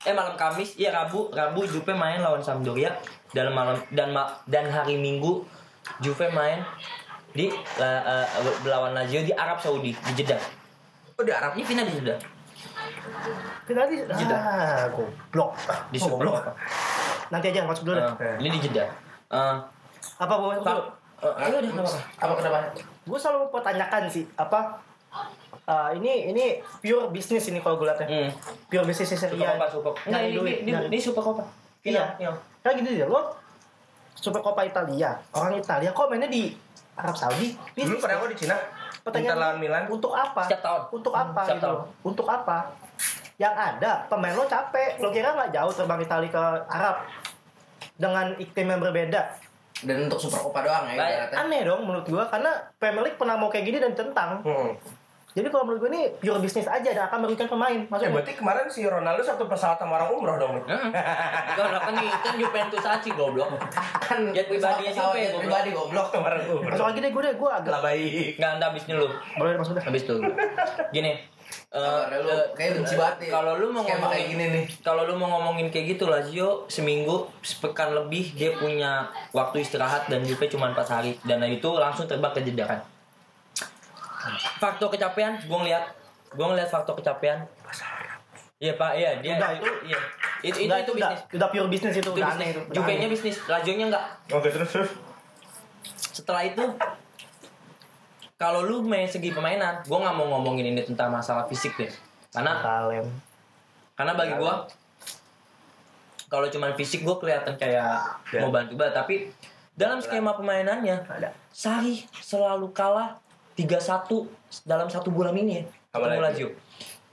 Eh 0.01 0.11
malam 0.11 0.33
Kamis, 0.33 0.73
iya 0.75 0.89
Rabu, 0.89 1.29
Rabu 1.29 1.61
Jupe 1.63 1.91
main 1.91 2.17
lawan 2.17 2.39
Sampdoria. 2.39 2.89
Dalam 3.29 3.51
malam 3.51 3.77
dan 3.89 4.09
ma- 4.09 4.33
dan 4.45 4.65
hari 4.65 4.97
Minggu 4.97 5.45
Juve 5.97 6.27
main 6.29 6.61
di 7.31 7.47
la- 7.75 8.03
eh, 8.03 8.27
lawan 8.63 8.91
Lazio 8.91 9.21
di 9.21 9.31
Arab 9.31 9.57
Saudi 9.57 9.93
di 9.93 10.11
Jeddah. 10.13 10.41
oh 11.13 11.23
di 11.23 11.31
Arab 11.31 11.53
Ini 11.53 11.63
final 11.63 11.85
di 11.85 11.95
Jeddah. 11.95 12.19
Kita 13.63 13.87
di 13.87 13.95
ah, 14.03 14.89
goblok. 14.89 15.51
Di 15.89 15.97
Goblok. 15.97 16.43
Nanti 17.29 17.45
aja 17.47 17.63
masuk 17.63 17.87
dulu. 17.87 17.95
deh. 17.95 18.09
Eh, 18.19 18.35
ini 18.41 18.49
di 18.51 18.59
Jeddah. 18.59 18.87
Eh, 19.31 19.55
Apa 20.17 20.33
masuk 20.35 20.65
dulu? 20.65 20.83
eh, 21.23 21.43
ayo 21.45 21.57
deh. 21.61 21.71
Apa 22.17 22.33
kenapa? 22.35 22.57
Gue 23.01 23.15
selalu 23.15 23.47
pertanyakan 23.47 24.03
sih, 24.05 24.27
apa 24.35 24.75
eh, 25.71 25.89
ini 25.95 26.13
ini 26.29 26.45
pure 26.79 27.07
bisnis 27.09 27.47
ini 27.47 27.57
kalau 27.57 27.75
gue 27.75 27.87
liatnya. 27.87 28.07
Hmm. 28.07 28.29
Pure 28.67 28.83
bisnis 28.83 29.07
Super 29.07 29.21
Serie 29.29 29.39
A. 29.41 29.55
Copa, 29.55 29.65
Super. 29.69 29.91
Enggak, 30.01 30.11
Nyari 30.11 30.27
ini, 30.27 30.35
duit, 30.35 30.57
ini, 30.59 30.69
nyari- 30.69 30.89
ini 30.89 30.97
Super 30.99 31.23
Copa. 31.23 31.43
Iya. 31.81 32.03
Final. 32.13 32.35
Kayak 32.61 32.75
gini 32.77 32.89
deh, 32.93 33.07
lo 33.07 33.21
Super 34.13 34.41
Copa 34.41 34.61
Italia, 34.61 35.11
orang 35.31 35.55
Italia 35.55 35.89
kok 35.89 36.05
mainnya 36.05 36.27
di 36.27 36.51
Arab 36.93 37.15
Saudi? 37.15 37.55
dulu 37.73 37.73
Bisnis. 37.73 37.99
pernah 37.99 38.17
gue 38.19 38.29
di 38.29 38.37
Cina 38.37 38.55
Inter 39.01 39.33
lawan 39.33 39.57
Milan 39.57 39.89
Untuk 39.89 40.13
apa? 40.13 40.45
Setiap 40.45 40.61
tahun. 40.61 40.81
Untuk 40.91 41.09
apa 41.11 41.41
Setiap 41.41 41.57
gitu? 41.57 41.65
tahun. 41.65 41.79
Untuk 42.03 42.27
apa? 42.27 42.57
Yang 43.35 43.55
ada 43.57 43.91
pemain 44.05 44.35
lo 44.35 44.45
capek. 44.45 45.01
Lo 45.01 45.09
kira 45.09 45.33
nggak 45.33 45.49
jauh 45.51 45.73
terbang 45.73 45.99
Italia 45.99 46.29
ke 46.29 46.43
Arab 46.69 46.95
dengan 47.95 48.25
iklim 48.37 48.67
yang 48.67 48.77
berbeda? 48.79 49.21
Dan 49.81 50.05
untuk 50.05 50.21
Super 50.21 50.45
Copa 50.45 50.61
doang 50.61 50.85
ya 50.85 50.93
ibaratnya. 50.93 51.37
Aneh 51.41 51.61
dong 51.65 51.81
menurut 51.81 52.05
gua 52.05 52.29
karena 52.29 52.53
Premier 52.77 53.01
League 53.03 53.17
pernah 53.17 53.33
mau 53.33 53.49
kayak 53.49 53.65
gini 53.65 53.77
dan 53.79 53.93
tentang. 53.95 54.45
hmm. 54.45 55.00
Jadi 55.31 55.47
kalau 55.47 55.63
menurut 55.63 55.79
gua 55.79 55.89
ini 55.89 56.11
pure 56.13 56.39
bisnis 56.39 56.67
aja 56.67 56.89
dan 56.91 57.07
akan 57.07 57.23
merugikan 57.23 57.47
pemain. 57.47 57.71
Eh, 57.73 57.87
Maksudnya 57.87 58.11
berarti 58.11 58.33
kemarin 58.35 58.67
si 58.67 58.83
Ronaldo 58.83 59.23
satu 59.23 59.47
pesawat 59.47 59.79
sama 59.79 59.95
orang 59.95 60.11
umroh 60.11 60.35
dong. 60.35 60.55
Goblok 61.55 61.83
kan 61.87 61.95
kan 61.95 62.35
Juventus 62.35 62.83
aja 62.83 63.09
goblok. 63.15 63.47
Kan 64.01 64.35
Jet 64.35 64.51
Juve, 64.51 64.59
jet 64.59 64.91
goblok. 64.91 65.39
pribadi 65.39 65.69
goblok. 65.71 66.07
Kemarin 66.11 66.39
umroh. 66.43 66.67
masuk 66.67 66.85
lagi 66.85 66.99
deh 66.99 67.11
gue 67.11 67.21
deh 67.23 67.33
gue 67.39 67.49
agak 67.49 67.71
Lah 67.71 67.81
baik. 67.81 68.35
Enggak, 68.35 68.51
anda 68.51 68.65
habis 68.67 68.83
dulu. 68.83 69.07
boleh 69.39 69.55
masuk 69.55 69.73
deh. 69.79 69.83
Habis 69.87 70.03
dulu. 70.03 70.27
Gini. 70.91 71.13
eh, 71.71 72.03
lu 72.11 72.27
eh, 72.27 72.43
kayak 72.51 72.71
benci 72.79 72.95
banget 72.99 73.17
ya. 73.23 73.31
Kalau 73.31 73.55
lu 73.55 73.71
mau 73.71 73.83
ngomongin 73.83 74.11
kayak 74.11 74.27
gini 74.27 74.45
nih. 74.51 74.63
Kalau 74.83 75.01
lu 75.07 75.13
mau 75.15 75.29
ngomongin 75.31 75.67
kayak 75.71 75.95
gitu 75.95 76.11
Lazio 76.11 76.67
seminggu 76.67 77.31
sepekan 77.39 77.95
lebih 77.95 78.35
dia 78.35 78.51
punya 78.55 79.07
waktu 79.31 79.63
istirahat 79.63 80.11
dan 80.11 80.27
Juve 80.27 80.51
cuma 80.51 80.75
4 80.75 80.83
hari 80.85 81.15
dan 81.23 81.39
itu 81.47 81.71
langsung 81.71 82.03
terbang 82.03 82.35
ke 82.35 82.43
Jeddah 82.43 82.67
kan. 82.67 82.79
Faktor 84.57 84.87
kecapean 84.89 85.39
gue 85.39 85.57
ngeliat 85.57 85.85
gue 86.27 86.45
ngeliat 86.45 86.67
faktor 86.67 86.95
kecapean. 86.95 87.43
Iya 88.61 88.77
pak, 88.77 88.91
iya 88.93 89.17
dia 89.17 89.33
Udah, 89.35 89.51
itu 89.51 89.69
iya 89.83 89.99
itu 90.41 90.57
itu, 90.61 90.69
itu 90.69 90.91
udah, 90.93 91.09
bisnis. 91.13 91.33
udah 91.33 91.47
pure 91.49 91.67
bisnis 91.67 91.93
itu, 91.93 92.01
Itu 92.01 92.11
udah 92.13 92.27
bisnis. 92.29 92.37
aneh 92.37 92.49
itu. 92.49 92.61
bisnis, 93.09 93.35
Lazio-nya 93.45 93.85
enggak. 93.89 94.05
Oke 94.29 94.49
terus 94.49 94.69
terus. 94.69 94.91
Setelah 96.13 96.45
itu 96.45 96.61
kalau 98.35 98.61
lu 98.61 98.81
main 98.81 99.05
segi 99.05 99.29
permainan, 99.29 99.81
gue 99.81 99.93
nggak 99.95 100.15
mau 100.15 100.25
ngomongin 100.31 100.65
ini 100.67 100.81
tentang 100.81 101.09
masalah 101.09 101.45
fisik 101.45 101.73
deh. 101.75 101.89
Karena 102.29 102.57
Kalem. 102.57 103.05
karena 103.91 104.13
bagi 104.15 104.33
gua 104.33 104.65
kalau 106.25 106.47
cuman 106.47 106.73
fisik 106.73 107.01
gua 107.01 107.17
kelihatan 107.17 107.53
kayak 107.53 108.01
Ya. 108.29 108.39
mau 108.39 108.49
bantu 108.49 108.73
banget 108.73 108.93
tapi 108.95 109.15
dalam 109.71 110.01
skema 110.01 110.33
permainannya 110.33 111.05
Sari 111.49 112.01
selalu 112.15 112.71
kalah 112.71 113.20
3-1 113.55 114.65
dalam 114.67 114.87
satu 114.87 115.11
bulan 115.11 115.35
ini 115.35 115.61
ya 115.61 115.63
Sama 115.91 116.07
ketemu 116.07 116.23
Lazio. 116.23 116.49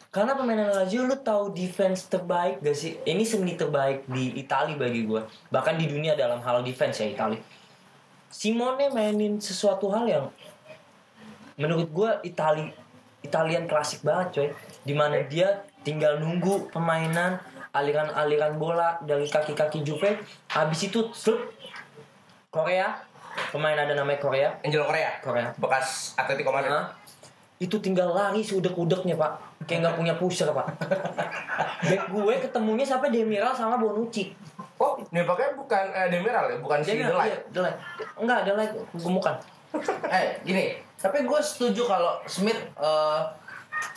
Karena 0.08 0.32
permainan 0.38 0.70
Lazio 0.72 1.04
lu 1.04 1.16
tahu 1.20 1.52
defense 1.52 2.08
terbaik 2.08 2.64
gak 2.64 2.76
sih? 2.78 2.96
Ini 3.04 3.24
seni 3.26 3.54
terbaik 3.58 4.08
di 4.08 4.38
Italia 4.40 4.78
bagi 4.78 5.04
gua. 5.04 5.26
Bahkan 5.52 5.76
di 5.76 5.86
dunia 5.90 6.16
dalam 6.16 6.40
hal 6.40 6.64
defense 6.64 7.04
ya 7.04 7.08
Italia. 7.10 7.42
Simone 8.28 8.88
mainin 8.92 9.40
sesuatu 9.40 9.92
hal 9.92 10.04
yang 10.08 10.26
menurut 11.58 11.88
gua 11.90 12.10
Itali 12.22 12.70
Italian 13.18 13.66
klasik 13.66 14.06
banget 14.06 14.28
coy 14.30 14.48
di 14.86 14.94
mana 14.94 15.26
dia 15.26 15.66
tinggal 15.82 16.22
nunggu 16.22 16.70
permainan 16.70 17.42
aliran-aliran 17.74 18.56
bola 18.56 19.02
dari 19.02 19.26
kaki-kaki 19.26 19.82
Juve 19.82 20.22
habis 20.48 20.80
itu 20.86 21.10
slup 21.12 21.50
Korea 22.48 23.07
pemain 23.50 23.78
ada 23.78 23.94
namanya 23.94 24.20
Korea? 24.20 24.48
Angel 24.62 24.84
Korea. 24.84 25.10
Korea. 25.20 25.48
Bekas 25.56 26.14
Atletico 26.18 26.52
Madrid. 26.52 26.72
Hah? 26.72 26.94
itu 27.58 27.76
tinggal 27.82 28.14
lari 28.14 28.40
seudek-udeknya 28.40 29.18
pak. 29.18 29.32
Kayak 29.66 29.78
nggak 29.82 29.96
punya 29.98 30.14
pusher 30.14 30.48
pak. 30.54 30.66
Back 31.90 32.02
gue 32.14 32.34
ketemunya 32.38 32.86
sampai 32.86 33.10
Demiral 33.10 33.50
sama 33.50 33.74
Bonucci. 33.82 34.30
Oh, 34.78 34.94
ini 34.94 35.26
pakai 35.26 35.58
bukan 35.58 35.84
eh, 35.90 36.06
Demiral 36.06 36.54
ya, 36.54 36.56
bukan 36.62 36.78
si 36.86 36.94
Demiral 36.94 37.18
Delay. 37.18 37.28
iya, 37.34 37.38
Delay 37.50 37.74
enggak 38.14 38.40
Delay 38.46 38.66
gemukan. 38.94 39.34
Eh 40.06 40.38
gini. 40.46 40.78
Tapi 40.98 41.26
gue 41.26 41.40
setuju 41.42 41.82
kalau 41.90 42.22
Smith 42.30 42.62
eh, 42.78 43.20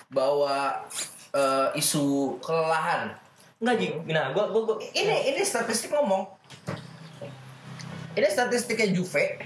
bawa 0.10 0.82
eh, 1.30 1.70
isu 1.78 2.42
kelelahan. 2.42 3.14
Enggak 3.62 3.76
Ji. 3.78 3.88
Nah 4.10 4.34
gue 4.34 4.42
gue 4.42 4.76
ini 4.98 5.38
ini 5.38 5.42
statistik 5.46 5.94
ngomong 5.94 6.26
ini 8.12 8.28
statistiknya 8.28 8.92
Juve 8.92 9.40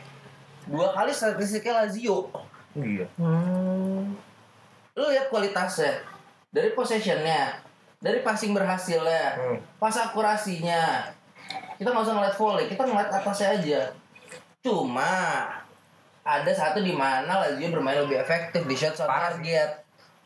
dua 0.65 0.89
kali 0.91 1.11
statistiknya 1.11 1.83
Lazio 1.83 2.29
Iya. 2.75 3.07
Hmm. 3.15 4.11
lu 4.93 5.03
lihat 5.07 5.27
kualitasnya 5.27 5.95
dari 6.49 6.71
possessionnya 6.71 7.55
dari 7.97 8.19
passing 8.19 8.51
berhasilnya 8.51 9.23
Hmm. 9.35 9.57
pas 9.77 9.95
akurasinya 9.95 11.07
kita 11.75 11.87
nggak 11.87 12.03
usah 12.03 12.15
ngeliat 12.15 12.35
volley 12.35 12.65
kita 12.67 12.83
ngeliat 12.83 13.11
atasnya 13.11 13.47
aja 13.55 13.81
cuma 14.59 15.13
ada 16.25 16.51
satu 16.51 16.81
di 16.81 16.91
mana 16.91 17.45
Lazio 17.45 17.69
bermain 17.69 18.01
lebih 18.01 18.17
efektif 18.17 18.65
di 18.65 18.75
shot 18.75 18.97
on 18.97 19.07
Parah. 19.07 19.31
target 19.31 19.69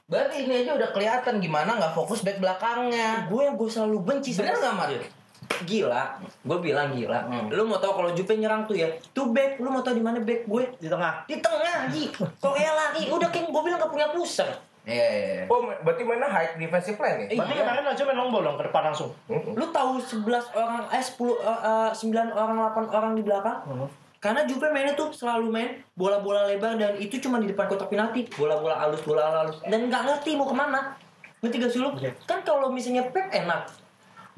berarti 0.10 0.48
ini 0.48 0.66
aja 0.66 0.74
udah 0.74 0.90
kelihatan 0.90 1.38
gimana 1.38 1.78
nggak 1.78 1.94
fokus 1.94 2.26
back 2.26 2.42
belakangnya 2.42 3.30
gue 3.30 3.42
yang 3.46 3.54
gue 3.54 3.70
selalu 3.70 3.98
benci 4.02 4.34
bener 4.34 4.58
nggak 4.58 4.74
Mat? 4.74 4.90
Gila 5.60 6.04
gue 6.40 6.58
bilang 6.60 6.90
gila 6.90 7.20
Hmm. 7.22 7.50
lu 7.50 7.64
mau 7.64 7.78
tau 7.78 7.94
kalau 7.94 8.10
Juve 8.10 8.34
nyerang 8.34 8.64
tuh 8.64 8.74
ya 8.74 8.86
tuh 9.12 9.30
back 9.30 9.58
lu 9.58 9.68
mau 9.68 9.80
tau 9.80 9.92
di 9.92 10.00
mana 10.00 10.18
back 10.18 10.46
gue 10.46 10.64
Di 10.78 10.88
tengah. 10.88 11.26
di 11.26 11.36
tengah 11.38 11.90
Ji 11.90 12.10
kok 12.10 12.26
kayak 12.50 12.74
lari 12.74 13.02
udah 13.08 13.28
kayak 13.28 13.48
gue 13.48 13.62
bilang 13.62 13.78
gak 13.78 13.90
punya 13.90 14.08
pusat 14.10 14.50
Iya, 14.82 15.06
iya, 15.06 15.22
iya. 15.36 15.46
Oh, 15.46 15.62
berarti 15.78 16.02
mana 16.02 16.26
high 16.26 16.56
defensive 16.56 16.96
plan 16.96 17.20
nih? 17.20 17.30
Berarti 17.30 17.52
Iya. 17.52 17.62
kemarin 17.62 17.84
Lazio 17.84 18.04
main 18.04 18.18
long 18.18 18.32
ball 18.32 18.42
dong 18.42 18.58
ke 18.58 18.66
depan 18.66 18.82
langsung. 18.84 19.12
Mm-mm. 19.28 19.54
lu 19.54 19.66
tahu 19.70 20.02
11 20.02 20.26
orang 20.52 20.82
eh 20.90 21.04
10 21.04 21.14
eh, 21.36 21.60
eh, 21.62 21.90
9 21.94 22.10
orang 22.34 22.58
8 22.66 22.90
orang 22.90 23.12
di 23.14 23.22
belakang 23.22 23.60
karena 24.18 24.42
Juve 24.44 24.68
mainnya 24.68 24.92
tuh 24.94 25.12
selalu 25.12 25.48
main 25.48 25.70
bola-bola 25.94 26.44
lebar 26.44 26.74
dan 26.74 26.98
itu 26.98 27.20
cuma 27.20 27.38
di 27.38 27.48
depan 27.48 27.68
kotak 27.68 27.88
penalti 27.88 28.26
bola-bola 28.30 28.76
halus 28.78 29.00
bola 29.02 29.24
halus 29.30 29.62
dan 29.62 29.86
nggak 29.86 30.02
ngerti 30.02 30.34
mau 30.34 30.44
ke 30.44 30.52
mana 30.54 30.92
ngerti 31.40 31.56
gak 31.58 31.72
sih 31.72 31.80
lu 31.80 31.90
Iya. 31.96 32.12
kan 32.24 32.42
kalau 32.42 32.68
misalnya 32.68 33.06
Pep 33.06 33.30
enak 33.30 33.70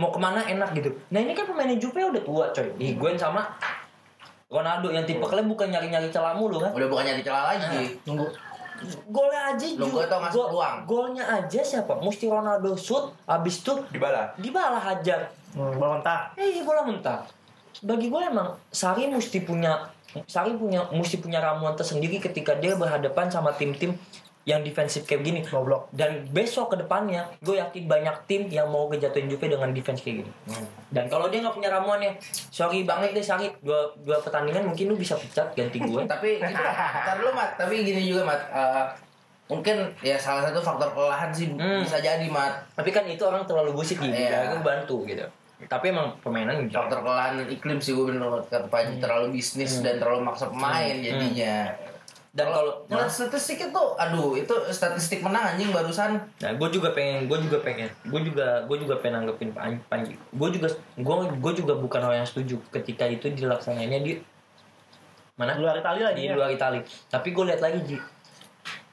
mau 0.02 0.10
ke 0.10 0.18
mana 0.18 0.42
enak 0.42 0.74
gitu 0.74 0.90
nah 1.08 1.22
ini 1.22 1.32
kan 1.32 1.46
pemainnya 1.46 1.78
Juve 1.78 2.02
udah 2.02 2.22
tua 2.22 2.46
coy 2.50 2.68
Higuain 2.76 3.14
sama 3.16 3.46
Ronaldo 4.50 4.90
yang 4.90 5.06
tipe 5.06 5.22
kalian 5.22 5.48
bukan 5.48 5.70
nyari-nyari 5.70 6.10
celah 6.10 6.34
mulu 6.34 6.60
kan 6.60 6.74
Udah 6.74 6.88
bukan 6.90 7.08
nyari 7.08 7.22
celah 7.22 7.56
lagi. 7.56 7.96
Nunggu. 8.04 8.28
golnya 9.08 9.54
aja 9.54 9.66
Lu 9.78 9.88
tau 10.04 10.20
ngasih 10.20 10.42
peluang. 10.44 10.76
golnya 10.84 11.24
aja 11.24 11.62
siapa 11.62 11.94
mesti 11.96 12.26
Ronaldo 12.26 12.74
shoot 12.76 13.16
habis 13.24 13.62
itu 13.62 13.78
Dybala. 13.88 14.34
dibalah 14.36 14.82
hajar 14.82 15.30
Hmm, 15.52 15.76
bola 15.76 16.00
mentah. 16.00 16.32
Eh, 16.34 16.48
iya 16.50 16.64
bola 16.64 16.80
mentah. 16.82 17.28
Bagi 17.82 18.08
gue 18.08 18.22
emang 18.22 18.56
Sari 18.68 19.04
mesti 19.06 19.40
punya 19.42 19.84
Sari 20.24 20.56
punya 20.56 20.88
mesti 20.90 21.20
punya 21.20 21.40
ramuan 21.40 21.76
tersendiri 21.76 22.20
ketika 22.20 22.56
dia 22.56 22.72
berhadapan 22.74 23.28
sama 23.28 23.52
tim-tim 23.52 23.96
yang 24.44 24.62
defensif 24.62 25.04
kayak 25.04 25.22
gini. 25.22 25.40
Goblok. 25.42 25.92
Dan 25.92 26.26
besok 26.28 26.74
ke 26.74 26.80
depannya, 26.80 27.30
gue 27.40 27.56
yakin 27.56 27.86
banyak 27.86 28.16
tim 28.26 28.48
yang 28.48 28.66
mau 28.66 28.88
ngejatuhin 28.88 29.28
Juve 29.28 29.46
dengan 29.48 29.70
defense 29.70 30.02
kayak 30.02 30.26
gini. 30.26 30.32
Dan 30.88 31.06
kalau 31.08 31.28
dia 31.28 31.40
nggak 31.40 31.54
punya 31.54 31.70
ramuannya, 31.70 32.18
sorry 32.50 32.82
banget 32.82 33.12
deh 33.12 33.22
Sari, 33.22 33.54
dua, 33.60 33.94
dua 33.98 34.18
pertandingan 34.18 34.66
mungkin 34.66 34.86
lu 34.88 34.96
bisa 34.96 35.14
pecat 35.14 35.54
ganti 35.54 35.78
gue. 35.78 36.02
tapi 36.10 36.38
itu 36.38 36.52
ntar 36.58 37.16
dulu 37.16 37.32
mat 37.32 37.54
tapi 37.56 37.82
gini 37.82 38.02
juga 38.04 38.26
mat 38.26 38.42
Eh, 38.52 38.86
mungkin 39.48 39.76
ya 40.00 40.16
salah 40.16 40.42
satu 40.42 40.58
faktor 40.60 40.90
kelelahan 40.90 41.30
sih 41.30 41.52
Hmm. 41.52 41.84
bisa 41.84 42.00
jadi 42.00 42.24
mat 42.26 42.64
Tapi 42.72 42.90
kan 42.90 43.04
itu 43.04 43.20
orang 43.22 43.44
terlalu 43.44 43.72
busit 43.74 43.96
gitu, 43.96 44.10
Iya. 44.10 44.48
gue 44.50 44.62
bantu 44.62 45.04
gitu. 45.06 45.28
Tapi 45.62 45.92
emang 45.92 46.18
permainan 46.18 46.66
gitu. 46.66 46.74
faktor 46.74 47.06
kelelahan 47.06 47.46
iklim 47.46 47.78
sih 47.78 47.92
gue 47.92 48.10
bener 48.10 48.26
kata 48.44 48.66
Panji 48.66 48.98
terlalu 48.98 49.36
bisnis 49.36 49.78
dan 49.80 49.96
terlalu 49.96 50.24
maksa 50.24 50.50
pemain 50.50 50.96
jadinya 50.98 51.70
Dan 52.32 52.48
kalau 52.48 52.88
ngeliat 52.88 53.12
statistik 53.12 53.60
itu 53.60 53.84
aduh 54.00 54.40
itu 54.40 54.56
statistik 54.72 55.20
menang 55.20 55.52
anjing 55.52 55.68
barusan 55.68 56.16
Nah, 56.40 56.52
gue 56.56 56.70
juga 56.72 56.96
pengen, 56.96 57.28
gue 57.28 57.38
juga 57.44 57.60
pengen, 57.60 57.92
gue 58.08 58.22
juga, 58.24 58.64
gue 58.64 58.78
juga 58.80 58.96
pengen 59.04 59.28
nanggepin 59.28 59.52
Pan- 59.52 59.84
Panji. 59.92 60.16
Gue 60.32 60.48
juga, 60.56 60.72
gue, 60.96 61.16
gue 61.28 61.54
juga 61.60 61.74
bukan 61.76 62.00
orang 62.08 62.24
yang 62.24 62.30
setuju 62.32 62.56
ketika 62.72 63.04
itu 63.04 63.28
dilaksanainnya 63.36 64.00
di 64.00 64.16
mana? 65.36 65.60
Luar 65.60 65.76
Italia 65.76 66.16
lagi 66.16 66.24
Di 66.24 66.32
ya. 66.32 66.40
luar 66.40 66.56
Itali. 66.56 66.80
Tapi 67.12 67.28
gue 67.36 67.44
lihat 67.52 67.60
lagi 67.60 67.80
Ji, 67.84 67.98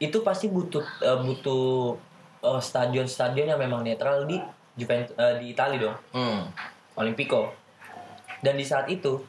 itu 0.03 0.19
pasti 0.27 0.51
butuh, 0.51 0.83
eh, 1.07 1.19
butuh 1.23 1.95
eh, 2.43 2.61
stadion-stadion 2.63 3.55
yang 3.55 3.61
memang 3.63 3.87
netral 3.87 4.27
di 4.27 4.43
Juventus, 4.75 5.15
eh, 5.15 5.39
di 5.39 5.55
Itali 5.55 5.79
dong, 5.79 5.95
hmm. 6.11 6.41
Olimpico. 6.99 7.55
Dan 8.43 8.59
di 8.59 8.67
saat 8.67 8.91
itu, 8.91 9.23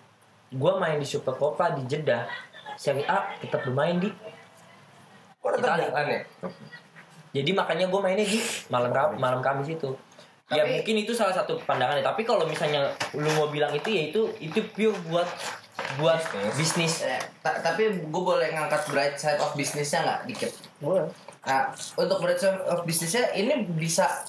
gue 0.49 0.71
main 0.81 0.97
di 0.97 1.05
Supercoppa 1.05 1.77
di 1.77 1.85
Jeddah, 1.85 2.25
Serie 2.79 3.03
A 3.05 3.35
tetap 3.37 3.59
bermain 3.61 3.99
di 3.99 4.07
Kok 5.37 5.51
tetap 5.53 5.75
Itali. 5.75 5.83
jalan 5.85 6.05
ya? 6.07 6.21
Jadi 7.31 7.51
makanya 7.51 7.85
gue 7.85 7.99
mainnya 7.99 8.23
di 8.23 8.39
malam 8.67 8.89
Kam- 8.89 9.15
malam 9.15 9.39
Kamis 9.39 9.69
itu. 9.69 9.91
ya 10.49 10.63
Tapi- 10.63 10.71
mungkin 10.73 10.95
itu 10.97 11.11
salah 11.11 11.31
satu 11.31 11.59
pandangannya. 11.61 12.01
Tapi 12.01 12.23
kalau 12.23 12.43
misalnya 12.43 12.87
lu 13.13 13.29
mau 13.35 13.47
bilang 13.47 13.69
itu 13.69 13.85
ya 13.85 14.09
itu 14.09 14.21
itu 14.39 14.59
pure 14.73 14.95
buat 15.05 15.27
buat 15.95 16.19
bisnis. 16.55 17.03
Eh, 17.03 17.19
ta- 17.39 17.59
tapi 17.59 17.87
gue 18.01 18.23
boleh 18.23 18.49
ngangkat 18.49 18.81
bright 18.87 19.15
side 19.15 19.37
of 19.37 19.53
bisnisnya 19.53 19.99
nggak 20.01 20.19
dikit 20.25 20.51
Boleh. 20.77 21.07
nah 21.41 21.71
untuk 21.95 22.19
bright 22.19 22.35
side 22.35 22.59
of 22.65 22.83
bisnisnya 22.83 23.31
ini 23.31 23.63
bisa 23.69 24.27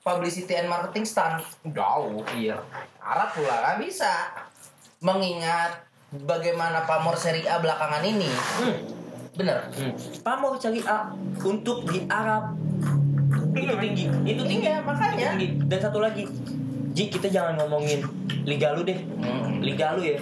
publicity 0.00 0.52
and 0.52 0.68
marketing 0.68 1.02
stunt 1.02 1.42
Jauh. 1.66 2.22
Iya. 2.30 2.60
Arab 3.00 3.32
pula 3.32 3.56
kan 3.64 3.76
bisa 3.78 4.30
mengingat 5.00 5.83
bagaimana 6.22 6.86
pamor 6.86 7.18
Serie 7.18 7.50
A 7.50 7.58
belakangan 7.58 8.06
ini 8.06 8.30
Hmm. 8.62 8.76
bener 9.34 9.66
Hmm. 9.74 9.92
Pamor 10.22 10.54
cari 10.62 10.78
A 10.86 11.10
untuk 11.42 11.90
di 11.90 12.06
Arab 12.06 12.54
itu 13.54 13.74
tinggi, 13.78 14.04
itu 14.26 14.42
tinggi, 14.42 14.66
Iya, 14.66 14.82
makanya. 14.82 15.38
Tinggi. 15.38 15.48
Dan 15.70 15.78
satu 15.78 16.02
lagi, 16.02 16.26
Ji 16.90 17.06
kita 17.06 17.30
jangan 17.30 17.54
ngomongin 17.58 18.02
liga 18.46 18.74
lu 18.74 18.82
deh, 18.82 18.98
Hmm. 18.98 19.62
liga 19.62 19.94
lu 19.94 20.02
ya. 20.02 20.18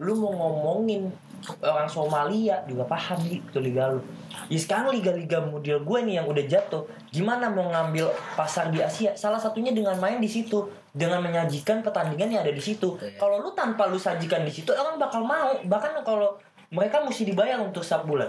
Lu 0.00 0.16
mau 0.16 0.32
ngomongin 0.32 1.12
orang 1.60 1.88
Somalia 1.88 2.64
juga 2.64 2.88
paham 2.88 3.20
Ji 3.24 3.44
itu 3.44 3.58
liga 3.60 3.92
lu. 3.92 4.00
Ya 4.48 4.58
sekarang 4.60 4.96
liga-liga 4.96 5.44
model 5.44 5.84
gue 5.84 5.98
nih 6.08 6.14
yang 6.20 6.26
udah 6.28 6.44
jatuh, 6.48 6.88
gimana 7.12 7.52
mau 7.52 7.68
ngambil 7.68 8.12
pasar 8.32 8.72
di 8.72 8.80
Asia? 8.80 9.12
Salah 9.12 9.40
satunya 9.40 9.72
dengan 9.76 9.96
main 10.00 10.16
di 10.16 10.28
situ, 10.28 10.72
dengan 10.92 11.20
menyajikan 11.20 11.80
pertandingan 11.80 12.28
yang 12.30 12.42
ada 12.42 12.52
di 12.52 12.60
situ. 12.60 12.96
Iya. 12.96 13.16
Kalau 13.16 13.40
lu 13.40 13.50
tanpa 13.52 13.88
lu 13.88 13.96
sajikan 13.96 14.44
di 14.44 14.52
situ, 14.52 14.68
orang 14.70 14.96
bakal 14.96 15.24
mau. 15.24 15.56
Bahkan 15.58 16.04
kalau 16.04 16.36
mereka 16.68 17.00
mesti 17.00 17.24
dibayar 17.24 17.56
untuk 17.58 17.80
setiap 17.80 18.04
bulan, 18.04 18.28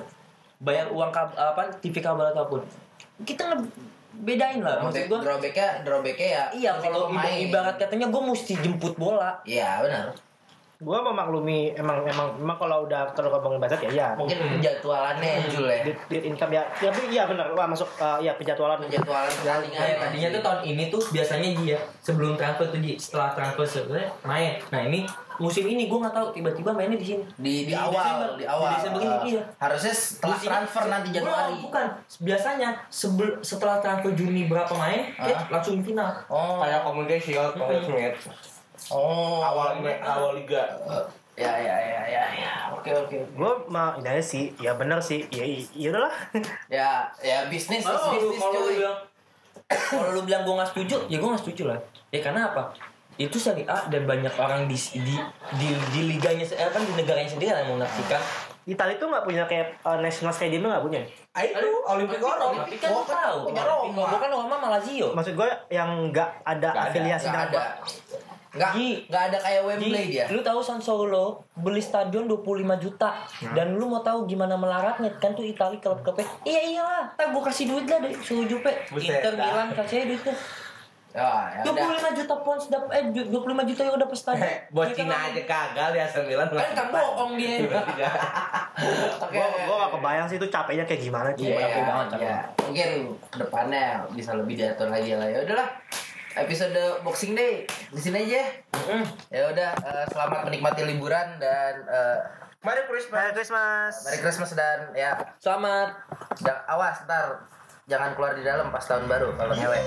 bayar 0.58 0.88
uang 0.90 1.12
kab- 1.12 1.36
apa 1.36 1.76
TV 1.78 2.00
kabel 2.00 2.24
ataupun. 2.30 2.64
Kita 3.22 3.52
ngebedain 3.52 4.60
lah, 4.60 4.80
maksud 4.80 5.06
gue. 5.06 5.20
drawbacknya 5.20 5.84
drawbacknya 5.84 6.28
ya 6.30 6.44
Iya, 6.52 6.72
kalau 6.80 7.12
ibarat 7.14 7.76
katanya 7.78 8.08
gue 8.08 8.22
mesti 8.24 8.54
jemput 8.58 8.96
bola. 8.96 9.38
iya 9.44 9.80
benar 9.80 10.16
Gua 10.84 11.00
memaklumi 11.02 11.72
emang 11.74 12.04
emang 12.04 12.36
emang 12.36 12.58
kalau 12.60 12.84
udah 12.84 13.08
kalau 13.12 13.32
ngomongin 13.32 13.60
basket 13.62 13.88
ya 13.88 13.90
iya. 13.90 14.08
mungkin 14.14 14.36
penjadwalannya 14.38 15.32
Jul 15.48 15.66
ya 15.66 15.80
Di, 15.82 15.92
di 16.06 16.18
income 16.28 16.52
ya, 16.52 16.64
ya 16.78 16.92
tapi 16.92 17.08
iya 17.10 17.24
benar. 17.24 17.48
Wah 17.52 17.66
masuk 17.66 17.88
eh, 17.96 18.18
iya 18.22 18.36
penjadwalan. 18.36 18.78
penjadwalan 18.78 19.32
pertandingan 19.32 19.80
Kayak 19.80 19.98
tadinya 19.98 20.28
tuh 20.30 20.42
tahun 20.44 20.60
ini 20.66 20.84
tuh 20.92 21.02
biasanya 21.10 21.50
Ji 21.56 21.66
ya 21.72 21.80
sebelum 22.00 22.36
transfer 22.36 22.68
tuh 22.68 22.80
setelah 22.96 23.30
transfer 23.32 23.66
sebenarnya 23.66 24.10
main. 24.22 24.52
Nah 24.70 24.82
ini 24.84 25.00
musim 25.34 25.66
ini 25.66 25.88
gue 25.88 25.98
nggak 25.98 26.14
tahu 26.14 26.28
tiba-tiba 26.30 26.70
mainnya 26.70 26.94
di 26.94 27.08
sini. 27.08 27.24
di, 27.36 27.66
di, 27.66 27.72
Di 27.72 27.74
awal 27.74 27.90
Desember. 27.98 28.30
di 28.36 28.46
awal 28.46 28.68
Di 28.68 28.76
Desember 28.78 29.00
ini, 29.02 29.30
iya. 29.32 29.44
harusnya 29.58 29.94
setelah 29.96 30.36
Musim- 30.36 30.50
transfer 30.52 30.84
nanti 30.86 31.08
Januari 31.10 31.54
bukan. 31.58 31.86
Biasanya 32.22 32.70
sebel, 32.88 33.30
setelah 33.42 33.78
transfer 33.80 34.12
Juni 34.14 34.46
berapa 34.46 34.70
main, 34.76 35.10
eh, 35.12 35.34
Ah. 35.34 35.42
langsung 35.50 35.82
final. 35.82 36.12
oh 36.28 36.62
Kayak 36.62 36.80
Community 36.84 37.18
Shield, 37.20 37.52
Paul 37.56 37.82
Smith. 37.82 38.18
Oh 38.90 39.40
Awal 39.42 39.82
awal 40.00 40.32
liga. 40.36 40.64
ya 41.34 41.50
ya 41.50 41.76
ya 41.76 42.02
ya 42.06 42.24
ya 42.30 42.54
oke 42.70 42.86
oke 42.94 43.18
Gua 43.34 43.58
mah 43.66 43.98
ini 43.98 44.06
aja 44.08 44.22
sih, 44.22 44.54
ya 44.56 44.78
benar 44.78 45.02
sih. 45.02 45.26
Ya 45.30 45.42
iya 45.42 45.90
udahlah. 45.90 46.14
ya 46.70 46.90
ya 47.20 47.38
bisnis 47.50 47.82
lu, 47.82 47.96
bisnis 47.98 48.38
kalau 48.38 48.54
lu 48.54 48.62
cuy 48.62 48.76
bilang 48.78 48.98
kalau 49.66 50.10
lu 50.14 50.22
bilang 50.22 50.42
gue 50.44 50.54
nggak 50.54 50.70
setuju, 50.70 50.96
ya 51.08 51.18
gue 51.18 51.26
nggak 51.28 51.42
setuju 51.42 51.64
lah. 51.74 51.80
Ya 52.10 52.20
karena 52.22 52.54
apa? 52.54 52.70
Itu 53.16 53.38
Serie 53.38 53.66
A 53.66 53.86
dan 53.88 54.06
banyak 54.06 54.30
orang 54.36 54.66
di 54.66 54.78
di 54.78 55.18
di, 55.58 55.68
di 55.90 56.02
liganya 56.08 56.46
eh, 56.46 56.70
kan 56.70 56.82
di 56.82 56.94
negaranya 56.94 57.30
sendiri 57.30 57.50
yang 57.50 57.66
mau 57.66 57.78
menyaksikan. 57.78 58.22
Italia 58.64 58.96
tuh 58.96 59.10
nggak 59.10 59.26
punya 59.26 59.44
kayak 59.44 59.74
eh, 59.76 60.00
national 60.00 60.32
stadium 60.32 60.66
nggak 60.66 60.82
punya. 60.82 61.02
Ah 61.32 61.42
itu 61.42 61.58
Olimpico 61.84 62.30
Roma. 62.30 62.62
Kan 62.64 62.90
lu 62.90 63.02
Bukan- 63.02 63.18
tahu, 63.18 63.38
punya 63.50 63.64
Roma. 63.66 64.04
bukan 64.08 64.30
Roma 64.30 64.56
malah 64.56 64.78
Lazio. 64.78 65.10
Maksud 65.12 65.34
gue 65.34 65.50
yang 65.68 65.90
nggak 66.10 66.30
ada 66.44 66.70
ada, 66.70 66.94
afiliasi 66.94 67.26
dengan 67.26 67.50
ada 67.50 67.62
nggak 68.54 68.72
Ji. 68.72 68.90
nggak 69.06 69.24
ada 69.28 69.38
kayak 69.40 69.62
Ji, 69.62 69.68
Wembley 69.68 70.06
dia. 70.10 70.26
lu 70.28 70.40
tahu 70.40 70.60
San 70.60 70.78
Solo 70.78 71.26
beli 71.56 71.80
stadion 71.80 72.26
25 72.26 72.46
juta. 72.78 73.10
Dan 73.50 73.76
lu 73.76 73.86
mau 73.86 74.00
tahu 74.00 74.24
gimana 74.24 74.54
melaratnya 74.54 75.10
kan 75.18 75.32
tuh 75.32 75.42
Itali 75.42 75.78
klub-klubnya 75.78 76.26
iya 76.44 76.62
iyalah. 76.64 77.06
Tak 77.14 77.30
gua 77.30 77.42
kasih 77.44 77.66
duit 77.68 77.86
lah 77.86 77.98
dari 77.98 78.14
suruh 78.16 78.46
Jupe. 78.46 78.70
Inter. 78.92 79.34
Milan 79.34 79.74
kasih 79.74 79.96
aja 80.00 80.08
duitnya. 80.08 80.36
Ya, 81.14 81.30
ya 81.62 81.70
udah. 81.70 82.10
25 82.10 82.18
juta 82.18 82.36
pounds 82.42 82.66
dap 82.68 82.90
eh 82.90 83.06
25 83.06 83.30
juta 83.64 83.82
euro 83.84 83.98
dapat 84.00 84.18
stadion. 84.20 84.50
Buat 84.74 84.88
Cina 84.92 85.14
aja 85.24 85.42
kagak 85.44 85.88
ya 85.92 86.06
sembilan. 86.08 86.46
kan 86.50 86.70
kan 86.74 86.88
bohong 86.90 87.34
dia. 87.36 87.58
Oke, 87.64 87.78
Gua 89.34 89.46
oke, 89.46 89.60
gua 89.64 89.76
nggak 89.76 89.88
oke. 89.88 89.96
kebayang 89.96 90.26
sih 90.26 90.38
itu 90.38 90.48
capeknya 90.48 90.84
kayak 90.84 91.02
gimana 91.04 91.30
Iya, 91.32 91.38
sih. 91.38 91.54
capek 91.56 91.82
banget, 91.84 92.08
capek 92.12 92.26
ya. 92.28 92.38
mungkin 92.60 92.90
ke 93.24 93.38
depannya 93.40 93.86
bisa 94.10 94.32
lebih 94.34 94.56
diatur 94.56 94.90
lagi 94.90 95.14
lah. 95.14 95.28
Ya 95.28 95.40
udahlah 95.40 95.70
episode 96.36 96.76
Boxing 97.02 97.34
Day 97.34 97.64
di 97.90 98.00
sini 98.00 98.26
aja 98.26 98.44
Mm. 98.84 99.06
ya 99.30 99.48
udah 99.48 99.72
eh, 99.80 100.06
selamat 100.10 100.44
menikmati 100.44 100.84
liburan 100.84 101.38
dan 101.38 101.74
eh, 101.86 102.20
Mari 102.60 102.84
Christmas. 102.86 103.20
Merry 103.22 103.34
Christmas. 103.34 103.92
Merry 104.02 104.20
Christmas 104.20 104.52
dan 104.54 104.80
ya 104.94 105.12
selamat 105.38 106.00
da- 106.40 106.64
awas 106.66 107.04
ntar 107.04 107.48
jangan 107.86 108.12
keluar 108.14 108.34
di 108.34 108.42
dalam 108.42 108.68
pas 108.70 108.82
tahun 108.82 109.06
baru 109.06 109.36
kalau 109.36 109.52
ngewe 109.54 109.80